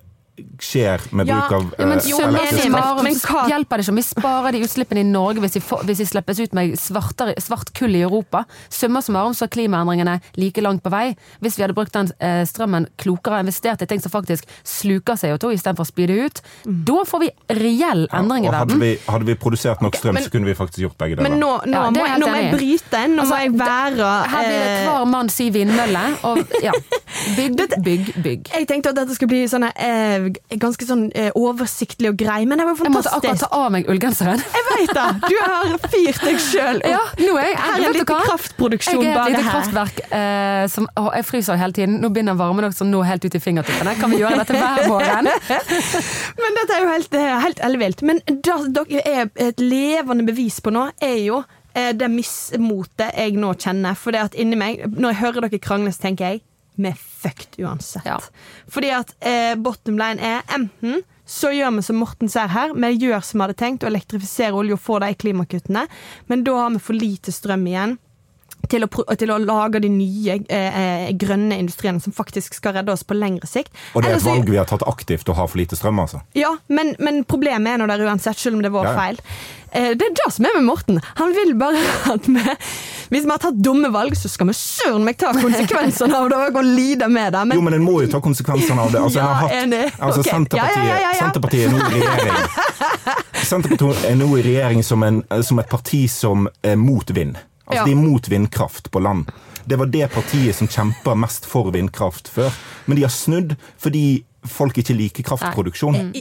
skjer 0.59 1.01
med 1.11 1.27
Ja, 1.27 1.39
bruk 1.41 1.51
av 1.51 1.73
Ja, 1.79 1.85
men 1.85 1.97
eh, 1.99 2.05
jo, 2.09 2.17
elektrisk 2.19 2.71
kraft. 2.71 2.95
men- 2.95 3.03
men 3.03 3.15
hva- 3.15 3.47
hjelper 3.49 3.77
det 3.77 3.85
ikke 3.85 3.89
om 3.89 3.95
vi 3.95 4.01
sparer 4.01 4.51
de 4.51 4.59
utslippene 4.63 4.99
i 4.99 5.03
Norge 5.03 5.39
hvis 5.41 5.53
de, 5.53 5.59
hvis 5.59 5.97
de 5.97 6.05
slippes 6.05 6.39
ut 6.39 6.53
med 6.53 6.73
svartere, 6.77 7.35
svart 7.41 7.73
kull 7.73 7.95
i 7.95 8.01
Europa. 8.01 8.45
Summa 8.69 9.01
summarum 9.01 9.33
så 9.33 9.43
er 9.43 9.47
klimaendringene 9.55 10.21
like 10.37 10.61
langt 10.61 10.83
på 10.83 10.89
vei. 10.91 11.15
Hvis 11.41 11.57
vi 11.57 11.63
hadde 11.63 11.73
brukt 11.75 11.91
den 11.93 12.11
eh, 12.19 12.43
strømmen 12.45 12.87
klokere, 12.97 13.39
og 13.39 13.45
investert 13.45 13.81
i 13.81 13.85
ting 13.85 13.99
som 14.01 14.11
faktisk 14.11 14.45
sluker 14.63 15.13
CO2 15.15 15.53
istedenfor 15.53 15.83
å 15.83 15.87
spy 15.87 16.05
det 16.07 16.17
ut, 16.25 16.41
da 16.65 17.03
får 17.03 17.19
vi 17.19 17.29
reell 17.49 18.07
endring 18.13 18.45
i 18.45 18.47
og 18.47 18.53
hadde 18.53 18.73
verden. 18.73 18.79
vi, 18.79 18.97
hadde 19.07 19.25
vi 19.25 19.35
produsert 19.35 19.81
nok 19.81 19.95
strøm, 19.95 20.13
men- 20.13 20.23
så 20.23 20.31
kunne 20.31 20.45
vi 20.45 20.53
faktisk 20.53 20.79
gjort 20.87 20.97
begge 20.97 21.15
deler. 21.17 21.29
Men 21.29 21.39
nå, 21.39 21.51
nå, 21.65 21.71
Ja, 21.73 21.89
må, 21.89 22.05
jeg 22.07 22.19
nå 22.19 22.27
må 22.27 22.35
jeg 22.35 22.51
bryte 22.53 23.03
inn. 23.05 23.15
Nå 23.15 23.21
Altså, 23.23 23.33
må 23.33 23.39
jeg 23.41 23.53
være 23.59 24.27
Her 24.27 24.43
blir 24.43 24.59
det 24.59 24.79
eh, 24.79 24.87
hver 24.89 25.05
mann 25.07 25.29
si 25.29 25.49
vindmølle, 25.49 26.03
og 26.23 26.37
ja. 26.63 26.71
Bygg, 27.37 27.83
bygg, 27.83 28.23
bygg. 28.23 28.49
Jeg 28.53 28.67
tenkte 28.67 28.89
at 28.89 28.95
dette 28.95 29.15
skulle 29.15 29.29
bli 29.29 29.43
sånne 29.47 29.71
eh, 29.77 30.29
ganske 30.61 30.85
sånn 30.87 31.05
eh, 31.17 31.31
oversiktlig 31.37 32.11
og 32.13 32.17
grei, 32.19 32.43
men 32.49 32.59
det 32.59 32.65
var 32.67 32.75
jo 32.75 32.87
Jeg 32.87 32.93
måtte 32.93 33.13
akkurat 33.15 33.41
ta 33.43 33.49
av 33.53 33.71
meg 33.75 33.89
ullgenseren. 33.91 34.41
Jeg 34.57 34.65
vet 34.69 34.93
det! 34.97 35.07
Du 35.29 35.35
har 35.39 35.73
fyrt 35.93 36.23
deg 36.25 36.39
sjøl 36.41 36.81
Ja, 36.89 36.99
nå 37.19 37.35
er 37.37 37.49
jeg 37.51 37.57
Her 37.59 37.73
er 37.73 37.77
litt 37.77 37.87
en 37.87 37.93
du 37.93 37.99
liten 38.01 38.27
kraftproduksjon 38.27 39.01
Jeg 39.03 39.05
er 39.05 39.11
et 39.11 39.19
bare 39.19 39.33
lite 39.33 39.43
kraftverk 39.47 39.99
eh, 40.07 40.63
som 40.73 40.87
å, 40.99 41.05
Jeg 41.19 41.27
fryser 41.27 41.59
hele 41.61 41.77
tiden. 41.77 41.97
Nå 42.03 42.09
begynner 42.13 42.37
varmen 42.39 42.67
også 42.67 42.87
nå 42.87 43.03
helt 43.07 43.25
ut 43.25 43.37
i 43.37 43.41
fingertuppene. 43.43 43.95
Kan 43.99 44.13
vi 44.13 44.21
gjøre 44.21 44.41
dette 44.41 44.57
hver 44.57 44.87
morgen? 44.89 45.29
Men 46.43 46.59
dette 46.59 46.77
er 46.77 46.85
jo 46.85 46.91
helt, 46.91 47.17
eh, 47.19 47.33
helt 47.45 47.63
ellevilt. 47.69 48.05
Men 48.07 48.21
det 48.27 48.59
dere 48.77 49.03
er 49.05 49.29
et 49.49 49.61
levende 49.61 50.25
bevis 50.27 50.59
på 50.63 50.73
nå, 50.73 50.87
er 51.03 51.19
jo 51.21 51.43
eh, 51.75 51.91
det 51.97 52.09
mismotet 52.11 53.13
jeg 53.13 53.37
nå 53.39 53.53
kjenner. 53.59 53.97
For 53.99 54.15
det 54.15 54.27
at 54.29 54.39
inni 54.39 54.59
meg, 54.59 54.85
når 54.89 55.13
jeg 55.13 55.21
hører 55.23 55.47
dere 55.47 55.63
krangle, 55.63 55.93
så 55.93 56.07
tenker 56.07 56.33
jeg 56.33 56.41
er 56.41 56.47
fucked 57.23 57.57
uansett. 57.63 58.05
Ja. 58.07 58.19
Fordi 58.71 58.93
at 58.93 59.15
eh, 59.23 59.55
bottom 59.59 59.97
line 59.99 60.21
er 60.21 60.45
enten 60.53 61.01
så 61.25 61.53
gjør 61.55 61.77
vi 61.77 61.83
som 61.87 62.01
Morten 62.01 62.29
ser 62.29 62.49
her, 62.51 62.73
vi 62.75 62.89
gjør 62.99 63.21
som 63.23 63.39
vi 63.39 63.45
hadde 63.45 63.59
tenkt, 63.59 63.85
å 63.85 63.89
elektrifisere 63.89 64.57
olje 64.59 64.75
og 64.75 64.81
få 64.83 64.99
de 65.03 65.13
klimakuttene, 65.15 65.85
men 66.27 66.43
da 66.43 66.57
har 66.59 66.73
vi 66.75 66.81
for 66.83 66.99
lite 66.99 67.31
strøm 67.31 67.63
igjen. 67.69 67.95
Til 68.71 68.85
å, 68.85 68.87
til 69.19 69.29
å 69.33 69.37
lage 69.43 69.81
de 69.83 69.89
nye 69.91 70.37
eh, 70.47 70.77
eh, 70.83 71.09
grønne 71.19 71.57
industriene 71.59 71.99
som 72.01 72.13
faktisk 72.15 72.55
skal 72.55 72.77
redde 72.77 72.93
oss 72.95 73.03
på 73.03 73.13
lengre 73.17 73.45
sikt. 73.49 73.73
Og 73.93 74.01
det 74.05 74.13
er 74.13 74.15
et 74.21 74.23
valg 74.25 74.47
vi 74.49 74.55
har 74.57 74.69
tatt 74.69 74.85
aktivt, 74.87 75.27
å 75.29 75.35
ha 75.37 75.45
for 75.51 75.59
lite 75.59 75.75
strøm, 75.77 75.99
altså. 75.99 76.21
ja, 76.37 76.53
men, 76.71 76.93
men 77.03 77.23
problemet 77.27 77.73
er 77.75 77.81
nå 77.83 77.89
der 77.91 78.05
uansett, 78.07 78.39
selv 78.39 78.55
om 78.57 78.63
det 78.63 78.71
var 78.73 78.87
Ja, 78.87 78.93
ja. 78.93 79.01
feil. 79.03 79.19
Eh, 79.73 79.91
det 79.99 80.05
er 80.07 80.15
det 80.15 80.29
som 80.31 80.45
er 80.47 80.55
med 80.55 80.67
Morten. 80.69 81.01
Han 81.19 81.33
vil 81.35 81.53
bare 81.59 81.81
at 82.15 82.27
vi 82.29 82.41
Hvis 83.13 83.25
vi 83.27 83.29
har 83.29 83.41
tatt 83.43 83.59
dumme 83.61 83.91
valg, 83.93 84.15
så 84.17 84.29
skal 84.31 84.47
vi 84.49 84.55
søren 84.57 85.03
meg 85.05 85.19
ta 85.21 85.33
konsekvensene 85.35 86.17
av 86.17 86.31
det 86.31 86.39
og 86.55 86.63
lide 86.65 87.09
med 87.11 87.33
det. 87.35 87.43
Men 87.51 87.59
Jo, 87.59 87.65
men 87.67 87.75
en 87.77 87.83
må 87.85 87.99
jo 88.01 88.09
ta 88.09 88.21
konsekvensene 88.23 88.87
av 88.87 88.93
det. 88.95 89.01
Altså, 89.03 89.19
Ja, 89.19 89.31
hatt, 89.43 89.53
enig. 89.59 89.83
altså 89.99 90.23
okay. 90.23 90.31
Senterpartiet. 90.33 91.19
Senterpartiet 91.19 91.67
er 91.67 91.73
nå 91.75 91.83
i 91.83 92.01
regjering. 92.07 93.33
Senterpartiet 93.43 94.05
er 94.09 94.15
nå 94.17 94.29
i 94.39 94.45
regjering 94.47 94.83
som, 94.87 95.03
en, 95.05 95.21
som 95.45 95.59
et 95.61 95.69
parti 95.69 96.05
som 96.09 96.47
er 96.63 96.79
mot 96.79 97.13
vind. 97.13 97.37
Altså, 97.67 97.79
Ja. 97.79 97.85
De 97.85 97.91
er 97.91 97.95
mot 97.95 98.27
vindkraft 98.29 98.91
på 98.91 98.99
land. 99.01 99.31
Det 99.65 99.77
var 99.79 99.85
det 99.85 100.11
partiet 100.11 100.55
som 100.55 100.67
kjempa 100.67 101.15
mest 101.15 101.45
for 101.45 101.71
vindkraft 101.71 102.27
før. 102.27 102.51
Men 102.85 102.95
de 102.97 103.01
har 103.03 103.09
snudd 103.09 103.55
fordi 103.79 104.23
folk 104.45 104.75
ikke 104.77 104.93
liker 104.97 105.23
kraftproduksjon. 105.23 106.11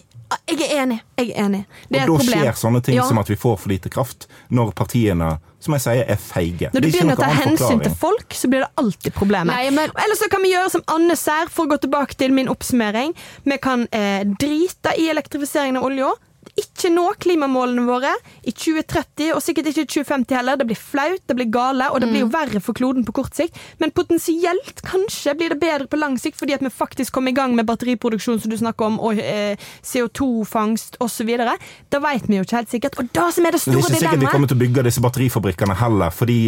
Jeg 0.49 0.61
er 0.63 0.83
enig. 0.85 1.01
Jeg 1.19 1.31
er 1.35 1.45
enig. 1.45 1.65
Det 1.91 2.01
er 2.01 2.09
Og 2.09 2.21
et 2.21 2.21
da 2.21 2.25
problem. 2.33 2.39
skjer 2.45 2.55
sånne 2.55 2.83
ting 2.83 2.95
Ja. 2.95 3.03
som 3.09 3.19
at 3.19 3.27
vi 3.29 3.35
får 3.35 3.59
for 3.59 3.69
lite 3.69 3.91
kraft, 3.91 4.27
når 4.51 4.71
partiene, 4.73 5.41
som 5.61 5.75
jeg 5.75 5.81
sier, 5.83 6.05
er 6.09 6.17
feige. 6.17 6.71
Når 6.73 6.81
du 6.81 6.89
er 6.89 6.93
begynner 6.93 7.17
å 7.17 7.19
ta 7.19 7.33
hensyn 7.35 7.83
til 7.83 7.95
folk, 7.95 8.29
så 8.31 8.49
blir 8.49 8.61
det 8.61 8.71
alltid 8.79 9.13
problemer. 9.13 9.53
Nei, 9.53 9.71
men- 9.71 9.91
Eller 9.97 10.15
så 10.17 10.31
kan 10.31 10.41
vi 10.43 10.53
gjøre 10.55 10.71
som 10.71 10.83
Anne 10.89 11.17
Sær, 11.17 11.49
for 11.51 11.67
å 11.67 11.71
gå 11.71 11.81
tilbake 11.81 12.15
til 12.17 12.31
min 12.33 12.47
oppsummering. 12.49 13.13
Vi 13.45 13.57
kan 13.59 13.89
eh, 13.93 14.23
drite 14.25 14.95
i 14.97 15.09
elektrifiseringen 15.11 15.77
av 15.79 15.83
olja. 15.85 16.13
Ikke 16.59 16.91
nå 16.93 17.07
klimamålene 17.23 17.87
våre 17.87 18.11
i 18.45 18.53
2030, 18.53 19.31
og 19.33 19.41
sikkert 19.41 19.71
ikke 19.71 19.85
i 19.87 19.89
2050 19.89 20.37
heller. 20.37 20.59
Det 20.61 20.67
blir 20.69 20.77
flaut, 20.77 21.23
det 21.27 21.37
blir 21.39 21.49
gale, 21.49 21.87
og 21.91 22.01
det 22.03 22.11
blir 22.11 22.21
jo 22.21 22.29
Mm. 22.29 22.33
verre 22.35 22.61
for 22.61 22.75
kloden 22.77 23.07
på 23.07 23.13
kort 23.17 23.33
sikt. 23.35 23.57
Men 23.81 23.91
potensielt 23.91 24.83
kanskje 24.85 25.35
blir 25.39 25.49
det 25.49 25.61
bedre 25.61 25.87
på 25.89 25.97
lang 25.99 26.19
sikt, 26.21 26.37
fordi 26.37 26.53
at 26.53 26.61
vi 26.61 26.69
faktisk 26.69 27.13
kommer 27.13 27.31
i 27.31 27.35
gang 27.35 27.55
med 27.57 27.65
batteriproduksjon, 27.67 28.41
som 28.41 28.51
du 28.51 28.57
snakker 28.57 28.85
om, 28.85 29.01
og 29.01 29.19
eh, 29.19 29.57
CO2-fangst 29.83 30.97
osv. 31.01 31.31
Da 31.91 31.99
vet 32.05 32.29
vi 32.29 32.37
jo 32.37 32.43
ikke 32.45 32.57
helt 32.61 32.71
sikkert. 32.71 32.99
Og 32.99 33.09
det 33.13 33.35
som 33.35 33.47
er 33.47 33.51
det 33.57 33.61
store 33.61 33.77
dilemmaet 33.77 33.89
det 33.89 33.95
er 33.95 33.97
ikke 33.97 33.99
sikkert 33.99 34.13
dilemmaet 34.13 34.33
kommer 34.33 34.49
til 34.53 34.57
å 34.57 34.63
bygge 34.67 34.85
disse 34.89 35.01
batterifabrikkene 35.01 35.75
heller, 35.81 36.11
fordi 36.11 36.39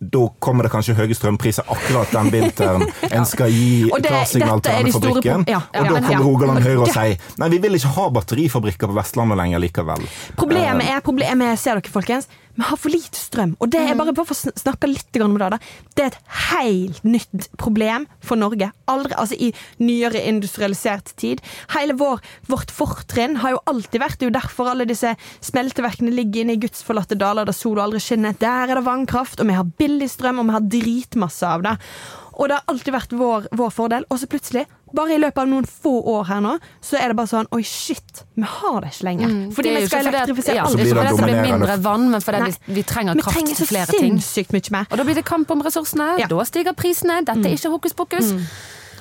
da 0.00 0.24
kommer 0.42 0.66
det 0.66 0.72
kanskje 0.74 0.94
høye 0.98 1.14
strømpriser 1.16 1.68
akkurat 1.70 2.10
den 2.12 2.30
vinteren 2.34 2.82
en 3.16 3.26
skal 3.30 3.52
gi 3.52 3.84
det- 3.88 4.02
klarsignal 4.08 4.60
til 4.60 4.74
denne 4.78 4.92
fabrikken. 4.92 5.44
Ja, 5.48 5.60
ja, 5.72 5.80
og 5.80 5.86
da 5.88 6.00
kommer 6.00 6.12
ja. 6.16 6.22
Rogaland 6.24 6.64
Høyre 6.66 6.82
og 6.84 6.90
sier 6.92 7.16
nei, 7.40 7.48
vi 7.54 7.60
vil 7.62 7.78
ikke 7.78 7.92
ha 7.96 8.08
batterifabrikker 8.18 8.90
på 8.90 8.96
Vestlandet 8.98 9.38
lenger 9.40 9.62
likevel. 9.62 10.02
Problemet 10.36 10.90
er, 10.90 11.00
problemet 11.04 11.52
er, 11.54 11.60
ser 11.60 11.78
dere 11.80 11.94
folkens, 11.94 12.28
vi 12.54 12.62
har 12.62 12.78
for 12.78 12.92
lite 12.92 13.18
strøm. 13.18 13.56
Og 13.58 13.70
det 13.72 13.80
er 13.82 13.96
bare, 13.98 14.14
bare 14.14 14.28
for 14.28 14.36
å 14.36 14.54
snakke 14.60 14.90
litt 14.90 15.18
om 15.24 15.34
det, 15.38 15.50
da. 15.54 15.58
Det 15.96 16.04
er 16.04 16.12
et 16.12 16.34
helt 16.52 17.06
nytt 17.06 17.48
problem 17.60 18.06
for 18.22 18.38
Norge. 18.38 18.70
Aldri, 18.90 19.14
altså 19.18 19.38
I 19.38 19.50
nyere 19.82 20.22
industrialisert 20.30 21.14
tid. 21.20 21.42
Hele 21.74 21.96
vår, 21.98 22.22
vårt 22.50 22.74
fortrinn 22.74 23.40
har 23.42 23.56
jo 23.56 23.62
alltid 23.70 24.02
vært 24.02 24.18
Det 24.20 24.26
er 24.26 24.30
jo 24.30 24.38
derfor 24.38 24.70
alle 24.70 24.86
disse 24.88 25.14
smelteverkene 25.44 26.14
ligger 26.14 26.44
inne 26.44 26.54
i 26.54 26.62
gudsforlatte 26.62 27.18
daler 27.18 27.48
der 27.48 27.56
sola 27.56 27.88
aldri 27.88 28.02
skinner. 28.02 28.36
Der 28.38 28.70
er 28.70 28.78
det 28.78 28.86
vannkraft, 28.86 29.42
og 29.42 29.50
vi 29.50 29.58
har 29.58 29.72
billig 29.80 30.10
strøm, 30.12 30.42
og 30.42 30.50
vi 30.50 30.58
har 30.58 30.68
dritmasse 30.78 31.48
av 31.48 31.66
det. 31.66 31.78
Og 32.36 32.48
det 32.50 32.56
har 32.58 32.64
alltid 32.72 32.92
vært 32.94 33.12
vår, 33.14 33.46
vår 33.54 33.70
fordel. 33.70 34.04
Og 34.10 34.18
så 34.18 34.26
plutselig, 34.30 34.64
bare 34.94 35.14
i 35.14 35.18
løpet 35.22 35.38
av 35.44 35.48
noen 35.50 35.66
få 35.66 35.92
år 36.14 36.24
her 36.30 36.40
nå, 36.44 36.56
så 36.82 36.98
er 36.98 37.08
det 37.12 37.16
bare 37.18 37.30
sånn 37.30 37.48
Oi, 37.54 37.62
shit, 37.66 38.24
vi 38.34 38.42
har 38.42 38.80
det 38.82 38.92
ikke 38.92 39.06
lenger. 39.08 39.32
Mm, 39.32 39.48
Fordi 39.54 39.74
vi 39.76 39.86
skal 39.86 40.06
elektrifisere 40.10 40.56
ja, 40.58 40.62
alt. 40.66 40.70
Så 40.70 40.76
Det 40.76 40.84
er 40.86 40.92
blir 40.92 40.94
ikke 40.94 41.08
det 41.08 41.18
fordi 41.20 41.32
det 41.32 41.40
blir 41.42 41.50
mindre 41.52 41.76
vann, 41.82 42.06
men 42.10 42.20
fordi 42.24 42.44
vi, 42.44 42.74
vi 42.80 42.82
trenger 42.90 43.14
Vi 43.18 43.24
kraft 43.26 43.36
trenger 43.38 43.54
til 43.60 43.66
flere 43.70 43.86
ting. 43.98 44.20
mye 44.54 44.70
mer. 44.78 44.86
Og 44.90 44.98
da 44.98 45.04
blir 45.04 45.14
det 45.20 45.24
kamp 45.24 45.50
om 45.50 45.62
ressursene. 45.62 46.08
Ja. 46.18 46.26
Da 46.30 46.44
stiger 46.44 46.72
prisene. 46.78 47.20
Dette 47.24 47.44
er 47.48 47.54
ikke 47.58 47.70
hokus 47.74 47.94
pokus. 47.94 48.32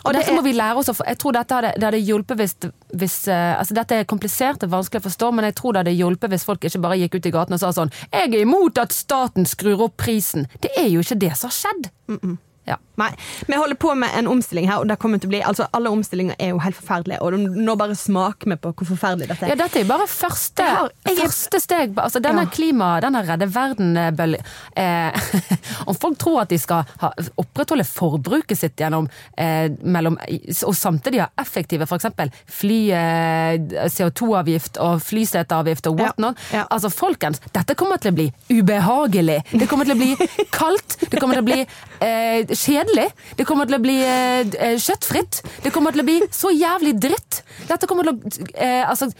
Og 0.04 0.10
Og 0.10 0.14
det 0.14 0.20
dette 0.20 0.32
er- 0.34 0.36
må 0.36 0.44
vi 0.44 0.52
lære 0.52 0.76
oss 0.76 0.90
å. 0.90 0.96
Jeg 1.08 1.18
tror 1.18 1.32
dette 1.32 1.56
hadde, 1.56 1.74
det 1.80 1.84
hadde 1.84 2.00
hjulpet 2.04 2.36
hvis, 2.38 2.56
hvis 2.94 3.28
eh, 3.32 3.56
altså 3.58 3.74
Dette 3.74 3.96
er 3.96 4.04
komplisert 4.04 4.62
og 4.64 4.70
vanskelig 4.70 5.00
å 5.00 5.08
forstå, 5.08 5.34
men 5.34 5.46
jeg 5.46 5.56
tror 5.56 5.72
det 5.74 5.80
hadde 5.86 5.96
hjulpet 5.98 6.30
hvis 6.30 6.44
folk 6.44 6.60
ikke 6.60 6.82
bare 6.82 6.98
gikk 7.00 7.16
ut 7.16 7.26
i 7.26 7.32
gaten 7.32 7.54
og 7.54 7.60
sa 7.62 7.72
sånn 7.72 7.92
Jeg 8.12 8.34
er 8.34 8.42
imot 8.44 8.78
at 8.78 8.92
staten 8.92 9.46
skrur 9.46 9.80
opp 9.82 9.96
prisen. 9.96 10.48
Det 10.60 10.72
er 10.76 10.90
jo 10.90 11.00
ikke 11.00 11.20
det 11.20 11.38
som 11.38 11.50
har 11.50 11.56
skjedd. 11.56 12.38
Ja. 12.68 12.78
Nei, 12.96 13.10
Vi 13.48 13.58
holder 13.58 13.76
på 13.76 13.92
med 13.98 14.14
en 14.16 14.28
omstilling 14.30 14.68
her, 14.70 14.78
og 14.80 14.88
det 14.88 14.96
kommer 15.02 15.20
til 15.20 15.28
å 15.28 15.32
bli 15.34 15.40
Altså, 15.44 15.66
Alle 15.74 15.90
omstillinger 15.92 16.36
er 16.40 16.52
jo 16.54 16.60
helt 16.64 16.78
forferdelige, 16.78 17.18
og 17.26 17.34
nå 17.58 17.74
bare 17.76 17.96
smaker 17.98 18.48
vi 18.54 18.56
på 18.62 18.72
hvor 18.74 18.88
forferdelig 18.94 19.28
dette 19.32 19.44
er. 19.48 19.52
Ja, 19.52 19.56
dette 19.60 19.80
er 19.80 19.84
jo 19.84 19.90
bare 19.90 20.06
første, 20.08 20.64
har- 20.64 20.92
jeg 21.08 21.18
første 21.18 21.60
steg. 21.60 21.96
Altså, 22.00 22.22
denne 22.24 22.46
Ja. 22.46 22.52
klima, 22.54 22.92
denne 23.02 23.24
redde 23.28 23.48
verden-bølgen 23.52 24.46
eh, 24.78 25.12
Om 25.90 25.96
folk 26.00 26.18
tror 26.22 26.42
at 26.44 26.50
de 26.54 26.58
skal 26.62 26.86
ha, 27.02 27.12
opprettholde 27.42 27.84
forbruket 27.84 28.58
sitt 28.58 28.78
gjennom 28.80 29.10
eh, 29.38 29.68
mellom, 29.84 30.16
og 30.64 30.76
samtidig 30.78 31.20
ha 31.26 31.28
effektive 31.42 31.84
f.eks. 31.90 32.06
fly, 32.48 32.80
eh, 32.92 33.58
CO2-avgift 33.92 34.78
og 34.84 35.02
flyseteavgift 35.04 35.88
og 35.92 36.00
whatnot. 36.00 36.40
Ja, 36.52 36.62
ja. 36.62 36.66
Altså, 36.72 36.90
folkens, 36.94 37.42
dette 37.54 37.76
kommer 37.76 37.98
til 38.00 38.14
å 38.14 38.18
bli 38.22 38.30
ubehagelig. 38.54 39.42
Det 39.52 39.68
kommer 39.70 39.86
til 39.90 39.98
å 39.98 40.00
bli 40.00 40.16
kaldt, 40.60 40.98
det 41.10 41.20
kommer 41.20 41.40
til 41.40 41.44
å 41.44 41.50
bli 41.52 41.66
eh, 42.00 42.46
kjedelig. 42.50 43.08
Det 43.38 43.46
kommer 43.46 43.66
til 43.70 43.78
å 43.78 43.82
bli 43.84 43.98
eh, 44.02 44.42
eh, 44.58 44.76
kjøttfritt. 44.82 45.42
Det 45.64 45.72
kommer 45.76 45.92
til 45.96 46.02
å 46.04 46.08
bli 46.08 46.18
så 46.34 46.52
jævlig 46.54 46.96
dritt. 47.02 47.42
Dette 47.70 47.88
kommer 47.90 48.08
til 48.10 48.16
å 48.18 48.48
eh, 48.58 48.82
altså, 48.90 49.12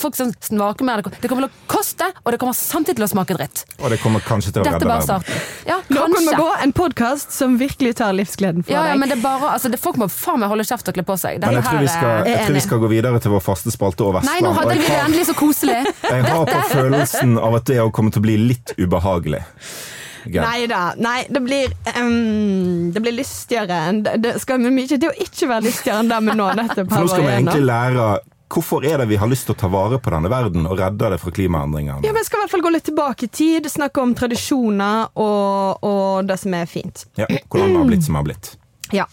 Folk 0.00 0.16
som 0.16 0.30
smaker 0.42 0.84
mer 0.88 1.02
det- 1.04 1.28
kommer 1.28 1.44
til 1.46 1.50
å 1.50 1.66
koste, 1.70 2.06
og 2.24 2.32
det 2.32 2.38
kommer 2.40 2.56
samtidig 2.56 2.96
til 2.98 3.04
å 3.06 3.10
smake 3.12 3.36
dritt. 3.36 3.64
Og 3.78 3.90
det 3.92 3.98
kommer 4.02 4.20
kanskje 4.24 4.52
til 4.52 4.62
å 4.62 4.64
Dette 4.64 4.78
redde 4.78 4.88
bare 4.88 5.02
verden. 5.04 5.22
starten. 5.22 5.66
Ja, 5.68 5.76
Nå 5.92 6.06
kan 6.08 6.24
vi 6.24 6.34
gå, 6.40 6.48
en 6.64 6.72
podkast 6.72 7.32
som 7.36 7.58
virkelig 7.60 7.94
tar 8.00 8.12
livsgleden 8.16 8.64
fra 8.64 8.72
Ja, 8.74 8.86
ja, 8.88 8.96
men 8.96 9.08
det 9.12 9.18
er 9.18 9.22
bare, 9.22 9.52
altså, 9.54 9.70
det, 9.70 9.78
Folk 9.80 10.00
må 10.00 10.08
faen 10.10 10.40
meg 10.40 10.48
holde 10.50 10.64
kjeft 10.64 10.88
og 10.88 10.96
kle 10.96 11.04
på 11.06 11.18
seg. 11.20 11.38
Men 11.44 11.58
jeg 11.60 11.66
tror, 11.68 11.82
vi 11.84 11.92
skal, 11.92 12.24
jeg 12.26 12.46
tror 12.46 12.58
vi 12.58 12.64
skal 12.64 12.82
gå 12.82 12.90
videre 12.90 13.20
til 13.22 13.34
vår 13.36 13.44
faste 13.44 13.70
spalte 13.74 14.08
og 14.08 14.18
Nei, 14.24 14.40
nå 14.42 14.54
hadde 14.56 14.78
vi 14.78 14.86
det 14.88 14.98
endelig 15.04 15.28
så 15.28 15.36
koselig. 15.38 15.78
jeg 16.02 16.24
har 16.24 16.48
på 16.48 16.64
følelsen 16.72 17.38
av 17.38 17.60
at 17.60 17.68
det 17.70 17.78
kommer 17.92 18.14
til 18.14 18.22
å 18.22 18.26
bli 18.26 18.36
litt 18.48 18.74
ubehagelig. 18.80 19.44
Geir. 20.24 20.42
Nei 20.42 20.66
da. 20.70 20.82
Nei, 20.98 21.18
det 21.30 21.42
blir 21.44 21.74
um, 21.98 22.90
Det 22.94 23.02
blir 23.04 23.14
lystigere 23.18 23.78
enn 23.90 24.02
det, 24.06 24.16
det 24.24 24.34
skal 24.42 24.62
mye 24.64 24.88
til 24.88 25.08
å 25.10 25.14
ikke 25.14 25.50
være 25.50 25.66
lystigere 25.68 26.02
enn 26.02 26.10
det 26.10 26.18
vi 26.26 26.36
nå 26.40 26.48
nettopp 26.62 26.90
For 26.90 26.98
har 26.98 27.06
nå 27.06 27.12
skal 27.12 27.24
vi 27.24 27.30
vært 27.30 27.40
egentlig 27.42 27.68
lære 27.68 28.08
hvorfor 28.48 28.84
er 28.88 29.02
det 29.02 29.10
vi 29.10 29.18
har 29.20 29.28
lyst 29.28 29.44
til 29.48 29.52
å 29.52 29.58
ta 29.60 29.68
vare 29.68 29.98
på 30.00 30.12
denne 30.14 30.30
verden 30.32 30.64
og 30.64 30.78
redde 30.80 31.10
det 31.12 31.18
fra 31.20 31.32
klimaendringene. 31.36 32.00
Ja, 32.00 32.14
men 32.14 32.22
Jeg 32.22 32.30
skal 32.30 32.40
i 32.40 32.46
hvert 32.46 32.54
fall 32.54 32.64
gå 32.64 32.72
litt 32.72 32.86
tilbake 32.88 33.28
i 33.28 33.28
tid, 33.28 33.68
snakke 33.68 34.00
om 34.00 34.14
tradisjoner 34.16 35.10
og, 35.20 35.84
og 35.84 36.24
det 36.28 36.38
som 36.40 36.56
er 36.56 36.70
fint. 36.70 37.04
Ja, 37.20 37.28
hvordan 37.28 37.74
det 37.74 37.82
har 37.82 37.92
blitt 37.92 38.08
som 38.08 38.16
det 38.16 38.22
har 38.22 38.28
blitt. 38.32 38.50
Ja. 38.88 39.04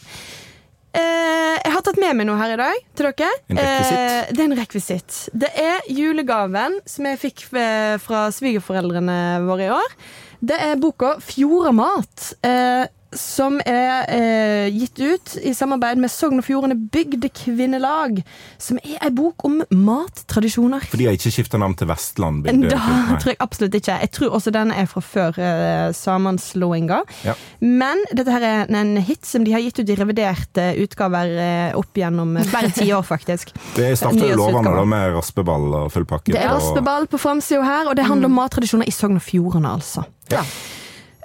Eh, 0.96 1.56
jeg 1.60 1.72
har 1.74 1.82
tatt 1.84 1.98
med 2.00 2.16
meg 2.16 2.28
noe 2.30 2.40
her 2.40 2.54
i 2.54 2.60
dag 2.60 2.78
til 2.96 3.10
dere. 3.10 3.32
En 3.52 3.60
rekvisitt? 3.60 3.98
Eh, 4.00 4.30
det 4.32 4.40
er 4.40 4.46
en 4.46 4.58
rekvisitt. 4.60 5.18
Det 5.44 5.50
er 5.60 5.90
julegaven 5.92 6.78
som 6.88 7.10
jeg 7.10 7.20
fikk 7.20 7.44
eh, 7.52 7.96
fra 8.00 8.30
svigerforeldrene 8.32 9.18
våre 9.44 9.68
i 9.68 9.74
år. 9.76 9.98
Det 10.46 10.58
er 10.62 10.76
boka 10.78 11.16
'Fjordamat'. 11.18 12.36
Eh, 12.46 12.86
som 13.20 13.58
er 13.66 14.06
eh, 14.12 14.68
gitt 14.76 15.00
ut 15.00 15.36
i 15.44 15.54
samarbeid 15.56 16.00
med 16.02 16.12
Sogn 16.14 16.40
og 16.42 16.46
Fjordane 16.48 16.76
Bygdekvinnelag. 16.76 18.22
Som 18.62 18.80
er 18.84 18.98
ei 19.06 19.12
bok 19.16 19.46
om 19.48 19.62
mattradisjoner. 19.72 20.86
For 20.92 21.00
de 21.02 21.08
har 21.10 21.18
ikke 21.18 21.32
skifta 21.34 21.60
navn 21.62 21.76
til 21.80 21.88
Vestland. 21.90 22.44
bygde- 22.46 22.70
Da 22.70 22.78
Nei. 22.78 23.18
tror 23.22 23.32
jeg 23.34 23.40
absolutt 23.40 23.76
ikke. 23.80 24.00
Jeg 24.02 24.12
tror 24.12 24.30
også 24.38 24.52
den 24.52 24.72
er 24.72 24.86
fra 24.86 25.02
før 25.02 25.40
eh, 25.40 25.92
sammenslåinga. 25.94 27.02
Ja. 27.26 27.34
Men 27.62 28.04
dette 28.14 28.32
her 28.32 28.42
er 28.44 28.76
en 28.76 28.96
hit 28.98 29.26
som 29.26 29.44
de 29.44 29.52
har 29.56 29.60
gitt 29.62 29.80
ut 29.80 29.90
i 29.90 29.96
reviderte 29.96 30.76
utgaver 30.84 31.36
eh, 31.38 31.76
opp 31.78 31.94
gjennom 31.96 32.38
eh, 32.38 32.44
flere 32.44 32.72
tiår, 32.76 33.04
faktisk. 33.06 33.54
Det 33.76 33.92
starter 33.98 34.32
jo 34.32 34.38
lovende 34.40 34.76
da 34.76 34.86
med 34.86 35.14
raspeball 35.16 35.74
og 35.84 35.92
full 35.94 36.06
pakke. 36.06 36.32
Det 36.34 36.42
er 36.42 36.52
raspeball 36.54 37.08
på 37.08 37.18
framsida 37.22 37.64
her, 37.66 37.90
og 37.90 37.96
det 37.96 38.06
handler 38.06 38.30
om 38.32 38.36
mattradisjoner 38.40 38.88
i 38.88 38.92
Sogn 38.96 39.16
og 39.20 39.26
Fjordane, 39.26 39.76
altså. 39.80 40.06
Ja. 40.32 40.42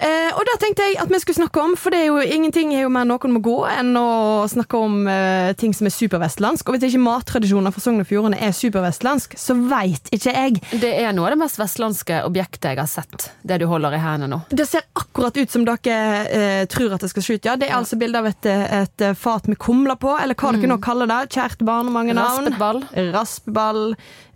Eh, 0.01 0.31
og 0.33 0.47
da 0.49 0.55
tenkte 0.61 0.87
jeg 0.87 0.97
at 1.03 1.11
vi 1.13 1.19
skulle 1.21 1.43
snakke 1.43 1.61
om, 1.61 1.75
for 1.77 1.93
det 1.93 1.99
er 2.01 2.07
jo 2.09 2.21
ingenting 2.25 2.73
er 2.73 2.87
jo 2.87 2.93
mer 2.93 3.05
noen 3.09 3.35
må 3.35 3.43
gå 3.45 3.57
enn 3.69 3.93
å 4.01 4.47
snakke 4.49 4.79
om 4.81 5.03
eh, 5.11 5.51
ting 5.61 5.75
som 5.77 5.89
er 5.89 5.93
supervestlandsk. 5.93 6.69
Og 6.71 6.77
hvis 6.79 6.89
ikke 6.89 7.03
mattradisjoner 7.05 7.75
fra 7.75 7.85
Sogn 7.85 8.01
og 8.01 8.09
Fjordane 8.09 8.39
er 8.41 8.55
supervestlandsk, 8.57 9.37
så 9.41 9.57
veit 9.69 10.09
ikke 10.15 10.33
jeg. 10.33 10.63
Det 10.81 10.93
er 11.03 11.13
noe 11.17 11.29
av 11.29 11.37
det 11.37 11.41
mest 11.43 11.61
vestlandske 11.61 12.23
objektet 12.25 12.71
jeg 12.73 12.81
har 12.81 12.89
sett. 12.89 13.29
Det 13.45 13.61
du 13.61 13.67
holder 13.69 13.99
i 13.99 14.01
hendene 14.01 14.31
nå. 14.33 14.41
Det 14.49 14.67
ser 14.71 14.87
akkurat 14.97 15.37
ut 15.37 15.53
som 15.53 15.67
dere 15.69 15.99
eh, 16.33 16.65
tror 16.73 16.97
at 16.97 17.05
det 17.05 17.13
skal 17.13 17.27
skyte. 17.27 17.53
Ja. 17.53 17.59
Det 17.61 17.69
er 17.69 17.77
altså 17.77 18.01
bilde 18.01 18.23
av 18.23 18.31
et, 18.31 18.49
et 18.49 19.07
fat 19.21 19.51
med 19.51 19.61
kumler 19.61 20.01
på, 20.01 20.15
eller 20.17 20.39
hva 20.39 20.55
dere 20.57 20.73
nå 20.73 20.81
kaller 20.81 21.11
det. 21.11 21.21
Kjært 21.37 21.61
barn, 21.67 21.93
mange 21.93 22.17
navn. 22.17 22.49
Raspeball. 22.49 22.85
Raspeball. 23.13 23.85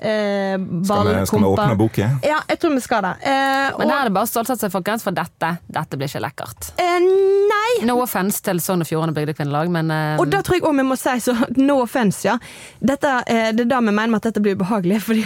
Eh, 0.05 0.57
Skal 0.85 1.07
vi, 1.09 1.15
skal 1.27 1.41
vi 1.41 1.49
åpne 1.49 1.77
boken? 1.81 2.17
Ja, 2.27 2.41
jeg 2.51 2.59
tror 2.61 2.75
vi 2.75 2.83
skal 2.85 3.03
det. 3.07 3.13
Eh, 3.25 3.79
Men 3.79 3.89
da 3.89 3.95
her 3.95 4.03
er 4.05 4.11
det 4.11 4.15
bare 4.19 4.29
å 4.29 4.31
stålsette 4.31 4.67
seg, 4.67 4.73
folkens, 4.75 5.05
for 5.07 5.17
dette, 5.17 5.51
dette 5.73 5.97
blir 6.01 6.11
ikke 6.11 6.23
lekkert. 6.27 6.71
eh, 6.83 6.99
nei! 7.01 7.87
No 7.89 7.97
offense 8.05 8.43
til 8.45 8.61
Sogn 8.63 8.85
og 8.85 8.89
Fjordane 8.91 9.15
Bygdekvinnelag, 9.17 9.71
men 9.73 9.91
eh, 9.91 10.21
Og 10.21 10.29
da 10.31 10.43
tror 10.45 10.59
jeg 10.59 10.65
også 10.67 10.77
vi 10.81 10.87
må 10.91 10.99
si 11.01 11.17
så 11.25 11.35
no 11.69 11.79
offense, 11.83 12.23
ja. 12.29 12.37
Dette, 12.85 13.15
eh, 13.27 13.51
det 13.57 13.65
er 13.67 13.73
da 13.75 13.81
vi 13.81 13.91
mener 13.93 14.13
med 14.15 14.21
at 14.23 14.29
dette 14.31 14.45
blir 14.45 14.59
ubehagelig. 14.61 15.01
fordi 15.09 15.25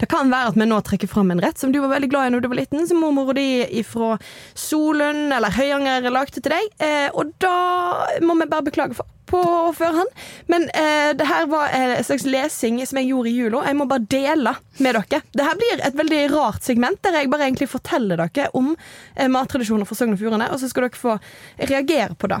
det 0.00 0.08
kan 0.10 0.30
være 0.32 0.54
at 0.54 0.60
vi 0.60 0.70
nå 0.70 0.80
trekker 0.86 1.10
fram 1.10 1.30
en 1.34 1.42
rett 1.42 1.58
som 1.58 1.72
du 1.74 1.80
var 1.82 1.92
veldig 1.96 2.10
glad 2.14 2.30
i 2.30 2.34
når 2.36 2.44
du 2.46 2.50
var 2.54 2.60
liten, 2.62 2.86
som 2.88 3.02
mormor 3.02 3.32
og 3.34 3.38
de 3.40 3.82
fra 3.86 4.14
Solund 4.54 5.32
eller 5.32 5.50
Høyanger 5.56 6.10
lagde 6.10 6.38
til 6.40 6.52
deg. 6.52 6.70
Eh, 6.82 7.08
og 7.14 7.32
da 7.42 7.56
må 8.24 8.36
vi 8.40 8.46
bare 8.50 8.66
beklage 8.70 8.94
for 8.98 9.06
på 9.30 9.38
førhånd. 9.78 10.08
Men 10.50 10.64
eh, 10.74 11.12
det 11.14 11.22
her 11.28 11.44
var 11.46 11.70
en 11.70 11.92
slags 12.02 12.24
lesing 12.26 12.80
som 12.82 12.98
jeg 12.98 13.12
gjorde 13.12 13.30
i 13.30 13.34
jula. 13.36 13.60
Jeg 13.68 13.76
må 13.78 13.84
bare 13.86 14.02
dele 14.10 14.19
med 14.20 14.94
dere. 14.94 15.20
Dette 15.32 15.56
blir 15.60 15.82
et 15.86 15.94
veldig 15.98 16.20
rart 16.34 16.62
segment 16.66 17.00
der 17.02 17.18
jeg 17.20 17.30
bare 17.32 17.46
egentlig 17.48 17.68
forteller 17.70 18.20
dere 18.20 18.48
om 18.58 18.70
eh, 19.16 19.28
mattradisjoner 19.28 19.88
fra 19.88 19.96
Sogn 19.98 20.14
og 20.14 20.20
Fjordane, 20.20 20.50
og 20.52 20.60
så 20.60 20.68
skal 20.70 20.86
dere 20.88 21.00
få 21.00 21.16
reagere 21.70 22.14
på 22.20 22.30
det. 22.32 22.40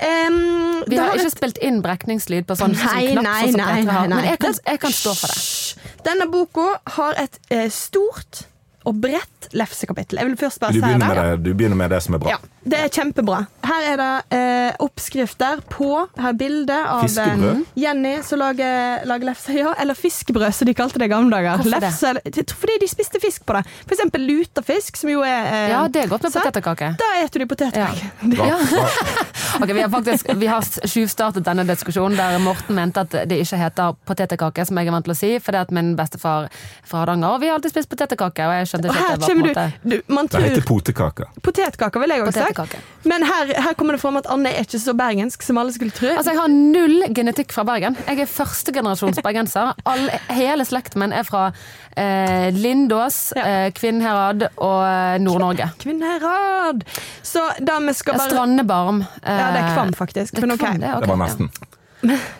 Um, 0.00 0.82
vi 0.86 0.96
har 0.96 1.08
har 1.10 1.16
ikke 1.18 1.26
et- 1.30 1.36
spilt 1.38 1.58
inn 1.62 1.82
brekningslyd 1.84 2.46
på 2.48 2.56
sånn, 2.58 2.74
sånn 2.74 2.94
Nei, 2.96 3.06
knapp, 3.12 3.24
nei, 3.24 3.42
sånn 3.42 3.52
som 3.52 3.60
nei, 3.60 3.82
nei, 3.84 4.06
nei. 4.06 4.16
Men 4.16 4.28
jeg 4.30 4.38
kan, 4.38 4.54
jeg 4.66 4.80
kan 4.80 4.92
stå 4.92 5.14
for 5.16 5.32
det. 5.32 6.02
Denne 6.06 6.28
boka 6.30 6.66
har 6.98 7.14
et 7.18 7.38
eh, 7.50 7.68
stort 7.68 8.44
og 8.86 9.00
bredt 9.02 9.48
lefsekapittel. 9.52 10.18
Jeg 10.20 10.28
vil 10.30 10.36
først 10.38 10.60
bare 10.62 10.72
Du 10.72 10.80
si 10.80 10.98
det, 11.00 11.42
du 11.42 11.54
begynner 11.54 11.76
med 11.76 11.90
det 11.90 12.02
som 12.04 12.14
er 12.14 12.22
bra. 12.22 12.36
Ja, 12.36 12.38
det 12.66 12.78
er 12.82 12.90
kjempebra. 12.90 13.44
Her 13.66 13.84
er 13.92 14.00
det 14.00 14.36
eh, 14.36 14.76
oppskrifter 14.82 15.60
på 15.70 15.88
Her 16.18 16.32
er 16.32 16.38
bilde 16.38 16.76
av 16.76 17.04
eh, 17.04 17.06
Fiskebrød? 17.06 17.60
Jenny 17.78 18.14
som 18.26 18.40
lager, 18.42 19.04
lager 19.06 19.30
lefse. 19.30 19.54
Ja, 19.54 19.74
eller 19.78 19.98
fiskebrød, 19.98 20.48
som 20.54 20.66
de 20.66 20.74
kalte 20.74 20.98
det 20.98 21.06
i 21.06 21.12
gamle 21.12 21.30
dager. 21.30 21.62
Lefse, 21.70 22.14
tror 22.36 22.58
fordi 22.64 22.78
de 22.82 22.88
spiste 22.90 23.20
fisk 23.22 23.46
på 23.46 23.56
det. 23.56 23.62
For 23.84 23.94
eksempel 23.94 24.26
lutefisk, 24.26 24.98
som 24.98 25.12
jo 25.12 25.22
er 25.26 25.50
eh, 25.52 25.68
Ja, 25.74 25.84
det 25.86 26.04
er 26.04 26.10
godt 26.10 26.26
med 26.26 26.34
potetkake. 26.34 26.90
Da 26.98 27.12
eter 27.22 27.44
de 27.44 27.48
potetkake. 27.54 28.10
Ja. 28.34 28.58
Ok, 29.62 29.70
Vi 29.70 29.80
har 29.80 29.88
faktisk 29.88 30.26
Vi 30.36 30.46
har 30.46 30.62
tjuvstartet 30.88 31.44
denne 31.46 31.64
diskusjonen 31.64 32.18
der 32.18 32.38
Morten 32.42 32.76
mente 32.76 33.06
at 33.06 33.14
det 33.30 33.38
ikke 33.40 33.60
heter 33.60 33.94
potetkake, 34.08 34.66
som 34.66 34.78
jeg 34.78 34.90
er 34.90 34.96
vant 34.96 35.06
til 35.06 35.14
å 35.14 35.18
si, 35.18 35.30
fordi 35.42 35.62
at 35.62 35.72
min 35.74 35.94
bestefar 35.98 36.50
fra 36.84 37.04
Hardanger 37.04 37.36
Og 37.36 37.40
vi 37.40 37.50
har 37.50 37.60
alltid 37.60 37.72
spist 37.72 37.90
potetkake, 37.92 38.46
og 38.46 38.58
jeg 38.58 38.70
skjønte 38.72 38.90
ikke 38.90 39.06
at 39.06 39.22
det 39.22 39.22
var 39.22 39.30
på 39.30 39.32
en 39.32 39.44
måte 39.46 39.66
du, 39.86 39.96
du 39.96 40.14
Man 40.18 40.28
det 40.32 40.42
heter 40.42 40.66
potekake. 40.66 41.30
Potetkaker, 41.42 42.02
vil 42.02 42.14
jeg 42.14 42.26
også 42.26 42.40
sagt. 42.40 42.55
Potetkake. 42.56 42.80
Men 43.06 43.22
her, 43.22 43.50
her 43.62 43.74
kommer 43.78 43.92
det 43.96 44.00
fram 44.02 44.16
at 44.16 44.26
Anne 44.32 44.50
er 44.50 44.64
ikke 44.64 44.78
så 44.82 44.94
bergensk 44.96 45.42
som 45.44 45.58
alle 45.60 45.72
skulle 45.74 45.92
tro. 45.94 46.08
Altså, 46.16 46.32
Jeg 46.32 46.40
har 46.40 46.48
null 46.48 47.04
genetikk 47.14 47.52
fra 47.54 47.64
Bergen. 47.68 47.96
Jeg 48.08 48.20
er 48.24 48.26
førstegenerasjons 48.30 49.20
bergenser. 49.22 49.74
All, 49.86 50.08
hele 50.34 50.64
slekten 50.66 51.02
min 51.04 51.12
er 51.12 51.22
fra 51.28 51.52
eh, 51.96 52.48
Lindås, 52.56 53.32
Ja. 53.36 53.44
eh, 53.66 53.70
Kvinnherad 53.76 54.48
og 54.56 54.80
eh, 54.88 55.18
Nord-Norge. 55.22 55.70
Kvinnherad! 55.82 56.84
Så 57.22 57.44
da 57.60 57.78
vi 57.84 57.94
skal 57.94 58.14
Ja, 58.16 58.18
bare 58.24 58.30
Strandebarm. 58.30 59.00
eh, 59.22 59.38
Ja, 59.38 59.50
det 59.52 59.62
er 59.64 59.74
Kvam, 59.74 59.92
faktisk. 59.94 60.34
Det 60.34 60.46
Men. 60.46 60.58
Kvam, 60.58 60.78
det, 60.80 60.90
okay. 60.96 61.00
Det 61.00 61.08
var 61.08 61.22
nesten. 61.26 61.50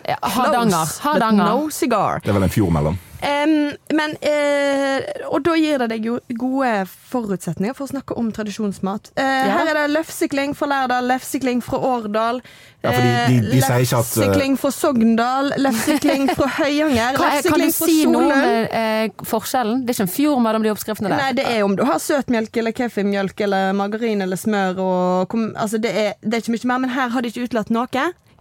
Ja, 0.06 0.16
Hardanger. 0.22 0.86
Hardanger. 1.02 1.44
No 1.48 1.70
cigar. 1.70 2.20
Det 2.22 2.28
er 2.30 2.34
vel 2.36 2.42
en 2.44 2.52
fjord 2.52 2.72
mellom. 2.72 2.98
Em, 3.24 3.72
men 3.96 4.12
uh, 4.20 5.30
Og 5.32 5.42
da 5.46 5.54
gir 5.56 5.78
det 5.82 5.88
deg 5.94 6.04
jo 6.08 6.18
gode 6.36 6.72
forutsetninger 7.10 7.74
for 7.76 7.86
å 7.86 7.90
snakke 7.94 8.16
om 8.20 8.28
tradisjonsmat. 8.34 9.10
Eh, 9.16 9.46
Her 9.52 9.70
er 9.72 9.78
det 9.80 9.84
lefsekling 9.94 10.52
fra 10.58 10.68
Lærdal, 10.70 11.08
lefsekling 11.10 11.62
fra 11.64 11.78
Årdal. 11.78 12.40
Ja, 12.84 12.90
de- 12.92 12.98
de- 13.00 13.40
de 13.50 13.58
eh, 13.58 13.86
Lefsekling 13.88 14.56
fra 14.60 14.70
Sogndal, 14.70 15.52
lefsekling 15.58 16.28
fra 16.36 16.46
Høyanger, 16.58 17.16
Hva 17.18 17.30
er, 17.38 17.42
kan 17.48 17.60
du 17.64 17.70
si 17.74 18.04
noe 18.06 18.36
om 18.36 19.24
forskjellen? 19.26 19.82
Det 19.86 19.94
er 19.94 19.98
ikke 19.98 20.06
en 20.08 20.14
fjord 20.16 20.42
mellom 20.44 20.62
de 20.66 20.70
oppskriftene 20.74 21.08
der. 21.10 21.16
Nei, 21.24 21.32
det 21.40 21.46
er 21.56 21.64
om 21.66 21.74
du 21.76 21.82
har 21.88 21.98
søtmelk 22.02 22.56
eller 22.62 22.72
kefirmjølk 22.76 23.40
eller 23.48 23.72
margarin 23.72 24.22
eller 24.22 24.36
smør 24.36 24.78
og 24.84 25.34
Altså, 25.56 25.78
det 25.82 25.90
er, 25.90 26.14
det 26.22 26.34
er 26.34 26.44
ikke 26.44 26.54
mye 26.54 26.70
mer, 26.72 26.78
men 26.86 26.90
her 26.90 27.08
har 27.08 27.22
de 27.22 27.28
ikke 27.32 27.48
utelatt 27.48 27.70
noe. 27.74 27.86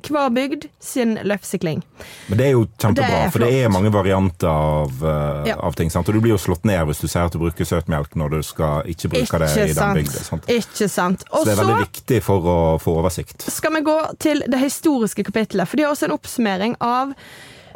Hver 0.10 0.30
bygd 0.36 0.68
sin 0.80 1.16
løfsekling. 1.24 1.82
Men 2.30 2.38
det 2.38 2.46
er 2.48 2.52
jo 2.54 2.66
kjempebra, 2.78 3.08
Det 3.08 3.22
er 3.26 3.32
for 3.34 3.46
det 3.46 3.64
er 3.64 3.70
mange 3.74 3.92
varianter 3.94 4.48
av, 4.50 4.92
uh, 5.04 5.48
Ja. 5.48 5.56
av 5.60 5.76
ting. 5.76 5.90
Sant? 5.90 6.08
Og 6.10 6.16
du 6.16 6.22
blir 6.22 6.36
jo 6.36 6.42
slått 6.42 6.66
ned 6.66 6.86
hvis 6.88 7.02
du 7.02 7.08
sier 7.08 7.26
at 7.26 7.32
du 7.32 7.40
bruker 7.40 7.66
søtmelk 7.66 8.16
når 8.16 8.30
du 8.38 8.44
skal 8.44 8.84
ikke 8.86 9.10
bruke 9.10 9.40
det 9.40 9.52
i 9.70 9.74
den 9.74 9.98
bygda. 10.00 10.24
Sant? 10.24 10.46
Ikke 10.48 10.90
sant. 10.90 11.26
Så 11.32 11.46
det 11.46 11.58
er 11.58 11.64
veldig 11.64 11.82
viktig 11.88 12.22
for 12.24 12.42
å 12.42 12.60
få 12.82 13.00
oversikt. 13.02 13.42
skal 13.52 13.74
vi 13.74 13.82
gå 13.82 13.98
til 14.20 14.44
det 14.48 14.60
historiske 14.60 15.24
kapittelet, 15.24 15.68
for 15.68 15.78
de 15.78 15.84
har 15.84 15.92
også 15.92 16.10
en 16.10 16.18
oppsummering 16.18 16.76
av 16.82 17.14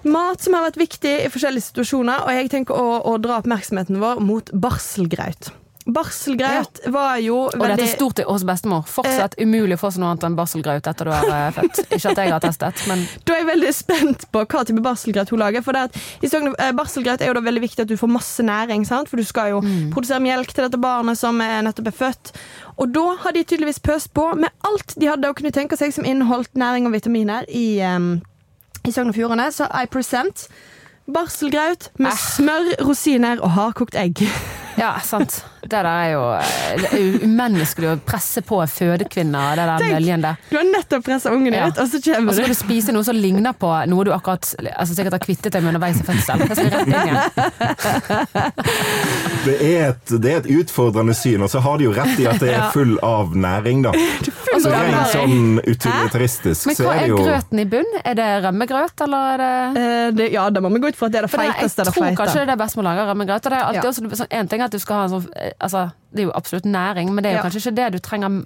mat 0.03 0.41
som 0.41 0.53
har 0.53 0.69
vært 0.69 0.79
viktig 0.79 1.25
i 1.25 1.29
forskjellige 1.31 1.71
situasjoner, 1.71 2.23
og 2.25 2.29
jeg 2.29 2.49
tenker 2.49 2.75
å, 2.77 3.01
å 3.03 3.17
dra 3.21 3.39
oppmerksomheten 3.41 3.99
vår 3.99 4.21
mot 4.23 4.51
barselgraut. 4.53 5.51
Barselgraut 5.93 6.79
var 6.93 7.17
jo 7.23 7.35
Og 7.47 7.53
dette 7.53 7.63
veldig 7.65 7.85
er 7.85 7.91
stort 7.95 8.19
hos 8.27 8.43
bestemor. 8.47 8.83
Fortsatt 8.87 9.35
Eh. 9.37 9.45
umulig 9.45 9.75
å 9.77 9.81
få 9.81 9.91
seg 9.93 10.01
noe 10.03 10.11
annet 10.13 10.23
enn 10.27 10.35
barselgraut 10.37 10.87
etter 10.87 11.05
du 11.05 11.11
har 11.11 11.29
eh, 11.33 11.51
født. 11.55 11.79
Ikke 11.95 12.11
at 12.11 12.21
jeg 12.23 12.31
har 12.33 12.39
testet, 12.43 12.83
men 12.87 13.03
Da 13.25 13.33
er 13.33 13.41
jeg 13.43 13.47
veldig 13.49 13.73
spent 13.73 14.25
på 14.31 14.43
hva 14.45 14.63
type 14.67 14.83
barselgraut 14.85 15.29
hun 15.33 15.39
lager. 15.39 15.61
For 15.65 15.73
det 15.73 15.83
at, 15.89 15.99
i 16.21 16.29
Sogn, 16.31 16.53
eh, 16.59 16.71
barselgraut 16.77 17.21
er 17.21 17.31
jo 17.31 17.37
da 17.39 17.43
veldig 17.45 17.61
viktig 17.65 17.85
at 17.85 17.91
du 17.91 17.97
får 17.97 18.11
masse 18.13 18.43
næring, 18.45 18.85
sant? 18.87 19.09
for 19.09 19.17
du 19.17 19.23
skal 19.27 19.49
jo 19.55 19.61
produsere 19.93 20.21
melk 20.23 20.53
til 20.53 20.67
dette 20.67 20.79
barnet 20.81 21.17
som 21.17 21.39
er 21.41 21.61
nettopp 21.65 21.87
er 21.93 21.97
født. 21.99 22.33
Og 22.79 22.93
da 22.95 23.05
har 23.25 23.31
de 23.35 23.43
tydeligvis 23.43 23.79
pøst 23.83 24.13
på 24.15 24.29
med 24.39 24.49
alt 24.63 24.93
de 24.99 25.07
hadde 25.09 25.27
å 25.29 25.35
kunne 25.35 25.51
tenke 25.51 25.75
seg 25.77 25.91
som 25.93 26.05
inneholdt 26.07 26.53
næring 26.55 26.85
og 26.87 26.93
vitaminer 26.95 27.43
i, 27.49 27.79
um, 27.83 28.21
i 28.87 28.91
Sogn 28.95 29.09
og 29.11 29.15
Fjordane. 29.17 29.49
Så 29.51 29.67
I 29.67 29.85
present 29.91 30.47
barselgraut 31.09 31.89
med 31.97 32.11
Ah. 32.11 32.15
smør, 32.15 32.75
rosiner 32.85 33.41
og 33.41 33.51
hardkokt 33.57 33.95
egg. 33.95 34.21
Ja, 34.79 34.93
sant. 35.03 35.41
Det 35.61 35.69
der 35.69 35.85
er 35.85 36.11
jo 36.13 36.21
eh, 36.39 36.77
det 36.79 36.89
er 36.93 37.25
umenneskelig 37.25 37.89
å 37.91 37.99
presse 38.05 38.41
på 38.41 38.61
en 38.63 38.67
fødekvinne 38.71 39.41
det 39.59 39.65
der 39.67 39.77
Tenk. 39.83 39.93
møljen 39.97 40.21
der. 40.23 40.35
Du 40.49 40.55
har 40.57 40.63
nettopp 40.63 41.03
pressa 41.05 41.29
ungen 41.35 41.53
Ja. 41.53 41.67
ut, 41.67 41.77
og 41.77 41.87
så 41.87 41.97
Og 41.99 42.29
så 42.29 42.33
skal 42.33 42.45
du 42.45 42.53
du 42.53 42.59
spise 42.59 42.91
noe 42.95 43.03
som 43.03 43.15
ligner 43.15 43.53
på 43.53 43.69
noe 43.87 44.03
du 44.05 44.11
akkurat 44.11 44.55
altså 44.77 44.95
sikkert 44.95 45.13
har 45.13 45.19
kvittet 45.19 45.51
deg 45.53 45.63
med 45.63 45.75
underveis 45.75 45.99
i 45.99 46.03
fødselen. 46.03 46.47
Det 46.47 46.55
skal 46.57 46.69
rett 46.71 46.87
inn 46.87 46.95
igjen. 46.99 47.19
Det 49.45 49.55
er, 49.63 49.89
et, 49.93 50.13
det 50.21 50.31
er 50.33 50.37
et 50.41 50.49
utfordrende 50.59 51.13
syn, 51.15 51.41
og 51.45 51.49
så 51.51 51.61
har 51.63 51.77
de 51.79 51.85
jo 51.87 51.93
rett 51.95 52.19
i 52.19 52.25
at 52.29 52.39
det 52.43 52.51
er 52.55 52.69
full 52.73 52.97
av 53.05 53.31
næring, 53.35 53.83
da. 53.85 53.93
Og 53.93 54.61
så 54.61 54.69
Så 54.69 54.71
er 54.75 54.91
det- 54.91 55.05
sånn 55.13 55.59
utilitaristisk, 55.63 56.65
Men 56.67 56.75
hva 56.75 56.93
er 56.95 57.03
er 57.03 57.07
jo 57.07 57.17
grøten 57.23 57.59
i 57.59 57.65
bunn? 57.65 57.91
Er 58.03 58.13
det 58.19 58.27
rømmegrøt, 58.43 59.01
eller 59.05 59.33
er 59.33 59.37
det 59.37 59.49
Eh, 59.79 60.11
det, 60.11 60.31
Ja, 60.33 60.49
da 60.49 60.59
må 60.61 60.69
vi 60.73 60.79
gå 60.79 60.87
ut 60.89 60.95
fra 60.95 61.05
at 61.07 61.11
det 61.11 61.19
er 61.23 61.27
det 61.27 61.31
feiteste. 61.31 61.83
jeg 61.83 61.93
tror 61.93 61.93
tror 61.93 62.15
kanskje 62.17 62.33
det 62.33 62.41
er 62.41 62.45
det 62.55 62.57
beste 62.59 62.77
med 62.77 62.85
å 62.85 62.89
lage 62.89 63.05
rømmegrøt. 63.09 63.45
Og 63.45 63.51
det 63.51 63.53
er 63.53 63.63
alltid 63.63 63.83
Ja. 63.83 63.89
også 63.89 64.17
sånn, 64.19 64.27
en 64.31 64.47
ting 64.47 64.61
er 64.61 64.65
at 64.65 64.71
du 64.71 64.79
skal 64.79 64.95
ha 64.95 65.03
en 65.03 65.09
sånn 65.09 65.29
Altså, 65.59 65.89
det 66.13 66.23
er 66.23 66.27
jo 66.29 66.31
absolutt 66.35 66.65
næring, 66.65 67.13
men 67.13 67.23
det 67.23 67.29
er 67.31 67.37
jo 67.37 67.41
Ja. 67.43 67.43
kanskje 67.49 67.59
ikke 67.65 67.75
det 67.75 67.93
du 67.93 67.99
trenger 67.99 68.43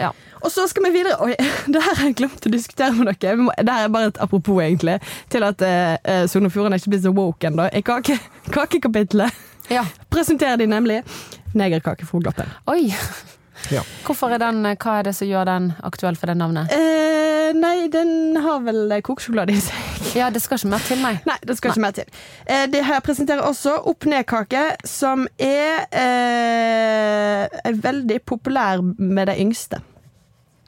Ja. 0.00 0.10
Og 0.40 0.50
så 0.50 0.64
skal 0.68 0.84
vi 0.86 0.90
videre 0.90 1.18
Oi, 1.20 1.34
det 1.72 1.82
her 1.84 1.94
har 1.98 2.06
jeg 2.06 2.16
glemt 2.16 2.46
å 2.46 2.50
diskutere 2.52 2.92
med 2.96 3.10
dere. 3.20 3.36
Må, 3.36 3.52
det 3.58 3.68
her 3.68 3.84
er 3.84 3.92
bare 3.92 4.06
et 4.12 4.20
apropos, 4.24 4.62
egentlig, 4.64 4.98
til 5.28 5.44
at 5.44 5.60
eh, 5.62 5.96
eh, 6.04 6.26
Sogn 6.26 6.46
og 6.48 6.52
Fjordane 6.54 6.74
er 6.78 6.80
ikke 6.80 6.94
blitt 6.94 7.04
så 7.04 7.12
woke 7.12 7.46
ennå. 7.50 7.68
I 7.76 7.82
kake, 7.84 8.16
kakekapitlet 8.56 9.30
ja. 9.70 9.84
presenterer 10.10 10.56
de 10.56 10.66
nemlig 10.66 11.02
negerkake 11.54 12.06
fra 12.08 12.18
Gloppen. 12.24 12.48
Oi! 12.72 12.88
Ja. 13.70 13.82
Hvorfor 14.06 14.32
er 14.32 14.40
den 14.40 14.62
Hva 14.64 14.98
er 14.98 15.02
det 15.10 15.12
som 15.18 15.28
gjør 15.28 15.44
den 15.44 15.72
aktuell 15.84 16.16
for 16.16 16.26
det 16.32 16.38
navnet? 16.40 16.72
Eh, 16.72 17.29
nei, 17.56 17.88
den 17.92 18.36
har 18.42 18.60
vel 18.64 18.90
eh, 18.92 19.00
kokesjokolade 19.06 19.52
i 19.54 19.60
seg. 19.60 19.76
Ja, 20.16 20.30
det 20.34 20.40
skal 20.42 20.58
ikke 20.58 20.70
mer 20.72 20.82
til, 20.86 20.98
nei. 21.02 21.12
Nei, 21.28 21.36
det 21.46 21.56
skal 21.58 21.70
ikke 21.74 21.82
mer 21.84 21.94
til. 21.96 22.08
Eh, 22.46 22.64
det 22.72 22.80
her 22.86 23.00
presenterer 23.06 23.44
også 23.46 23.76
opp-ned-kake, 23.92 24.62
som 24.88 25.26
er 25.38 25.84
eh, 25.92 27.46
er 27.70 27.78
veldig 27.84 28.20
populær 28.26 28.82
med 28.98 29.30
de 29.30 29.36
yngste. 29.44 29.80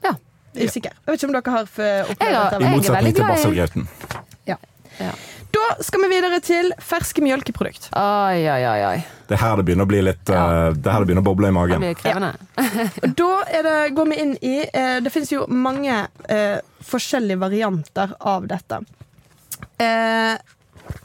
Ja. 0.03 0.13
Usikker. 0.55 0.93
Jeg 0.93 1.11
vet 1.11 1.19
ikke 1.23 1.29
om 1.31 1.35
dere 1.37 1.55
har 1.57 1.67
opplevd 1.67 2.17
dette. 2.19 2.61
I 2.63 2.73
motsetning 2.75 3.15
til 3.15 3.23
glad 3.25 3.75
i- 3.75 4.51
Ja. 4.53 4.57
Ja. 4.99 5.11
Da 5.53 5.83
skal 5.85 6.01
vi 6.01 6.09
videre 6.15 6.39
til 6.43 6.71
ferske 6.81 7.21
mjølkeprodukt. 7.23 7.91
Oi, 7.93 8.41
oi, 8.49 8.61
oi. 8.71 8.79
oi. 8.89 8.97
Det 9.29 9.37
er 9.37 9.41
her 9.43 9.59
det 9.59 9.67
begynner 9.67 9.85
å 9.85 9.91
bli 9.91 10.01
litt 10.03 10.31
Ja. 10.33 10.41
uh, 10.69 10.73
Det 10.73 10.89
er 10.89 10.95
her 10.95 11.05
det 11.05 11.11
begynner 11.11 11.23
å 11.23 11.29
boble 11.29 11.51
i 11.51 11.67
Det 11.69 11.79
blir 11.83 11.99
krevende. 11.99 12.33
Ja. 12.57 13.11
Da 13.21 13.29
er 13.47 13.67
det, 13.67 13.77
går 13.95 14.09
vi 14.09 14.19
inn 14.25 14.33
i 14.41 14.57
uh, 14.65 14.97
Det 15.05 15.13
finnes 15.13 15.31
jo 15.31 15.45
mange 15.47 16.01
uh, 16.09 16.57
forskjellige 16.83 17.39
varianter 17.45 18.17
av 18.19 18.49
dette. 18.49 18.81
Eh, 19.81 20.35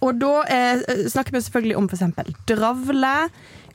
og 0.05 0.19
da 0.21 0.35
eh, 0.51 0.83
snakker 1.11 1.37
vi 1.37 1.45
selvfølgelig 1.45 1.79
om 1.79 1.89
f.eks. 1.91 2.35
dravle, 2.51 3.15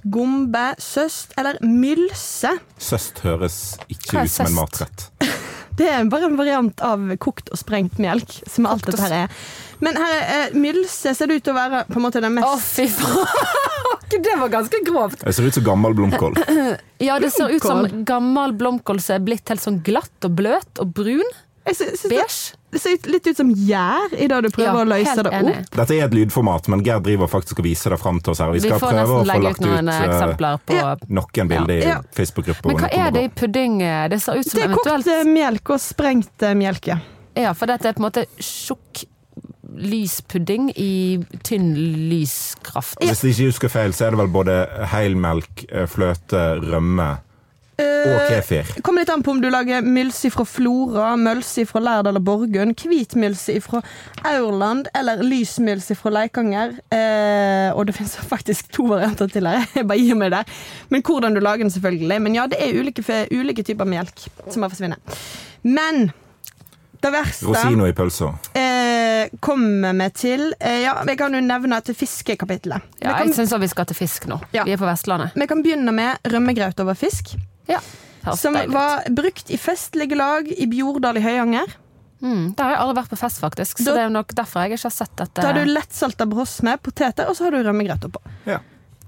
gombe, 0.04 0.66
søst 0.84 1.36
eller 1.40 1.60
mylse. 1.64 2.52
Søst 2.82 3.24
høres 3.24 3.60
ikke 3.88 4.24
ut 4.26 4.34
som 4.34 4.50
en 4.50 4.58
matrett. 4.62 5.08
Det 5.74 5.88
er 5.90 6.04
bare 6.06 6.28
en 6.30 6.36
variant 6.38 6.82
av 6.86 7.16
kokt 7.18 7.48
og 7.50 7.58
sprengt 7.58 7.98
melk, 7.98 8.36
som 8.46 8.68
alt 8.70 8.86
dette 8.86 9.02
her 9.02 9.24
er. 9.24 9.38
Men 9.84 9.98
her 10.00 10.14
er 10.16 10.48
eh, 10.48 10.56
mylse 10.56 11.14
ser 11.18 11.28
det 11.32 11.42
ut 11.42 11.46
til 11.50 11.54
å 11.56 11.58
være 11.58 11.84
på 11.90 12.00
en 12.00 12.06
måte 12.06 12.22
den 12.24 12.36
mest 12.38 12.48
Å, 12.48 12.58
fy 12.62 12.88
faen! 12.88 13.72
Det 14.24 14.36
var 14.38 14.50
ganske 14.54 14.78
grovt. 14.86 15.24
Det 15.26 15.32
ser 15.34 15.48
ut 15.50 15.56
som 15.58 15.64
gammel 15.66 15.96
blomkål. 15.98 16.36
Ja, 17.04 17.16
det 17.20 17.32
ser 17.34 17.50
ut 17.52 17.64
som 17.66 17.82
gammel 18.08 18.54
blomkål 18.56 19.00
som 19.02 19.16
er 19.18 19.24
blitt 19.26 19.50
helt 19.50 19.64
sånn 19.64 19.82
glatt 19.84 20.28
og 20.28 20.36
bløt 20.38 20.80
og 20.80 20.92
brun. 20.96 21.26
Jeg 21.66 21.78
Beige. 22.12 22.54
det 22.76 22.80
ser 22.84 23.08
litt 23.08 23.28
ut 23.32 23.38
som 23.40 23.50
gjær 23.56 24.12
i 24.20 24.28
det 24.28 24.38
du 24.44 24.50
prøver 24.52 24.68
Ja, 24.68 24.84
å 24.84 24.88
løse 24.88 25.24
det 25.24 25.32
enig. 25.34 25.54
opp. 25.62 25.78
Dette 25.80 25.96
er 25.96 26.06
et 26.10 26.16
lydformat, 26.18 26.68
men 26.72 26.84
Gerd 26.84 27.06
driver 27.08 27.30
faktisk 27.32 27.62
og 27.64 27.68
viser 27.70 27.96
det 27.96 28.00
fram 28.02 28.20
til 28.20 28.34
oss 28.36 28.42
her. 28.44 28.52
Vi 28.52 28.60
Vi 28.60 28.68
skal 28.68 28.82
får 28.84 28.92
prøve 28.94 29.16
å 29.16 29.22
få 29.24 29.28
lagt 29.32 29.62
ut 29.62 29.66
noen 29.66 29.88
ut 29.88 29.94
eh, 29.94 30.04
eksempler 30.10 30.60
på 30.68 30.76
Ja. 30.78 30.90
nok 31.08 31.38
en 31.40 31.50
Ja. 31.50 31.64
i 31.64 31.80
Facebook-gruppa. 32.20 32.68
Men 32.68 32.78
hva 32.84 32.90
er 32.92 33.12
det 33.16 33.24
i 33.24 33.30
pudding? 33.30 33.80
Det 33.80 34.22
ser 34.22 34.36
ut 34.40 34.46
som 34.46 34.60
eventuelt 34.60 34.60
Det 34.60 34.64
er 34.64 34.76
kokt 34.76 34.88
eventuelt 34.88 35.08
eh, 35.08 35.32
melk 35.32 35.70
og 35.70 35.80
sprengt 35.80 36.38
melke. 36.40 36.56
melk, 36.56 36.88
ja. 36.88 36.98
Ja, 37.36 37.54
for 37.54 37.66
dette 37.66 37.88
er 37.90 37.94
på 37.94 38.04
en 38.04 38.10
måte 38.12 38.26
tjukk 38.38 39.06
lyspudding 39.78 40.72
i 40.76 40.94
tynn 41.44 41.74
lyskraft. 42.12 43.00
Hvis 43.02 43.24
jeg 43.24 43.36
ikke 43.36 43.52
husker 43.52 43.74
feil, 43.74 43.94
så 43.96 44.08
er 44.08 44.16
det 44.16 44.24
vel 44.24 44.34
både 44.34 44.58
heilmelk, 44.94 45.66
eh, 45.70 45.88
fløte, 45.90 46.44
rømme 46.64 47.14
og 47.84 48.28
kefir. 48.30 48.68
Det 48.76 48.84
kommer 48.86 49.04
litt 49.04 49.12
an 49.14 49.24
på 49.26 49.34
om 49.34 49.42
du 49.42 49.50
lager 49.52 49.86
mylse 49.86 50.30
fra 50.34 50.46
Flora, 50.48 51.14
mølse 51.20 51.66
fra 51.70 51.82
Lærdal 51.84 52.20
og 52.20 52.26
Borgund, 52.28 52.76
hvitmylse 52.78 53.58
fra 53.66 53.82
Aurland 54.30 54.90
eller 54.96 55.24
lysmylse 55.26 55.98
fra 55.98 56.14
Leikanger. 56.14 56.78
Eh, 56.94 57.70
og 57.74 57.88
det 57.88 57.98
finnes 57.98 58.16
faktisk 58.34 58.72
to 58.76 58.88
varianter 58.92 59.32
til 59.32 59.50
her. 59.50 59.66
Jeg 59.76 59.88
bare 59.90 60.02
gir 60.02 60.20
meg 60.20 60.34
der. 60.36 60.58
Men 60.94 61.06
hvordan 61.06 61.34
du 61.34 61.42
lager 61.44 61.66
den, 61.66 61.74
selvfølgelig. 61.74 62.22
Men 62.22 62.36
ja, 62.38 62.48
det 62.52 62.62
er 62.62 62.80
ulike, 62.80 63.24
ulike 63.32 63.66
typer 63.66 63.90
melk 63.90 64.28
som 64.50 64.66
har 64.66 64.74
forsvunnet. 64.74 65.18
Men 65.64 66.12
det 67.04 67.12
verste 67.14 67.46
Rosino 67.50 67.86
i 67.90 67.94
pølsa. 67.96 68.30
eh, 68.56 69.30
kommer 69.44 69.94
vi 70.00 70.08
til 70.16 70.54
eh, 70.60 70.80
Ja, 70.84 70.96
vi 71.08 71.16
kan 71.20 71.34
jo 71.36 71.42
nevne 71.44 71.82
til 71.84 71.96
fiskekapitlet. 71.96 72.82
Vi 73.00 73.06
Ja, 73.06 73.18
kan- 73.18 73.28
jeg 73.28 73.36
syns 73.36 73.54
vi 73.60 73.68
skal 73.72 73.86
til 73.86 73.96
fisk 73.96 74.26
nå. 74.32 74.40
Ja. 74.54 74.64
Vi 74.64 74.72
er 74.74 74.78
på 74.82 74.88
Vestlandet. 74.90 75.32
Vi 75.36 75.48
kan 75.48 75.64
begynne 75.64 75.92
med 75.94 76.18
rømmegraut 76.32 76.80
over 76.80 76.94
fisk. 76.96 77.36
Ja. 77.68 77.80
Som 78.36 78.54
deilig 78.56 78.72
var 78.74 79.04
brukt 79.12 79.50
i 79.52 79.58
festlige 79.58 80.16
lag 80.16 80.48
i 80.48 80.66
Bjordal 80.72 81.18
i 81.18 81.22
Høyanger. 81.22 81.68
Mm, 82.24 82.54
der 82.56 82.64
har 82.64 82.72
jeg 82.72 82.80
aldri 82.80 82.96
vært 83.02 83.10
på 83.12 83.18
fest, 83.20 83.40
faktisk. 83.42 83.78
Så 83.80 83.86
Da- 83.86 83.94
det 83.96 84.02
er 84.06 84.10
nok 84.10 84.28
derfor 84.34 84.62
jeg 84.64 84.72
ikke 84.72 84.84
har 84.84 84.92
sett 84.92 85.16
dette. 85.18 85.42
Da 85.42 85.48
har 85.52 85.54
du 85.66 85.66
lettsalta 85.66 86.26
med 86.64 86.82
poteter, 86.82 87.28
og 87.28 87.36
så 87.36 87.44
har 87.44 87.52
du 87.52 87.64
rømmegrøt 87.64 88.06
oppå. 88.08 88.22
Ja. 88.48 88.60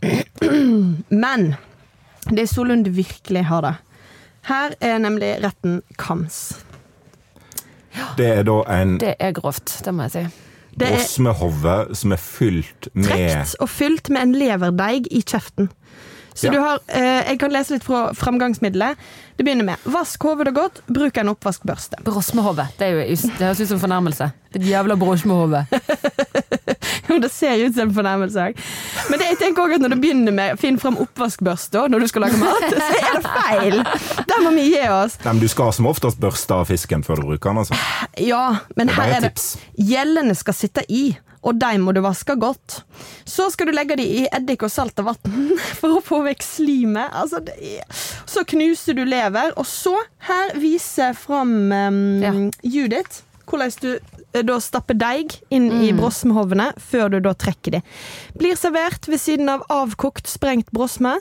Men 1.10 1.56
det 2.30 2.42
er 2.42 2.48
Solund 2.54 2.88
virkelig 2.88 3.46
har 3.46 3.62
det. 3.62 3.76
Her 4.46 4.76
er 4.82 5.00
nemlig 5.00 5.42
retten 5.44 5.82
kams. 5.98 6.58
Det 8.18 8.28
er 8.40 8.44
da 8.48 8.58
en 8.82 8.98
Det 9.02 9.16
er 9.20 9.32
grovt, 9.38 9.82
det 9.86 9.94
må 9.94 10.08
jeg 10.10 10.12
si. 10.12 10.26
Det 10.76 10.88
er 10.90 10.98
brosmehove 10.98 11.96
som 11.96 12.12
er 12.12 12.20
fylt 12.20 12.90
med 12.94 13.08
trekt 13.08 13.56
og 13.64 13.70
fylt 13.72 14.10
med 14.12 14.22
en 14.26 14.34
leverdeig 14.36 15.08
i 15.12 15.22
kjeften. 15.24 15.70
Så 16.36 16.50
Ja. 16.50 16.52
du 16.52 16.60
har, 16.60 16.80
eh, 16.90 17.30
Jeg 17.32 17.40
kan 17.40 17.52
lese 17.52 17.72
litt 17.78 17.84
fra 17.84 18.10
framgangsmiddelet. 18.14 18.98
Det 19.38 19.46
begynner 19.46 19.64
med 19.64 19.78
vask 19.86 20.22
hodet 20.24 20.54
godt, 20.54 20.82
bruk 20.92 21.18
en 21.18 21.30
oppvaskbørste. 21.32 22.04
Brosmehove. 22.04 22.68
Det, 22.78 22.88
er 22.88 22.92
jo, 22.92 23.16
det 23.16 23.40
høres 23.40 23.62
ut 23.62 23.68
som 23.70 23.80
fornærmelse. 23.80 24.32
Det 24.54 24.62
jævla 24.68 24.96
brosmehove. 25.00 25.66
Jo, 27.10 27.20
det 27.22 27.32
ser 27.32 27.68
ut 27.68 27.76
som 27.76 27.88
en 27.90 27.94
fornærmelse 27.96 28.42
òg. 28.50 28.58
Men 29.10 29.20
det, 29.22 29.28
jeg 29.34 29.38
tenker 29.42 29.66
også 29.66 29.78
at 29.80 29.84
når 29.86 29.94
du 29.96 30.00
begynner 30.02 30.36
med 30.36 30.60
finn 30.62 30.80
fram 30.82 30.98
oppvaskbørsta 31.04 31.86
når 31.92 32.06
du 32.06 32.08
skal 32.12 32.26
lage 32.26 32.40
mat, 32.42 32.66
så 32.72 32.88
er 33.02 33.20
det 33.20 33.26
feil! 33.26 33.78
Det 34.30 34.40
må 34.44 34.54
vi 34.56 34.70
gi 34.72 34.82
oss. 34.90 35.20
Nei, 35.26 35.34
men 35.36 35.44
Du 35.44 35.50
skal 35.52 35.74
som 35.76 35.90
oftest 35.92 36.20
børste 36.22 36.58
av 36.58 36.66
fisken 36.72 37.04
før 37.06 37.22
du 37.22 37.30
bruker 37.34 37.52
den. 37.54 37.62
altså. 37.66 37.78
Ja, 38.22 38.46
men 38.76 38.90
er 38.90 38.98
her 39.00 39.16
er 39.20 39.28
det. 39.30 39.46
Gjellene 39.78 40.36
skal 40.38 40.58
sitte 40.58 40.86
i, 40.90 41.04
og 41.46 41.60
de 41.62 41.76
må 41.78 41.94
du 41.94 42.02
vaske 42.02 42.34
godt. 42.42 42.80
Så 43.30 43.52
skal 43.54 43.70
du 43.70 43.76
legge 43.78 43.98
de 44.00 44.06
i 44.22 44.24
eddik 44.34 44.66
og 44.66 44.72
salt 44.74 44.98
og 45.04 45.12
vann 45.12 45.52
for 45.80 46.00
å 46.00 46.02
få 46.06 46.24
vekk 46.26 46.42
slimet. 46.46 47.14
Altså, 47.14 47.44
det. 47.46 47.86
Så 48.26 48.42
knuser 48.50 48.98
du 48.98 49.04
lever, 49.06 49.54
og 49.60 49.68
så 49.70 49.94
her 50.30 50.56
viser 50.58 51.14
fram 51.18 51.56
um, 51.70 52.04
Ja. 52.26 52.34
Judith 52.66 53.22
hvordan 53.46 53.72
du 53.82 53.92
da 54.44 54.60
stapper 54.60 54.94
deig 54.98 55.40
inn 55.52 55.72
i 55.84 55.92
brosmehovene 55.94 56.74
før 56.78 57.10
du 57.12 57.20
da 57.20 57.34
trekker 57.34 57.72
de. 57.72 57.82
Blir 58.38 58.56
servert 58.56 59.08
ved 59.08 59.20
siden 59.20 59.50
av 59.50 59.62
avkokt 59.70 60.28
sprengt 60.28 60.72
brosme. 60.72 61.16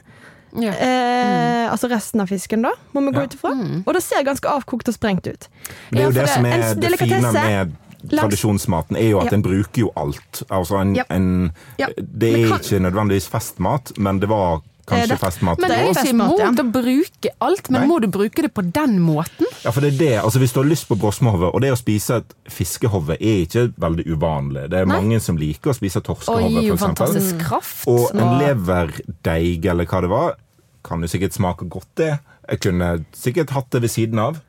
Ja. 0.56 0.70
Eh, 0.72 1.70
Altså 1.72 1.88
resten 1.90 2.20
av 2.20 2.28
fisken, 2.28 2.62
da, 2.62 2.70
må 2.92 3.00
vi 3.00 3.10
gå 3.16 3.20
Ja. 3.20 3.24
ut 3.24 3.34
ifra. 3.34 3.50
Og 3.86 3.94
det 3.94 4.02
ser 4.02 4.22
ganske 4.22 4.46
avkokt 4.46 4.88
og 4.88 4.94
sprengt 4.94 5.26
ut. 5.26 5.48
Det 5.90 5.98
er 6.00 6.04
jo 6.04 6.10
for 6.12 6.20
det 6.20 6.28
som 6.28 6.44
er 6.46 6.58
det 6.74 6.80
delikatesse 6.82 7.32
fine 7.32 7.32
med 7.32 7.72
tradisjonsmaten, 8.10 8.96
er 8.96 9.08
jo 9.10 9.18
at 9.20 9.30
Ja. 9.32 9.34
en 9.34 9.42
bruker 9.42 9.78
jo 9.80 9.90
alt. 9.96 10.42
Altså 10.50 10.80
en, 10.80 10.94
Ja. 10.94 11.04
en 11.10 11.52
Det 11.78 12.34
er 12.34 12.48
kan- 12.48 12.60
ikke 12.60 12.78
nødvendigvis 12.80 13.28
festmat, 13.28 13.92
men 13.98 14.20
det 14.20 14.28
var 14.28 14.56
Eh, 14.56 14.60
kanskje 14.86 15.08
det- 15.08 15.18
festmat. 15.20 15.58
Men 15.58 15.70
det 15.70 15.78
er 15.78 15.90
ikke 15.92 16.14
mot 16.14 16.40
imot 16.40 16.60
å 16.60 16.72
bruke 16.72 17.30
alt, 17.40 17.70
men 17.70 17.80
Nei. 17.80 17.88
må 17.88 18.00
du 18.00 18.06
bruke 18.08 18.42
det 18.42 18.52
på 18.54 18.62
den 18.72 18.98
måten? 19.00 19.46
Ja, 19.64 19.70
for 19.70 19.80
det 19.80 19.94
er 19.94 19.98
det. 19.98 20.22
Altså, 20.22 20.38
Hvis 20.38 20.52
du 20.52 20.60
har 20.62 20.68
lyst 20.68 20.88
på 20.88 20.98
brosmehove, 20.98 21.54
og 21.54 21.60
det 21.60 21.72
å 21.72 21.76
spise 21.76 22.16
et 22.20 22.34
fiskehove 22.48 23.16
er 23.20 23.46
ikke 23.46 23.72
veldig 23.78 24.06
uvanlig. 24.06 24.68
Det 24.70 24.80
er 24.80 24.86
Nei. 24.86 25.00
mange 25.00 25.20
som 25.20 25.36
liker 25.36 25.70
å 25.72 25.74
spise 25.74 26.00
torskehove, 26.02 26.76
f.eks. 26.78 27.32
kraft. 27.40 27.86
Og 27.88 28.10
en 28.14 28.20
og- 28.20 28.40
leverdeig, 28.42 29.64
eller 29.66 29.86
hva 29.86 30.00
det 30.00 30.10
var, 30.10 30.36
kan 30.84 31.00
jo 31.00 31.06
sikkert 31.08 31.32
smake 31.32 31.68
godt, 31.68 31.88
det. 31.96 32.18
Jeg 32.48 32.60
kunne 32.60 33.04
sikkert 33.14 33.50
hatt 33.50 33.70
det 33.70 33.80
ved 33.82 33.90
siden 33.90 34.18
av. 34.18 34.40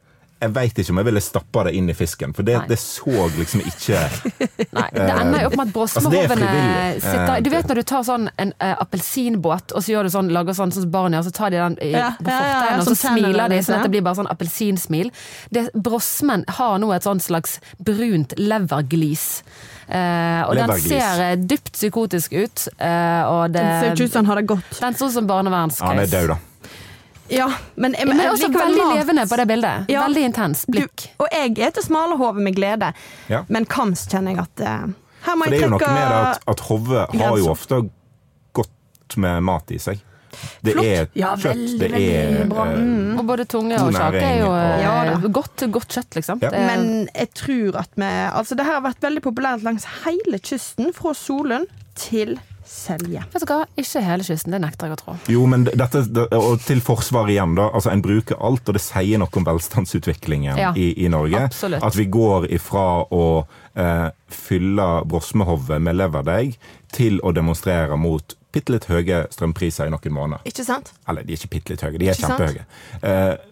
jeg 0.41 0.51
veit 0.51 0.79
ikke 0.81 0.91
om 0.91 0.97
jeg 0.99 1.07
ville 1.07 1.21
stappa 1.23 1.61
det 1.63 1.71
inn 1.79 1.87
i 1.89 1.93
fisken, 1.95 2.33
for 2.35 2.43
det, 2.45 2.57
det 2.67 2.77
så 2.81 3.27
liksom 3.37 3.61
ikke 3.65 4.01
Nei, 4.77 4.87
det 4.91 5.05
ender 5.15 5.45
jo 5.45 5.47
opp 5.49 5.55
med 5.55 5.61
at 5.61 5.61
altså, 5.61 5.63
er 5.65 5.73
brosmehovene 5.77 6.49
frivillig. 6.49 7.01
sitter 7.05 7.45
Du 7.45 7.49
Eh, 7.49 7.53
vet 7.55 7.69
når 7.71 7.79
du 7.79 7.83
tar 7.87 8.03
sånn 8.03 8.25
en 8.43 8.51
uh, 8.59 8.73
appelsinbåt, 8.83 9.71
og 9.71 9.85
så 9.85 9.93
gjør 9.93 10.09
du 10.09 10.13
sånn, 10.17 10.31
lager 10.35 10.57
sånn 10.57 10.73
sånn 10.75 10.83
som 10.85 10.91
barn 10.91 11.15
gjør, 11.15 11.25
så 11.29 11.33
tar 11.39 11.53
de 11.55 11.61
den 11.61 11.77
i, 11.81 11.91
Ja, 11.95 12.09
på 12.19 12.29
ja, 12.29 12.41
ja, 12.41 12.57
ja, 12.73 12.79
og 12.81 12.89
så 12.89 12.95
smiler 12.99 13.47
de 13.47 13.55
liksom, 13.59 13.69
sånn 13.71 13.79
at 13.79 13.87
det 13.87 13.93
blir 13.95 14.03
bare 14.05 14.19
sånn 14.19 14.31
appelsinsmil. 14.33 15.11
Det- 15.55 15.69
Brosmen 15.87 16.43
har 16.59 16.77
nå 16.83 16.91
et 16.95 17.07
sånn 17.07 17.21
slags 17.23 17.59
brunt 17.79 18.35
leverglis. 18.41 19.43
Uh, 19.85 20.41
og 20.49 20.55
den 20.57 20.71
ser 20.81 21.21
eh, 21.21 21.35
dypt 21.37 21.75
psykotisk 21.77 22.33
ut. 22.33 22.67
Uh, 22.81 23.21
og 23.29 23.53
det, 23.53 23.61
den 23.61 23.81
ser 23.83 23.93
ikke 23.93 24.07
ut 24.09 24.15
som 24.17 24.23
han 24.25 24.31
har 24.33 24.41
det 24.41 24.47
godt. 24.49 24.79
den 24.81 24.97
ser 24.97 25.11
ut 25.11 25.13
som 25.19 25.27
barnevernscase. 25.29 25.85
Han 25.93 26.01
er 26.01 26.09
død, 26.09 26.33
da. 26.33 26.37
Ja, 27.29 27.47
men, 27.75 27.93
jeg- 27.97 28.07
Men 28.07 28.17
jeg 28.19 28.31
også 28.31 28.51
veldig 28.53 28.77
mat. 28.85 28.97
levende 28.99 29.21
på 29.29 29.37
det 29.37 29.47
bildet. 29.47 29.89
Ja. 29.89 30.03
Veldig 30.07 30.23
intens 30.29 30.65
Du, 30.65 30.71
blikk. 30.77 31.07
og 31.19 31.27
jeg 31.31 31.57
er 31.59 31.71
til 31.71 31.83
smalahove 31.83 32.35
med 32.39 32.55
glede, 32.55 32.93
Ja. 33.29 33.43
men 33.49 33.65
kams 33.65 34.05
kjenner 34.07 34.35
jeg 34.35 34.39
at 34.39 34.61
uh, 34.61 34.93
Her 35.25 35.35
må 35.35 35.43
For 35.45 35.49
det 35.49 35.59
er 35.59 35.63
jo 35.65 35.69
noe 35.69 35.79
med 35.79 36.11
at, 36.11 36.43
at 36.47 36.59
hove 36.59 37.07
har 37.17 37.37
jo 37.37 37.47
ofte 37.49 37.89
godt 38.53 39.17
med 39.17 39.41
mat 39.43 39.71
i 39.71 39.77
seg. 39.81 39.99
Det 40.61 40.73
Flott. 40.75 40.85
er 40.85 41.07
Ja, 41.15 41.35
kjøtt, 41.35 41.55
veldig, 41.55 41.79
det 41.79 41.91
er 41.93 42.45
bra. 42.49 42.65
eh, 42.67 42.77
Mm. 42.77 43.19
Og 43.19 43.25
både 43.25 43.45
tunge 43.47 43.73
og 43.79 43.93
kjake 43.93 44.21
er 44.21 44.39
jo 44.41 44.47
og- 44.51 44.57
eh, 44.59 44.81
Ja 44.81 45.27
godt, 45.31 45.71
godt 45.71 45.87
kjøtt, 45.87 46.13
liksom. 46.15 46.39
Ja. 46.43 46.49
Er- 46.51 46.67
Men 46.67 47.09
jeg 47.15 47.33
tror 47.33 47.75
at 47.79 47.89
vi 47.95 48.03
Altså, 48.03 48.55
det 48.55 48.65
her 48.65 48.73
har 48.73 48.81
vært 48.81 48.99
veldig 49.01 49.21
populært 49.23 49.63
langs 49.63 49.85
hele 50.03 50.37
kysten, 50.39 50.93
fra 50.93 51.13
Solund 51.13 51.65
til 51.95 52.37
Selje. 52.65 53.21
Vet 53.33 53.43
du 53.43 53.47
hva, 53.51 53.59
ikke 53.77 54.01
hele 54.01 54.25
kysten, 54.25 54.51
det 54.55 54.59
nekter 54.63 54.89
jeg 54.89 54.95
å 54.95 54.99
tro. 55.01 55.15
Jo, 55.29 55.43
men 55.49 55.63
dette, 55.69 56.01
og 56.33 56.59
til 56.65 56.81
forsvar 56.81 57.29
igjen, 57.29 57.53
da. 57.57 57.67
Altså, 57.77 57.91
en 57.93 58.01
bruker 58.05 58.39
alt, 58.41 58.65
og 58.67 58.77
det 58.77 58.81
sier 58.81 59.21
noe 59.21 59.29
om 59.37 59.45
velstandsutviklingen 59.45 60.57
Ja, 60.57 60.71
i, 60.75 60.91
i 61.05 61.09
Norge. 61.13 61.43
absolutt. 61.45 61.83
At 61.85 61.95
vi 61.95 62.05
går 62.11 62.47
ifra 62.57 62.85
å 63.13 63.23
eh, 63.77 64.09
fylle 64.33 64.87
brosmehovet 65.05 65.81
med 65.81 65.99
leverdeig 65.99 66.57
til 66.95 67.19
å 67.23 67.31
demonstrere 67.35 67.97
mot 67.99 68.35
bitte 68.55 68.71
litt 68.71 68.85
høye 68.87 69.25
strømpriser 69.35 69.89
i 69.89 69.91
noen 69.93 70.13
måneder. 70.15 70.45
Ikke 70.47 70.63
sant? 70.65 70.93
Eller 71.11 71.25
de 71.27 71.35
er 71.35 71.41
ikke 71.41 71.53
bitte 71.57 71.73
litt 71.75 71.83
høye, 71.83 71.97
de 71.99 72.07
er 72.07 72.15
Ikke 72.15 72.27
sant? 72.29 72.39
kjempehøye. 72.39 72.65
Eh, 73.03 73.51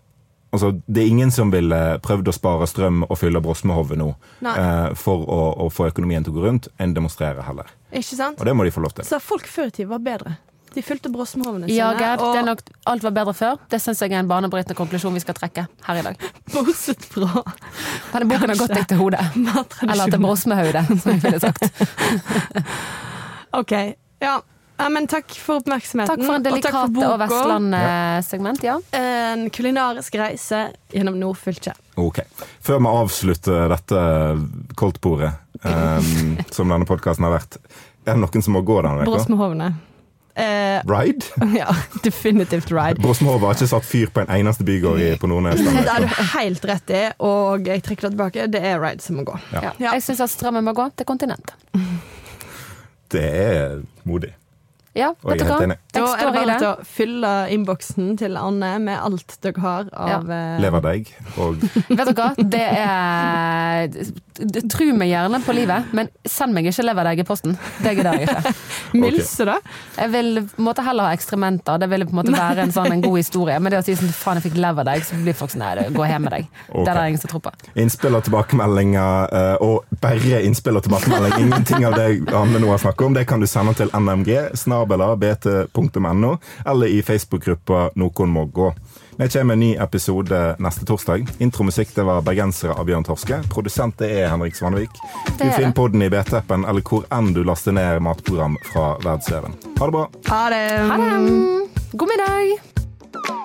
altså, 0.54 0.72
det 0.86 1.04
er 1.04 1.12
ingen 1.12 1.34
som 1.34 1.52
ville 1.54 1.82
prøvd 2.06 2.32
å 2.32 2.36
spare 2.36 2.70
strøm 2.70 3.04
og 3.10 3.18
fylle 3.20 3.42
brosmehovet 3.44 4.00
nå 4.00 4.14
eh, 4.54 4.94
for 5.00 5.28
å, 5.28 5.42
å 5.66 5.70
få 5.74 5.90
økonomien 5.92 6.24
til 6.26 6.36
å 6.36 6.40
gå 6.40 6.48
rundt, 6.48 6.72
enn 6.80 6.96
demonstrere 6.96 7.46
heller. 7.50 7.74
Ikke 7.92 8.16
sant? 8.16 8.40
Og 8.40 8.48
det 8.48 8.56
må 8.58 8.66
de 8.68 8.74
få 8.74 8.86
lov 8.86 8.96
til. 8.98 9.08
Så 9.08 9.20
folk 9.24 9.50
før 9.50 9.74
i 9.74 9.78
tid 9.82 9.92
var 9.92 10.04
bedre. 10.06 10.38
De 10.74 10.82
fylte 10.82 11.10
brosmehovene 11.14 11.68
sine. 11.68 11.78
Ja, 11.78 11.92
Gerd, 11.94 12.22
og 12.24 12.34
det 12.34 12.40
er 12.42 12.48
nok, 12.48 12.62
alt 12.90 13.04
var 13.06 13.14
bedre 13.14 13.34
før. 13.38 13.60
Det 13.70 13.78
syns 13.82 14.02
jeg 14.02 14.14
er 14.14 14.24
en 14.24 14.30
banebrytende 14.30 14.78
konklusjon 14.78 15.14
vi 15.14 15.22
skal 15.22 15.38
trekke 15.38 15.68
her 15.86 16.00
i 16.00 16.06
dag. 16.08 16.24
bortsett 16.54 17.06
fra 17.14 17.44
Denne 18.14 18.30
boken 18.32 18.54
har 18.54 18.62
gått 18.64 18.74
deg 18.74 18.88
til 18.90 19.02
hodet. 19.04 19.22
Eller 19.86 20.16
til 20.16 20.24
brosmehaudet, 20.24 20.88
som 21.04 21.14
jeg 21.14 21.22
ville 21.28 21.42
sagt. 21.44 21.62
OK. 23.60 23.76
Ja. 24.24 24.40
ja, 24.80 24.90
men 24.90 25.06
takk 25.12 25.30
for 25.38 25.62
oppmerksomheten. 25.62 26.10
Takk 26.10 26.26
for 26.26 26.40
en 26.40 26.42
og 26.42 26.48
delikate 26.50 27.06
og. 27.06 27.16
Vestland-segment, 27.22 28.66
ja. 28.66 28.80
En 29.34 29.48
kulinarisk 29.54 30.16
reise 30.20 30.66
gjennom 30.94 31.16
nordfylket. 31.22 31.80
Ok. 32.00 32.20
Før 32.64 32.80
vi 32.84 32.92
avslutter 32.92 33.72
dette 33.72 34.04
koldtbordet, 34.80 35.32
um, 35.64 36.38
som 36.56 36.70
denne 36.74 36.86
podkasten 36.90 37.26
har 37.28 37.36
vært, 37.40 37.58
er 38.06 38.14
det 38.14 38.22
noen 38.22 38.44
som 38.46 38.54
må 38.58 38.62
gå 38.68 38.78
denne 38.84 39.02
uka? 39.04 39.10
Brostmehovene. 39.12 39.72
Eh, 40.36 40.80
Ride? 40.90 41.28
ja, 41.62 41.70
definitivt 42.02 42.72
ride. 42.74 42.98
Brosmehova 43.04 43.52
har 43.52 43.58
ikke 43.60 43.68
satt 43.70 43.86
fyr 43.86 44.10
på 44.10 44.24
en 44.24 44.32
eneste 44.34 44.66
bygård 44.66 44.98
i- 45.06 45.12
på 45.22 45.30
Nordnes. 45.30 45.62
Det 45.66 45.84
har 45.90 46.02
du 46.02 46.10
helt 46.34 46.66
rett 46.66 46.90
i, 46.90 47.04
og 47.22 47.70
jeg 47.70 47.84
trekker 47.86 48.08
det 48.10 48.16
tilbake. 48.16 48.48
Det 48.50 48.64
er 48.66 48.82
ride 48.82 49.06
som 49.06 49.20
må 49.22 49.28
gå. 49.30 49.36
Ja. 49.54 49.62
ja. 49.70 49.74
Ja. 49.78 49.92
Jeg 49.94 50.08
syns 50.08 50.24
at 50.26 50.34
strømmen 50.34 50.66
må 50.66 50.74
gå 50.78 50.88
til 50.98 51.06
kontinentet. 51.10 51.54
Det 53.14 53.22
er 53.30 53.84
modig. 54.10 54.32
Ja, 54.96 55.10
Og 55.24 55.32
vet 55.32 55.40
jeg 55.40 55.40
du 55.40 55.46
er 55.46 55.50
hva? 55.50 55.58
helt 55.58 55.68
enig. 55.72 55.78
Da 55.94 56.00
Jeg 56.00 56.04
er 56.04 56.14
det 56.14 56.20
står 56.20 56.30
i 56.30 56.34
bare 56.38 56.46
det. 56.48 56.58
til 56.60 56.68
å 56.68 56.86
fylle 56.98 57.32
innboksen 57.54 58.12
til 58.18 58.38
Anne 58.38 58.70
med 58.82 59.00
alt 59.02 59.38
dere 59.42 59.62
har 59.64 59.88
av 59.94 60.30
eh, 60.34 60.60
Leverdeig 60.62 61.10
og 61.42 61.62
Vet 61.98 61.98
dere 61.98 62.14
hva? 62.18 62.28
Det 62.38 62.62
er 62.64 63.90
Tru 64.74 64.88
meg 64.98 65.12
gjerne 65.12 65.38
på 65.46 65.54
livet, 65.54 65.92
men 65.94 66.08
send 66.26 66.56
meg 66.56 66.66
ikke 66.66 66.82
leverdeig 66.88 67.20
i 67.22 67.26
posten. 67.28 67.54
Det 67.86 67.92
gidder 68.00 68.18
jeg 68.18 68.26
ikke. 68.26 68.54
Milse, 69.04 69.46
da. 69.46 69.60
Jeg 70.00 70.10
vil 70.16 70.30
på 70.50 70.58
en 70.58 70.66
måte 70.66 70.86
heller 70.86 71.06
ha 71.12 71.14
ekstrementer. 71.14 71.78
Det 71.84 71.90
ville 71.92 72.08
på 72.10 72.16
en 72.16 72.20
måte 72.24 72.34
være 72.34 72.66
en 72.66 72.74
sånn 72.74 72.90
en 72.96 73.04
god 73.06 73.20
historie. 73.22 73.60
Men 73.62 73.72
det 73.76 73.84
å 73.84 73.86
si 73.86 73.94
sånn 74.00 74.10
faen, 74.10 74.40
jeg 74.42 74.48
fikk 74.50 74.58
leverdeig, 74.64 75.06
så 75.06 75.20
blir 75.22 75.38
folk 75.38 75.54
sånn 75.54 75.62
nei, 75.62 75.86
gå 75.94 76.08
hjem 76.10 76.26
med 76.26 76.34
deg. 76.40 76.48
Okay. 76.66 76.82
Det 76.82 76.90
er 76.96 77.00
det 77.00 77.06
ingen 77.14 77.22
som 77.22 77.34
tror 77.36 77.44
på. 77.46 77.54
innspill 77.86 78.18
og 78.18 78.26
tilbakemeldinger, 78.26 79.30
eh, 79.38 79.56
og 79.70 80.02
bare 80.02 80.42
innspill 80.50 80.82
og 80.82 80.88
tilbakemelding. 80.88 81.38
Ingenting 81.46 81.86
av 81.86 81.98
det 82.00 82.08
Anne 82.34 82.64
nå 82.64 82.74
har 82.74 82.82
snakket 82.82 83.06
om, 83.12 83.14
det 83.20 83.28
kan 83.30 83.40
du 83.44 83.48
sende 83.50 83.76
til 83.78 83.94
nmg, 83.94 84.34
snabela, 84.84 85.16
bt.no, 85.16 86.38
eller 86.66 86.88
i 86.88 87.04
Facebook-gruppa 87.04 87.90
Noen 87.96 88.30
må 88.30 88.46
gå. 88.46 88.76
Vi 89.18 89.30
kommer 89.30 89.44
med 89.44 89.54
en 89.54 89.60
ny 89.60 89.76
episode 89.76 90.56
neste 90.60 90.86
torsdag. 90.86 91.28
Intromusikk 91.38 91.96
det 91.96 92.04
var 92.04 92.22
'Bergensere' 92.22 92.80
av 92.80 92.86
Bjørn 92.86 93.04
Torske. 93.04 93.44
Produsent 93.50 93.98
det 93.98 94.10
er 94.12 94.28
Henrik 94.28 94.56
Svanevik. 94.56 94.90
Du 95.38 95.46
er 95.46 95.52
finner 95.52 95.72
podden 95.72 96.02
i 96.02 96.10
BT-appen 96.10 96.66
eller 96.66 96.82
hvor 96.82 97.06
enn 97.12 97.34
du 97.34 97.44
laster 97.44 97.72
ned 97.72 98.02
matprogram 98.02 98.58
fra 98.74 98.98
verdensveven. 99.04 99.54
Ha 99.80 99.86
det 99.86 99.92
bra! 99.92 100.08
Ha 100.28 100.44
det. 100.50 100.68
Ha 100.90 100.98
det! 100.98 101.70
God 101.94 102.10
middag! 102.10 103.43